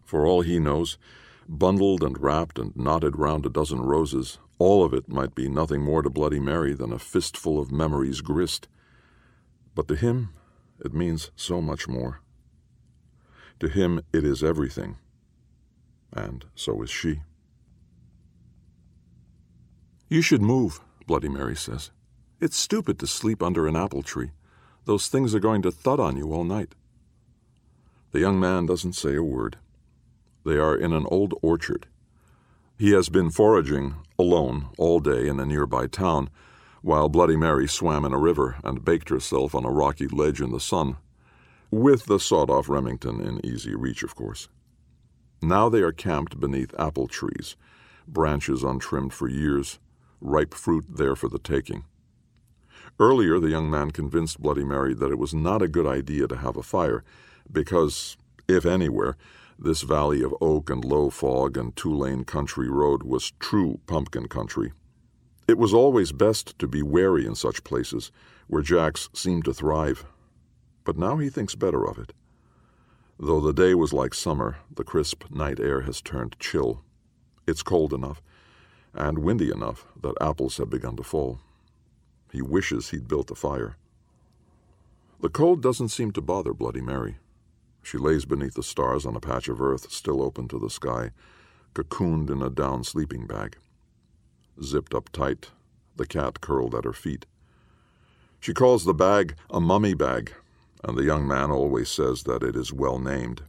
For 0.06 0.26
all 0.26 0.42
he 0.42 0.60
knows, 0.60 0.98
bundled 1.48 2.04
and 2.04 2.22
wrapped 2.22 2.60
and 2.60 2.76
knotted 2.76 3.18
round 3.18 3.46
a 3.46 3.50
dozen 3.50 3.82
roses, 3.82 4.38
all 4.60 4.84
of 4.84 4.94
it 4.94 5.10
might 5.10 5.36
be 5.36 5.50
nothing 5.50 5.82
more 5.82 6.02
to 6.02 6.10
Bloody 6.10 6.40
Mary 6.40 6.74
than 6.74 6.94
a 6.94 7.00
fistful 7.00 7.60
of 7.60 7.72
memories 7.72 8.22
grist. 8.22 8.68
But 9.76 9.88
to 9.88 9.96
him, 9.96 10.30
it 10.80 10.94
means 10.94 11.32
so 11.36 11.62
much 11.62 11.88
more. 11.88 12.22
To 13.60 13.68
him, 13.68 14.02
it 14.12 14.24
is 14.24 14.44
everything. 14.44 14.98
And 16.12 16.46
so 16.56 16.82
is 16.82 16.90
she. 16.90 17.22
You 20.10 20.22
should 20.22 20.42
move, 20.42 20.80
Bloody 21.08 21.30
Mary 21.30 21.56
says. 21.56 21.92
It's 22.40 22.58
stupid 22.58 23.00
to 23.00 23.08
sleep 23.08 23.42
under 23.42 23.68
an 23.68 23.76
apple 23.76 24.04
tree. 24.04 24.32
Those 24.86 25.08
things 25.08 25.34
are 25.34 25.40
going 25.40 25.62
to 25.64 25.72
thud 25.72 26.00
on 26.00 26.18
you 26.18 26.34
all 26.34 26.44
night. 26.44 26.76
The 28.12 28.20
young 28.20 28.40
man 28.40 28.66
doesn't 28.66 28.94
say 28.94 29.16
a 29.16 29.24
word. 29.24 29.58
They 30.46 30.58
are 30.58 30.76
in 30.76 30.94
an 30.94 31.06
old 31.10 31.34
orchard. 31.42 31.88
He 32.78 32.92
has 32.92 33.10
been 33.10 33.30
foraging 33.30 33.96
alone 34.20 34.70
all 34.78 35.00
day 35.00 35.28
in 35.28 35.40
a 35.40 35.46
nearby 35.46 35.88
town, 35.88 36.30
while 36.82 37.08
Bloody 37.08 37.38
Mary 37.38 37.68
swam 37.68 38.04
in 38.04 38.12
a 38.12 38.18
river 38.18 38.58
and 38.64 38.84
baked 38.84 39.10
herself 39.10 39.56
on 39.56 39.64
a 39.64 39.72
rocky 39.72 40.08
ledge 40.08 40.42
in 40.42 40.52
the 40.52 40.60
sun, 40.60 40.98
with 41.72 42.06
the 42.06 42.20
sawed 42.20 42.50
off 42.50 42.68
Remington 42.68 43.22
in 43.22 43.46
easy 43.46 43.74
reach, 43.74 44.04
of 44.04 44.16
course. 44.16 44.50
Now 45.42 45.70
they 45.70 45.82
are 45.82 45.94
camped 45.94 46.40
beneath 46.40 46.78
apple 46.78 47.08
trees, 47.08 47.56
branches 48.08 48.64
untrimmed 48.64 49.14
for 49.14 49.30
years, 49.30 49.80
ripe 50.20 50.54
fruit 50.54 50.86
there 50.90 51.16
for 51.16 51.30
the 51.30 51.40
taking. 51.40 51.86
Earlier, 53.00 53.40
the 53.40 53.50
young 53.50 53.70
man 53.70 53.92
convinced 53.92 54.42
Bloody 54.42 54.64
Mary 54.64 54.94
that 54.94 55.12
it 55.12 55.18
was 55.18 55.34
not 55.34 55.62
a 55.62 55.68
good 55.68 55.88
idea 55.88 56.28
to 56.28 56.38
have 56.38 56.58
a 56.58 56.64
fire, 56.64 57.04
because, 57.52 58.18
if 58.48 58.66
anywhere, 58.66 59.18
this 59.58 59.82
valley 59.82 60.24
of 60.24 60.36
oak 60.42 60.70
and 60.70 60.84
low 60.84 61.10
fog 61.10 61.58
and 61.58 61.76
two 61.76 61.94
lane 61.94 62.24
country 62.24 62.70
road 62.70 63.04
was 63.04 63.34
true 63.40 63.80
pumpkin 63.88 64.28
country. 64.28 64.74
It 65.48 65.58
was 65.58 65.74
always 65.74 66.12
best 66.12 66.58
to 66.60 66.68
be 66.68 66.82
wary 66.82 67.26
in 67.26 67.36
such 67.36 67.64
places, 67.64 68.12
where 68.48 68.62
Jacks 68.62 69.10
seemed 69.14 69.46
to 69.46 69.54
thrive. 69.54 70.06
But 70.84 70.98
now 70.98 71.18
he 71.18 71.30
thinks 71.30 71.56
better 71.56 71.86
of 71.86 71.98
it. 71.98 72.14
Though 73.20 73.42
the 73.42 73.54
day 73.54 73.76
was 73.76 73.94
like 73.94 74.14
summer, 74.14 74.58
the 74.74 74.84
crisp 74.84 75.26
night 75.30 75.60
air 75.60 75.82
has 75.82 76.02
turned 76.02 76.40
chill. 76.40 76.82
It's 77.46 77.62
cold 77.62 77.94
enough, 77.94 78.22
and 78.94 79.20
windy 79.20 79.52
enough, 79.52 79.86
that 80.02 80.16
apples 80.22 80.58
have 80.58 80.70
begun 80.70 80.96
to 80.98 81.04
fall. 81.04 81.40
He 82.32 82.42
wishes 82.42 82.90
he'd 82.90 83.08
built 83.08 83.32
a 83.32 83.36
fire. 83.36 83.78
The 85.22 85.30
cold 85.30 85.62
doesn't 85.62 85.90
seem 85.90 86.12
to 86.14 86.22
bother 86.22 86.54
Bloody 86.54 86.82
Mary. 86.82 87.18
She 87.84 87.98
lays 87.98 88.26
beneath 88.26 88.56
the 88.56 88.64
stars 88.64 89.06
on 89.06 89.16
a 89.16 89.20
patch 89.20 89.50
of 89.50 89.62
earth 89.62 89.92
still 89.92 90.24
open 90.24 90.48
to 90.48 90.58
the 90.58 90.70
sky, 90.70 91.12
cocooned 91.76 92.30
in 92.30 92.42
a 92.42 92.50
down 92.50 92.84
sleeping 92.84 93.28
bag. 93.28 93.58
Zipped 94.64 94.94
up 94.94 95.10
tight, 95.12 95.50
the 95.96 96.06
cat 96.06 96.42
curled 96.42 96.74
at 96.74 96.86
her 96.86 96.94
feet. 96.94 97.26
She 98.40 98.54
calls 98.54 98.86
the 98.86 98.94
bag 98.94 99.36
a 99.50 99.60
mummy 99.60 99.94
bag, 99.94 100.34
and 100.84 100.98
the 100.98 101.04
young 101.04 101.28
man 101.28 101.52
always 101.52 101.90
says 101.90 102.24
that 102.24 102.44
it 102.44 102.56
is 102.56 102.74
well 102.74 103.00
named. 103.00 103.44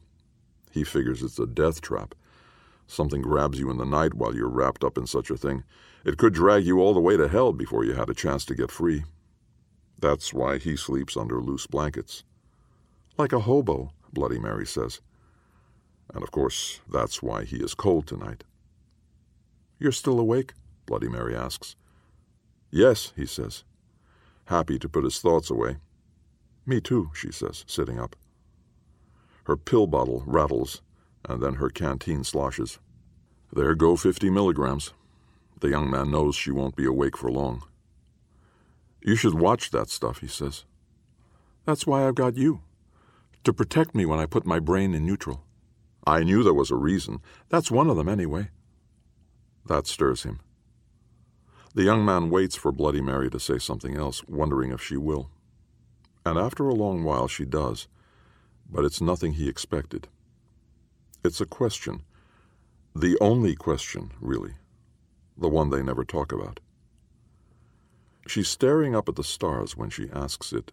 He 0.71 0.85
figures 0.85 1.23
it's 1.23 1.39
a 1.39 1.47
death 1.47 1.81
trap. 1.81 2.15
Something 2.87 3.23
grabs 3.23 3.59
you 3.59 3.71
in 3.71 3.79
the 3.79 3.85
night 3.85 4.15
while 4.15 4.35
you're 4.35 4.49
wrapped 4.49 4.85
up 4.85 4.99
in 4.99 5.07
such 5.07 5.31
a 5.31 5.37
thing. 5.37 5.65
It 6.05 6.19
could 6.19 6.35
drag 6.35 6.65
you 6.65 6.81
all 6.81 6.93
the 6.93 7.01
way 7.01 7.17
to 7.17 7.29
hell 7.29 7.53
before 7.53 7.85
you 7.85 7.95
had 7.95 8.11
a 8.11 8.15
chance 8.15 8.45
to 8.47 8.55
get 8.55 8.71
free. 8.71 9.05
That's 9.99 10.35
why 10.35 10.59
he 10.59 10.77
sleeps 10.77 11.17
under 11.17 11.41
loose 11.41 11.67
blankets. 11.67 12.25
Like 13.17 13.33
a 13.33 13.41
hobo, 13.41 13.93
Bloody 14.15 14.39
Mary 14.39 14.67
says. 14.67 15.01
And 16.13 16.23
of 16.23 16.31
course, 16.31 16.81
that's 16.91 17.23
why 17.23 17.45
he 17.45 17.57
is 17.57 17.75
cold 17.75 18.07
tonight. 18.07 18.45
You're 19.79 19.93
still 19.93 20.21
awake? 20.21 20.53
Bloody 20.87 21.09
Mary 21.09 21.35
asks. 21.35 21.77
Yes, 22.71 23.13
he 23.17 23.27
says, 23.27 23.65
happy 24.47 24.79
to 24.79 24.89
put 24.89 25.05
his 25.05 25.21
thoughts 25.21 25.51
away. 25.51 25.77
Me 26.67 26.81
too, 26.81 27.11
she 27.15 27.31
says, 27.31 27.65
sitting 27.67 27.99
up. 27.99 28.17
Her 29.45 29.57
pill 29.57 29.87
bottle 29.87 30.23
rattles, 30.27 30.81
and 31.25 31.43
then 31.43 31.55
her 31.55 31.69
canteen 31.69 32.25
sloshes. 32.25 32.79
There 33.53 33.75
go 33.75 33.97
fifty 33.97 34.31
milligrams. 34.31 34.93
The 35.61 35.69
young 35.69 35.91
man 35.91 36.11
knows 36.11 36.35
she 36.35 36.51
won't 36.51 36.77
be 36.77 36.85
awake 36.85 37.17
for 37.17 37.31
long. 37.31 37.63
You 39.03 39.17
should 39.17 39.35
watch 39.35 39.71
that 39.71 39.91
stuff, 39.91 40.21
he 40.21 40.27
says. 40.27 40.65
That's 41.65 41.87
why 41.87 42.07
I've 42.07 42.15
got 42.15 42.37
you 42.37 42.63
to 43.45 43.53
protect 43.53 43.95
me 43.95 44.07
when 44.07 44.19
I 44.19 44.27
put 44.27 44.47
my 44.47 44.59
brain 44.59 44.95
in 44.95 45.07
neutral. 45.07 45.45
I 46.07 46.23
knew 46.23 46.43
there 46.43 46.53
was 46.53 46.71
a 46.71 46.77
reason. 46.77 47.21
That's 47.49 47.71
one 47.71 47.89
of 47.89 47.97
them, 47.97 48.09
anyway. 48.09 48.51
That 49.67 49.87
stirs 49.87 50.25
him. 50.25 50.41
The 51.75 51.83
young 51.83 52.05
man 52.05 52.31
waits 52.31 52.57
for 52.57 52.73
Bloody 52.73 53.01
Mary 53.01 53.31
to 53.31 53.41
say 53.41 53.59
something 53.59 53.97
else, 53.97 54.23
wondering 54.29 54.71
if 54.71 54.83
she 54.83 54.97
will. 54.97 55.31
And 56.25 56.39
after 56.39 56.69
a 56.69 56.75
long 56.75 57.05
while, 57.05 57.27
she 57.29 57.45
does, 57.45 57.89
but 58.71 58.85
it's 58.85 59.01
nothing 59.01 59.35
he 59.35 59.49
expected. 59.49 60.09
It's 61.25 61.41
a 61.41 61.47
question. 61.47 62.03
The 62.95 63.19
only 63.21 63.55
question, 63.55 64.13
really. 64.21 64.55
The 65.37 65.49
one 65.49 65.71
they 65.71 65.83
never 65.83 66.05
talk 66.05 66.33
about. 66.33 66.61
She's 68.27 68.49
staring 68.49 68.95
up 68.95 69.09
at 69.09 69.17
the 69.17 69.25
stars 69.25 69.77
when 69.77 69.91
she 69.91 70.09
asks 70.13 70.53
it. 70.53 70.71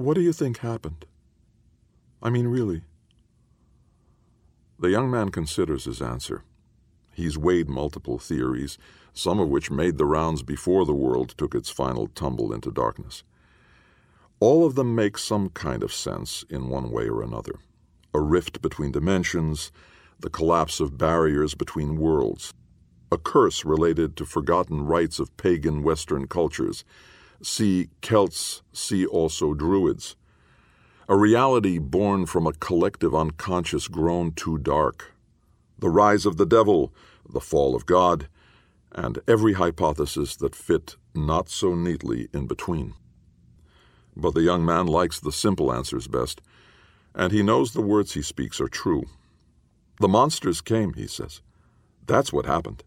What 0.00 0.14
do 0.14 0.22
you 0.22 0.32
think 0.32 0.58
happened? 0.58 1.04
I 2.22 2.30
mean, 2.30 2.48
really. 2.48 2.80
The 4.78 4.88
young 4.88 5.10
man 5.10 5.28
considers 5.28 5.84
his 5.84 6.00
answer. 6.00 6.42
He's 7.12 7.36
weighed 7.36 7.68
multiple 7.68 8.18
theories, 8.18 8.78
some 9.12 9.38
of 9.38 9.50
which 9.50 9.70
made 9.70 9.98
the 9.98 10.06
rounds 10.06 10.42
before 10.42 10.86
the 10.86 10.94
world 10.94 11.34
took 11.36 11.54
its 11.54 11.68
final 11.68 12.06
tumble 12.06 12.50
into 12.50 12.70
darkness. 12.70 13.24
All 14.40 14.64
of 14.64 14.74
them 14.74 14.94
make 14.94 15.18
some 15.18 15.50
kind 15.50 15.82
of 15.82 15.92
sense 15.92 16.46
in 16.48 16.70
one 16.70 16.90
way 16.90 17.06
or 17.06 17.22
another. 17.22 17.56
A 18.14 18.22
rift 18.22 18.62
between 18.62 18.92
dimensions, 18.92 19.70
the 20.18 20.30
collapse 20.30 20.80
of 20.80 20.96
barriers 20.96 21.54
between 21.54 21.98
worlds, 21.98 22.54
a 23.12 23.18
curse 23.18 23.66
related 23.66 24.16
to 24.16 24.24
forgotten 24.24 24.86
rites 24.86 25.18
of 25.18 25.36
pagan 25.36 25.82
Western 25.82 26.26
cultures, 26.26 26.86
see 27.42 27.88
Celts, 28.00 28.62
see 28.72 29.06
also 29.06 29.54
Druids. 29.54 30.16
A 31.08 31.16
reality 31.16 31.78
born 31.78 32.26
from 32.26 32.46
a 32.46 32.52
collective 32.52 33.14
unconscious 33.14 33.88
grown 33.88 34.32
too 34.32 34.58
dark. 34.58 35.12
The 35.78 35.88
rise 35.88 36.26
of 36.26 36.36
the 36.36 36.46
devil, 36.46 36.92
the 37.28 37.40
fall 37.40 37.74
of 37.74 37.86
God, 37.86 38.28
and 38.92 39.18
every 39.26 39.54
hypothesis 39.54 40.36
that 40.36 40.54
fit 40.54 40.96
not 41.14 41.48
so 41.48 41.74
neatly 41.74 42.28
in 42.32 42.46
between. 42.46 42.94
But 44.16 44.34
the 44.34 44.42
young 44.42 44.64
man 44.64 44.86
likes 44.86 45.18
the 45.18 45.32
simple 45.32 45.72
answers 45.72 46.06
best, 46.06 46.40
and 47.14 47.32
he 47.32 47.42
knows 47.42 47.72
the 47.72 47.80
words 47.80 48.12
he 48.12 48.22
speaks 48.22 48.60
are 48.60 48.68
true. 48.68 49.04
The 50.00 50.08
monsters 50.08 50.60
came, 50.60 50.94
he 50.94 51.06
says. 51.06 51.40
That's 52.06 52.32
what 52.32 52.46
happened. 52.46 52.84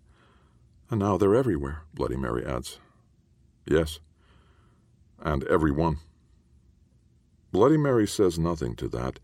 And 0.89 0.99
now 0.99 1.17
they're 1.17 1.35
everywhere, 1.35 1.83
Bloody 1.93 2.17
Mary 2.17 2.45
adds. 2.45 2.79
Yes, 3.65 3.99
and 5.24 5.43
every 5.45 5.71
one. 5.71 5.97
Bloody 7.51 7.78
Mary 7.78 8.07
says 8.07 8.38
nothing 8.38 8.76
to 8.76 8.88
that, 8.89 9.19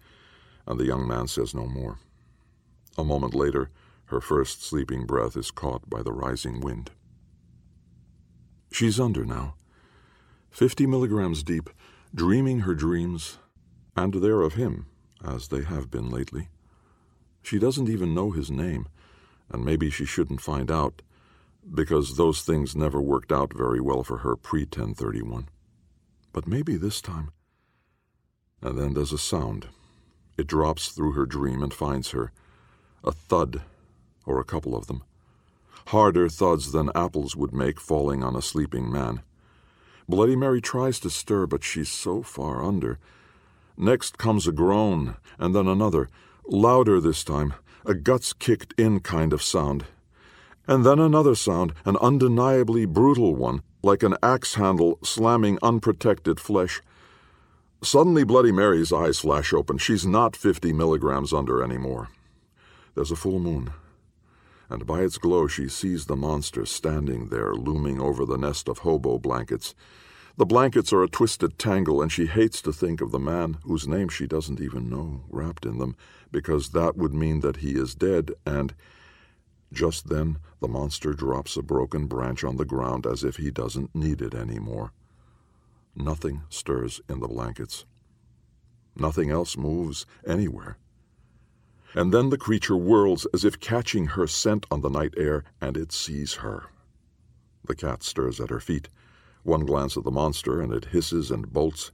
and 0.65 0.79
the 0.79 0.85
young 0.85 1.07
man 1.07 1.27
says 1.27 1.53
no 1.53 1.67
more. 1.67 1.99
A 2.97 3.03
moment 3.03 3.35
later, 3.35 3.69
her 4.05 4.21
first 4.21 4.63
sleeping 4.63 5.05
breath 5.05 5.35
is 5.35 5.51
caught 5.51 5.89
by 5.89 6.01
the 6.01 6.13
rising 6.13 6.61
wind. 6.61 6.91
She's 8.71 8.99
under 8.99 9.25
now, 9.25 9.55
fifty 10.49 10.85
milligrams 10.85 11.43
deep, 11.43 11.69
dreaming 12.15 12.61
her 12.61 12.73
dreams, 12.73 13.37
and 13.95 14.13
they're 14.13 14.41
of 14.41 14.53
him, 14.53 14.85
as 15.23 15.49
they 15.49 15.63
have 15.63 15.91
been 15.91 16.09
lately. 16.09 16.49
She 17.41 17.59
doesn't 17.59 17.89
even 17.89 18.13
know 18.13 18.31
his 18.31 18.49
name, 18.49 18.87
and 19.51 19.65
maybe 19.65 19.89
she 19.89 20.05
shouldn't 20.05 20.41
find 20.41 20.71
out, 20.71 21.01
because 21.73 22.15
those 22.15 22.41
things 22.41 22.75
never 22.75 23.01
worked 23.01 23.31
out 23.31 23.53
very 23.53 23.81
well 23.81 24.03
for 24.03 24.19
her 24.19 24.35
pre 24.35 24.61
1031. 24.61 25.49
But 26.33 26.47
maybe 26.47 26.75
this 26.77 27.01
time. 27.01 27.31
And 28.61 28.77
then 28.77 28.93
there's 28.93 29.13
a 29.13 29.17
sound. 29.17 29.67
It 30.37 30.47
drops 30.47 30.89
through 30.89 31.13
her 31.13 31.25
dream 31.25 31.63
and 31.63 31.73
finds 31.73 32.11
her. 32.11 32.31
A 33.03 33.11
thud, 33.11 33.61
or 34.25 34.39
a 34.39 34.45
couple 34.45 34.75
of 34.75 34.87
them. 34.87 35.03
Harder 35.87 36.29
thuds 36.29 36.71
than 36.71 36.91
apples 36.93 37.35
would 37.35 37.53
make 37.53 37.79
falling 37.79 38.23
on 38.23 38.35
a 38.35 38.41
sleeping 38.41 38.91
man. 38.91 39.21
Bloody 40.07 40.35
Mary 40.35 40.61
tries 40.61 40.99
to 41.01 41.09
stir, 41.09 41.45
but 41.45 41.63
she's 41.63 41.89
so 41.89 42.21
far 42.21 42.63
under. 42.63 42.99
Next 43.77 44.17
comes 44.17 44.47
a 44.47 44.51
groan, 44.51 45.15
and 45.37 45.55
then 45.55 45.67
another, 45.67 46.09
louder 46.45 46.99
this 46.99 47.23
time, 47.23 47.53
a 47.85 47.93
guts 47.93 48.33
kicked 48.33 48.73
in 48.77 48.99
kind 48.99 49.33
of 49.33 49.41
sound. 49.41 49.85
And 50.69 50.85
then 50.85 50.99
another 50.99 51.33
sound, 51.33 51.73
an 51.83 51.97
undeniably 51.97 52.85
brutal 52.85 53.33
one, 53.33 53.63
like 53.81 54.03
an 54.03 54.15
axe 54.21 54.53
handle 54.53 54.99
slamming 55.03 55.57
unprotected 55.63 56.39
flesh. 56.39 56.79
Suddenly, 57.81 58.23
Bloody 58.23 58.51
Mary's 58.51 58.93
eyes 58.93 59.17
flash 59.17 59.51
open. 59.51 59.79
She's 59.79 60.05
not 60.05 60.35
50 60.35 60.71
milligrams 60.73 61.33
under 61.33 61.63
anymore. 61.63 62.09
There's 62.93 63.09
a 63.09 63.15
full 63.15 63.39
moon, 63.39 63.71
and 64.69 64.85
by 64.85 64.99
its 65.01 65.17
glow 65.17 65.47
she 65.47 65.67
sees 65.67 66.05
the 66.05 66.15
monster 66.15 66.67
standing 66.67 67.29
there, 67.29 67.55
looming 67.55 67.99
over 67.99 68.23
the 68.23 68.37
nest 68.37 68.69
of 68.69 68.79
hobo 68.79 69.17
blankets. 69.17 69.73
The 70.37 70.45
blankets 70.45 70.93
are 70.93 71.01
a 71.01 71.09
twisted 71.09 71.57
tangle, 71.57 71.99
and 71.99 72.11
she 72.11 72.27
hates 72.27 72.61
to 72.61 72.71
think 72.71 73.01
of 73.01 73.09
the 73.09 73.17
man 73.17 73.57
whose 73.63 73.87
name 73.87 74.07
she 74.07 74.27
doesn't 74.27 74.61
even 74.61 74.87
know 74.87 75.23
wrapped 75.29 75.65
in 75.65 75.79
them, 75.79 75.95
because 76.31 76.69
that 76.69 76.95
would 76.95 77.15
mean 77.15 77.39
that 77.39 77.57
he 77.57 77.71
is 77.71 77.95
dead, 77.95 78.33
and 78.45 78.75
just 79.71 80.09
then 80.09 80.37
the 80.59 80.67
monster 80.67 81.13
drops 81.13 81.55
a 81.55 81.61
broken 81.61 82.07
branch 82.07 82.43
on 82.43 82.57
the 82.57 82.65
ground 82.65 83.05
as 83.05 83.23
if 83.23 83.37
he 83.37 83.51
doesn't 83.51 83.95
need 83.95 84.21
it 84.21 84.33
any 84.33 84.59
more. 84.59 84.91
Nothing 85.95 86.43
stirs 86.49 87.01
in 87.09 87.19
the 87.19 87.27
blankets. 87.27 87.85
Nothing 88.95 89.29
else 89.29 89.57
moves 89.57 90.05
anywhere. 90.25 90.77
And 91.95 92.13
then 92.13 92.29
the 92.29 92.37
creature 92.37 92.75
whirls 92.75 93.25
as 93.33 93.43
if 93.43 93.59
catching 93.59 94.07
her 94.07 94.27
scent 94.27 94.65
on 94.69 94.81
the 94.81 94.89
night 94.89 95.13
air, 95.17 95.43
and 95.59 95.75
it 95.75 95.91
sees 95.91 96.35
her. 96.35 96.65
The 97.65 97.75
cat 97.75 98.03
stirs 98.03 98.39
at 98.39 98.49
her 98.49 98.59
feet. 98.59 98.89
One 99.43 99.65
glance 99.65 99.97
at 99.97 100.03
the 100.03 100.11
monster, 100.11 100.61
and 100.61 100.71
it 100.71 100.85
hisses 100.85 101.31
and 101.31 101.51
bolts. 101.51 101.91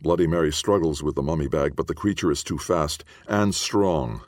Bloody 0.00 0.26
Mary 0.26 0.52
struggles 0.52 1.02
with 1.02 1.14
the 1.14 1.22
mummy 1.22 1.48
bag, 1.48 1.76
but 1.76 1.86
the 1.86 1.94
creature 1.94 2.30
is 2.30 2.42
too 2.42 2.58
fast 2.58 3.04
and 3.26 3.54
strong. 3.54 4.22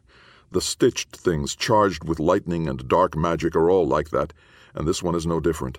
The 0.51 0.61
stitched 0.61 1.17
things 1.17 1.57
charged 1.57 2.05
with 2.05 2.21
lightning 2.21 2.69
and 2.69 2.89
dark 2.89 3.17
magic 3.17 3.57
are 3.57 3.69
all 3.69 3.87
like 3.87 4.11
that, 4.11 4.33
and 4.75 4.87
this 4.87 5.03
one 5.03 5.15
is 5.15 5.27
no 5.27 5.41
different. 5.41 5.79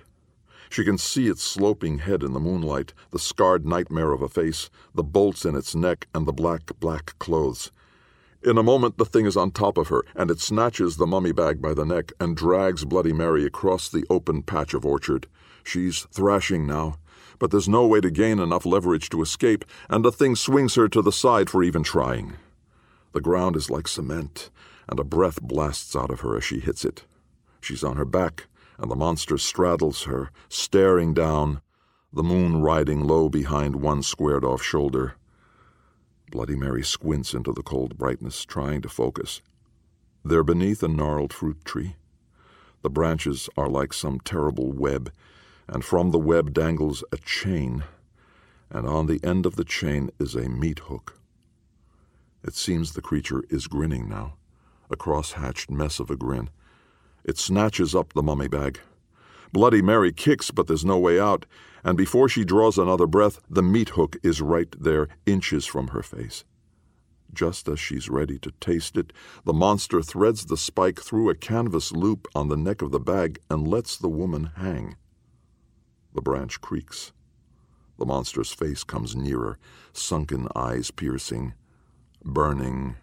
She 0.69 0.83
can 0.83 0.97
see 0.97 1.27
its 1.27 1.43
sloping 1.43 1.99
head 1.99 2.23
in 2.23 2.33
the 2.33 2.39
moonlight, 2.39 2.93
the 3.11 3.19
scarred 3.19 3.65
nightmare 3.65 4.11
of 4.11 4.21
a 4.21 4.27
face, 4.27 4.69
the 4.93 5.03
bolts 5.03 5.45
in 5.45 5.55
its 5.55 5.73
neck, 5.73 6.07
and 6.13 6.27
the 6.27 6.33
black, 6.33 6.71
black 6.79 7.17
clothes. 7.19 7.71
In 8.43 8.57
a 8.57 8.63
moment, 8.63 8.97
the 8.97 9.05
thing 9.05 9.25
is 9.25 9.37
on 9.37 9.51
top 9.51 9.77
of 9.77 9.87
her, 9.87 10.03
and 10.15 10.29
it 10.29 10.41
snatches 10.41 10.97
the 10.97 11.07
mummy 11.07 11.31
bag 11.31 11.61
by 11.61 11.73
the 11.73 11.85
neck 11.85 12.11
and 12.19 12.35
drags 12.35 12.85
Bloody 12.85 13.13
Mary 13.13 13.45
across 13.45 13.89
the 13.89 14.05
open 14.09 14.43
patch 14.43 14.73
of 14.73 14.85
orchard. 14.85 15.27
She's 15.63 16.05
thrashing 16.11 16.67
now, 16.67 16.97
but 17.39 17.51
there's 17.51 17.69
no 17.69 17.87
way 17.87 18.01
to 18.01 18.11
gain 18.11 18.39
enough 18.39 18.65
leverage 18.65 19.09
to 19.09 19.21
escape, 19.21 19.65
and 19.89 20.03
the 20.03 20.11
thing 20.11 20.35
swings 20.35 20.75
her 20.75 20.87
to 20.89 21.01
the 21.01 21.11
side 21.11 21.49
for 21.49 21.63
even 21.63 21.83
trying. 21.83 22.33
The 23.17 23.21
ground 23.21 23.55
is 23.55 23.71
like 23.71 23.87
cement, 23.87 24.51
and 24.87 24.99
a 24.99 25.03
breath 25.03 25.41
blasts 25.41 25.95
out 25.95 26.11
of 26.11 26.19
her 26.19 26.37
as 26.37 26.43
she 26.43 26.59
hits 26.59 26.85
it. 26.85 27.05
She's 27.59 27.83
on 27.83 27.97
her 27.97 28.05
back, 28.05 28.45
and 28.77 28.91
the 28.91 28.95
monster 28.95 29.39
straddles 29.39 30.03
her, 30.03 30.29
staring 30.49 31.15
down, 31.15 31.61
the 32.13 32.21
moon 32.21 32.61
riding 32.61 33.07
low 33.07 33.27
behind 33.27 33.77
one 33.77 34.03
squared 34.03 34.45
off 34.45 34.61
shoulder. 34.61 35.15
Bloody 36.29 36.55
Mary 36.55 36.83
squints 36.83 37.33
into 37.33 37.51
the 37.51 37.63
cold 37.63 37.97
brightness, 37.97 38.45
trying 38.45 38.83
to 38.83 38.87
focus. 38.87 39.41
They're 40.23 40.43
beneath 40.43 40.83
a 40.83 40.87
gnarled 40.87 41.33
fruit 41.33 41.65
tree. 41.65 41.95
The 42.83 42.91
branches 42.91 43.49
are 43.57 43.67
like 43.67 43.93
some 43.93 44.19
terrible 44.19 44.71
web, 44.71 45.11
and 45.67 45.83
from 45.83 46.11
the 46.11 46.19
web 46.19 46.53
dangles 46.53 47.03
a 47.11 47.17
chain, 47.17 47.83
and 48.69 48.85
on 48.85 49.07
the 49.07 49.19
end 49.23 49.47
of 49.47 49.55
the 49.55 49.65
chain 49.65 50.11
is 50.19 50.35
a 50.35 50.47
meat 50.47 50.81
hook. 50.81 51.16
It 52.47 52.55
seems 52.55 52.93
the 52.93 53.01
creature 53.01 53.43
is 53.49 53.67
grinning 53.67 54.07
now, 54.07 54.37
a 54.89 54.95
cross-hatched 54.95 55.69
mess 55.69 55.99
of 55.99 56.09
a 56.09 56.15
grin. 56.15 56.49
It 57.25 57.37
snatches 57.37 57.93
up 57.93 58.13
the 58.13 58.23
mummy 58.23 58.47
bag. 58.47 58.79
Bloody 59.51 59.81
Mary 59.81 60.13
kicks, 60.13 60.49
but 60.49 60.65
there's 60.65 60.85
no 60.85 60.97
way 60.97 61.19
out, 61.19 61.45
and 61.83 61.97
before 61.97 62.29
she 62.29 62.45
draws 62.45 62.77
another 62.77 63.05
breath, 63.05 63.41
the 63.49 63.61
meat 63.61 63.89
hook 63.89 64.15
is 64.23 64.41
right 64.41 64.73
there, 64.79 65.09
inches 65.25 65.65
from 65.65 65.89
her 65.89 66.01
face. 66.01 66.45
Just 67.33 67.67
as 67.67 67.81
she's 67.81 68.07
ready 68.07 68.39
to 68.39 68.51
taste 68.61 68.95
it, 68.95 69.11
the 69.43 69.51
monster 69.51 70.01
threads 70.01 70.45
the 70.45 70.55
spike 70.55 71.01
through 71.01 71.29
a 71.29 71.35
canvas 71.35 71.91
loop 71.91 72.29
on 72.33 72.47
the 72.47 72.55
neck 72.55 72.81
of 72.81 72.91
the 72.91 72.99
bag 72.99 73.39
and 73.49 73.67
lets 73.67 73.97
the 73.97 74.07
woman 74.07 74.51
hang. 74.55 74.95
The 76.15 76.21
branch 76.21 76.61
creaks. 76.61 77.11
The 77.99 78.05
monster's 78.05 78.53
face 78.53 78.85
comes 78.85 79.17
nearer, 79.17 79.59
sunken 79.91 80.47
eyes 80.55 80.91
piercing, 80.91 81.53
burning. 82.27 82.97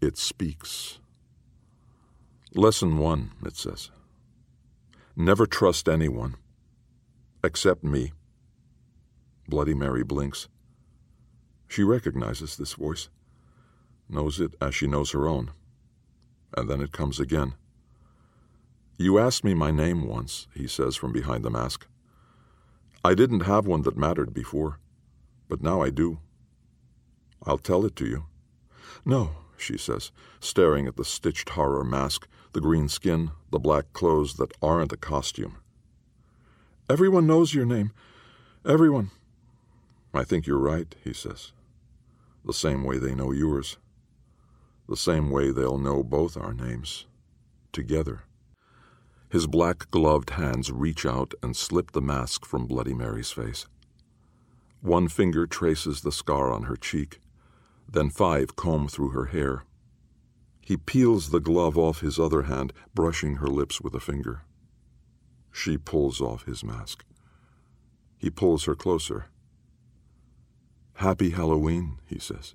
It 0.00 0.16
speaks. 0.16 1.00
Lesson 2.54 2.96
one, 2.96 3.32
it 3.44 3.56
says. 3.56 3.90
Never 5.14 5.44
trust 5.44 5.86
anyone. 5.86 6.36
Except 7.44 7.84
me. 7.84 8.12
Bloody 9.46 9.74
Mary 9.74 10.02
blinks. 10.02 10.48
She 11.68 11.82
recognizes 11.82 12.56
this 12.56 12.72
voice, 12.72 13.10
knows 14.08 14.40
it 14.40 14.54
as 14.62 14.74
she 14.74 14.86
knows 14.86 15.10
her 15.10 15.28
own. 15.28 15.50
And 16.56 16.70
then 16.70 16.80
it 16.80 16.92
comes 16.92 17.20
again. 17.20 17.54
You 18.96 19.18
asked 19.18 19.44
me 19.44 19.52
my 19.52 19.70
name 19.70 20.06
once, 20.06 20.48
he 20.54 20.66
says 20.66 20.96
from 20.96 21.12
behind 21.12 21.44
the 21.44 21.50
mask. 21.50 21.86
I 23.04 23.14
didn't 23.14 23.40
have 23.40 23.66
one 23.66 23.82
that 23.82 23.96
mattered 23.96 24.32
before, 24.32 24.78
but 25.48 25.62
now 25.62 25.82
I 25.82 25.90
do. 25.90 26.18
I'll 27.46 27.58
tell 27.58 27.84
it 27.84 27.96
to 27.96 28.06
you. 28.06 28.24
No, 29.04 29.30
she 29.56 29.78
says, 29.78 30.10
staring 30.40 30.86
at 30.86 30.96
the 30.96 31.04
stitched 31.04 31.50
horror 31.50 31.84
mask, 31.84 32.26
the 32.52 32.60
green 32.60 32.88
skin, 32.88 33.30
the 33.50 33.58
black 33.58 33.92
clothes 33.92 34.34
that 34.34 34.52
aren't 34.62 34.92
a 34.92 34.96
costume. 34.96 35.56
Everyone 36.88 37.26
knows 37.26 37.54
your 37.54 37.66
name. 37.66 37.92
Everyone. 38.66 39.10
I 40.12 40.24
think 40.24 40.46
you're 40.46 40.58
right, 40.58 40.92
he 41.04 41.12
says. 41.12 41.52
The 42.44 42.52
same 42.52 42.84
way 42.84 42.98
they 42.98 43.14
know 43.14 43.32
yours. 43.32 43.76
The 44.88 44.96
same 44.96 45.30
way 45.30 45.52
they'll 45.52 45.78
know 45.78 46.02
both 46.02 46.36
our 46.36 46.52
names. 46.52 47.06
Together. 47.72 48.24
His 49.28 49.46
black 49.46 49.88
gloved 49.92 50.30
hands 50.30 50.72
reach 50.72 51.06
out 51.06 51.34
and 51.42 51.56
slip 51.56 51.92
the 51.92 52.02
mask 52.02 52.44
from 52.44 52.66
Bloody 52.66 52.94
Mary's 52.94 53.30
face. 53.30 53.66
One 54.82 55.06
finger 55.06 55.46
traces 55.46 56.00
the 56.00 56.10
scar 56.10 56.50
on 56.50 56.64
her 56.64 56.76
cheek, 56.76 57.20
then 57.92 58.10
five 58.10 58.56
comb 58.56 58.88
through 58.88 59.10
her 59.10 59.26
hair. 59.26 59.64
He 60.60 60.76
peels 60.76 61.30
the 61.30 61.40
glove 61.40 61.76
off 61.76 62.00
his 62.00 62.18
other 62.18 62.42
hand, 62.42 62.72
brushing 62.94 63.36
her 63.36 63.48
lips 63.48 63.80
with 63.80 63.94
a 63.94 64.00
finger. 64.00 64.42
She 65.50 65.76
pulls 65.76 66.20
off 66.20 66.44
his 66.44 66.62
mask. 66.62 67.04
He 68.18 68.30
pulls 68.30 68.64
her 68.64 68.76
closer. 68.76 69.26
Happy 70.94 71.30
Halloween, 71.30 71.98
he 72.06 72.18
says. 72.18 72.54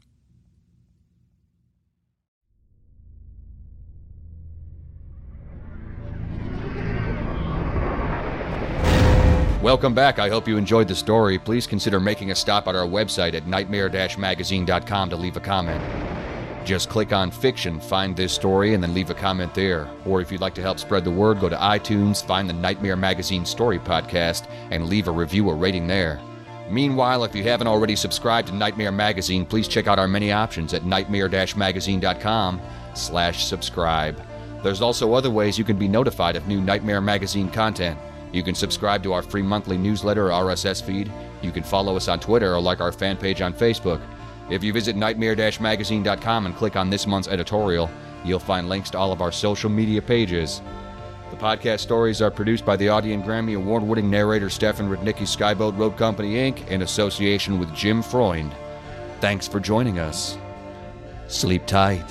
Welcome 9.65 9.95
back. 9.95 10.19
I 10.19 10.29
hope 10.29 10.47
you 10.47 10.57
enjoyed 10.57 10.87
the 10.87 10.93
story. 10.93 11.39
Please 11.39 11.65
consider 11.65 11.99
making 11.99 12.29
a 12.29 12.35
stop 12.35 12.67
at 12.67 12.75
our 12.75 12.85
website 12.85 13.33
at 13.33 13.47
nightmare-magazine.com 13.47 15.09
to 15.09 15.15
leave 15.15 15.37
a 15.37 15.39
comment. 15.39 15.83
Just 16.63 16.87
click 16.87 17.11
on 17.11 17.31
fiction, 17.31 17.79
find 17.79 18.15
this 18.15 18.31
story, 18.31 18.75
and 18.75 18.83
then 18.83 18.93
leave 18.93 19.09
a 19.09 19.15
comment 19.15 19.55
there. 19.55 19.89
Or 20.05 20.21
if 20.21 20.31
you'd 20.31 20.39
like 20.39 20.53
to 20.53 20.61
help 20.61 20.77
spread 20.77 21.03
the 21.03 21.09
word, 21.09 21.39
go 21.39 21.49
to 21.49 21.55
iTunes, 21.55 22.23
find 22.23 22.47
the 22.47 22.53
Nightmare 22.53 22.95
Magazine 22.95 23.43
Story 23.43 23.79
Podcast, 23.79 24.47
and 24.69 24.85
leave 24.85 25.07
a 25.07 25.11
review 25.11 25.49
or 25.49 25.55
rating 25.55 25.87
there. 25.87 26.21
Meanwhile, 26.69 27.23
if 27.23 27.35
you 27.35 27.41
haven't 27.41 27.65
already 27.65 27.95
subscribed 27.95 28.49
to 28.49 28.53
Nightmare 28.53 28.91
Magazine, 28.91 29.47
please 29.47 29.67
check 29.67 29.87
out 29.87 29.97
our 29.97 30.07
many 30.07 30.31
options 30.31 30.75
at 30.75 30.85
nightmare-magazine.com 30.85 32.61
slash 32.93 33.45
subscribe. 33.45 34.21
There's 34.61 34.83
also 34.83 35.15
other 35.15 35.31
ways 35.31 35.57
you 35.57 35.65
can 35.65 35.79
be 35.79 35.87
notified 35.87 36.35
of 36.35 36.47
new 36.47 36.61
Nightmare 36.61 37.01
Magazine 37.01 37.49
content. 37.49 37.97
You 38.35 38.43
can 38.43 38.53
subscribe 38.53 39.01
to 39.03 39.13
our 39.13 39.21
free 39.21 39.41
monthly 39.41 39.77
newsletter 39.77 40.27
or 40.29 40.45
RSS 40.47 40.83
feed. 40.83 41.09
You 41.41 41.53
can 41.53 41.63
follow 41.63 41.95
us 41.95 42.09
on 42.09 42.19
Twitter 42.19 42.53
or 42.53 42.59
like 42.59 42.81
our 42.81 42.91
fan 42.91 43.15
page 43.15 43.39
on 43.39 43.53
Facebook. 43.53 44.01
If 44.49 44.61
you 44.61 44.73
visit 44.73 44.97
nightmare-magazine.com 44.97 46.45
and 46.45 46.53
click 46.53 46.75
on 46.75 46.89
this 46.89 47.07
month's 47.07 47.29
editorial, 47.29 47.89
you'll 48.25 48.39
find 48.39 48.67
links 48.67 48.89
to 48.89 48.97
all 48.97 49.13
of 49.13 49.21
our 49.21 49.31
social 49.31 49.69
media 49.69 50.01
pages. 50.01 50.61
The 51.31 51.37
podcast 51.37 51.79
stories 51.79 52.21
are 52.21 52.29
produced 52.29 52.65
by 52.65 52.75
the 52.75 52.89
Audie 52.89 53.13
and 53.13 53.23
Grammy 53.23 53.55
Award 53.55 53.83
winning 53.83 54.09
narrator 54.09 54.49
Stefan 54.49 54.89
Rudnicki 54.89 55.23
Skyboat 55.23 55.77
Road 55.77 55.95
Company 55.95 56.33
Inc. 56.33 56.67
in 56.67 56.81
association 56.81 57.57
with 57.57 57.73
Jim 57.73 58.03
Freund. 58.03 58.53
Thanks 59.21 59.47
for 59.47 59.61
joining 59.61 59.97
us. 59.97 60.37
Sleep 61.27 61.65
tight. 61.65 62.03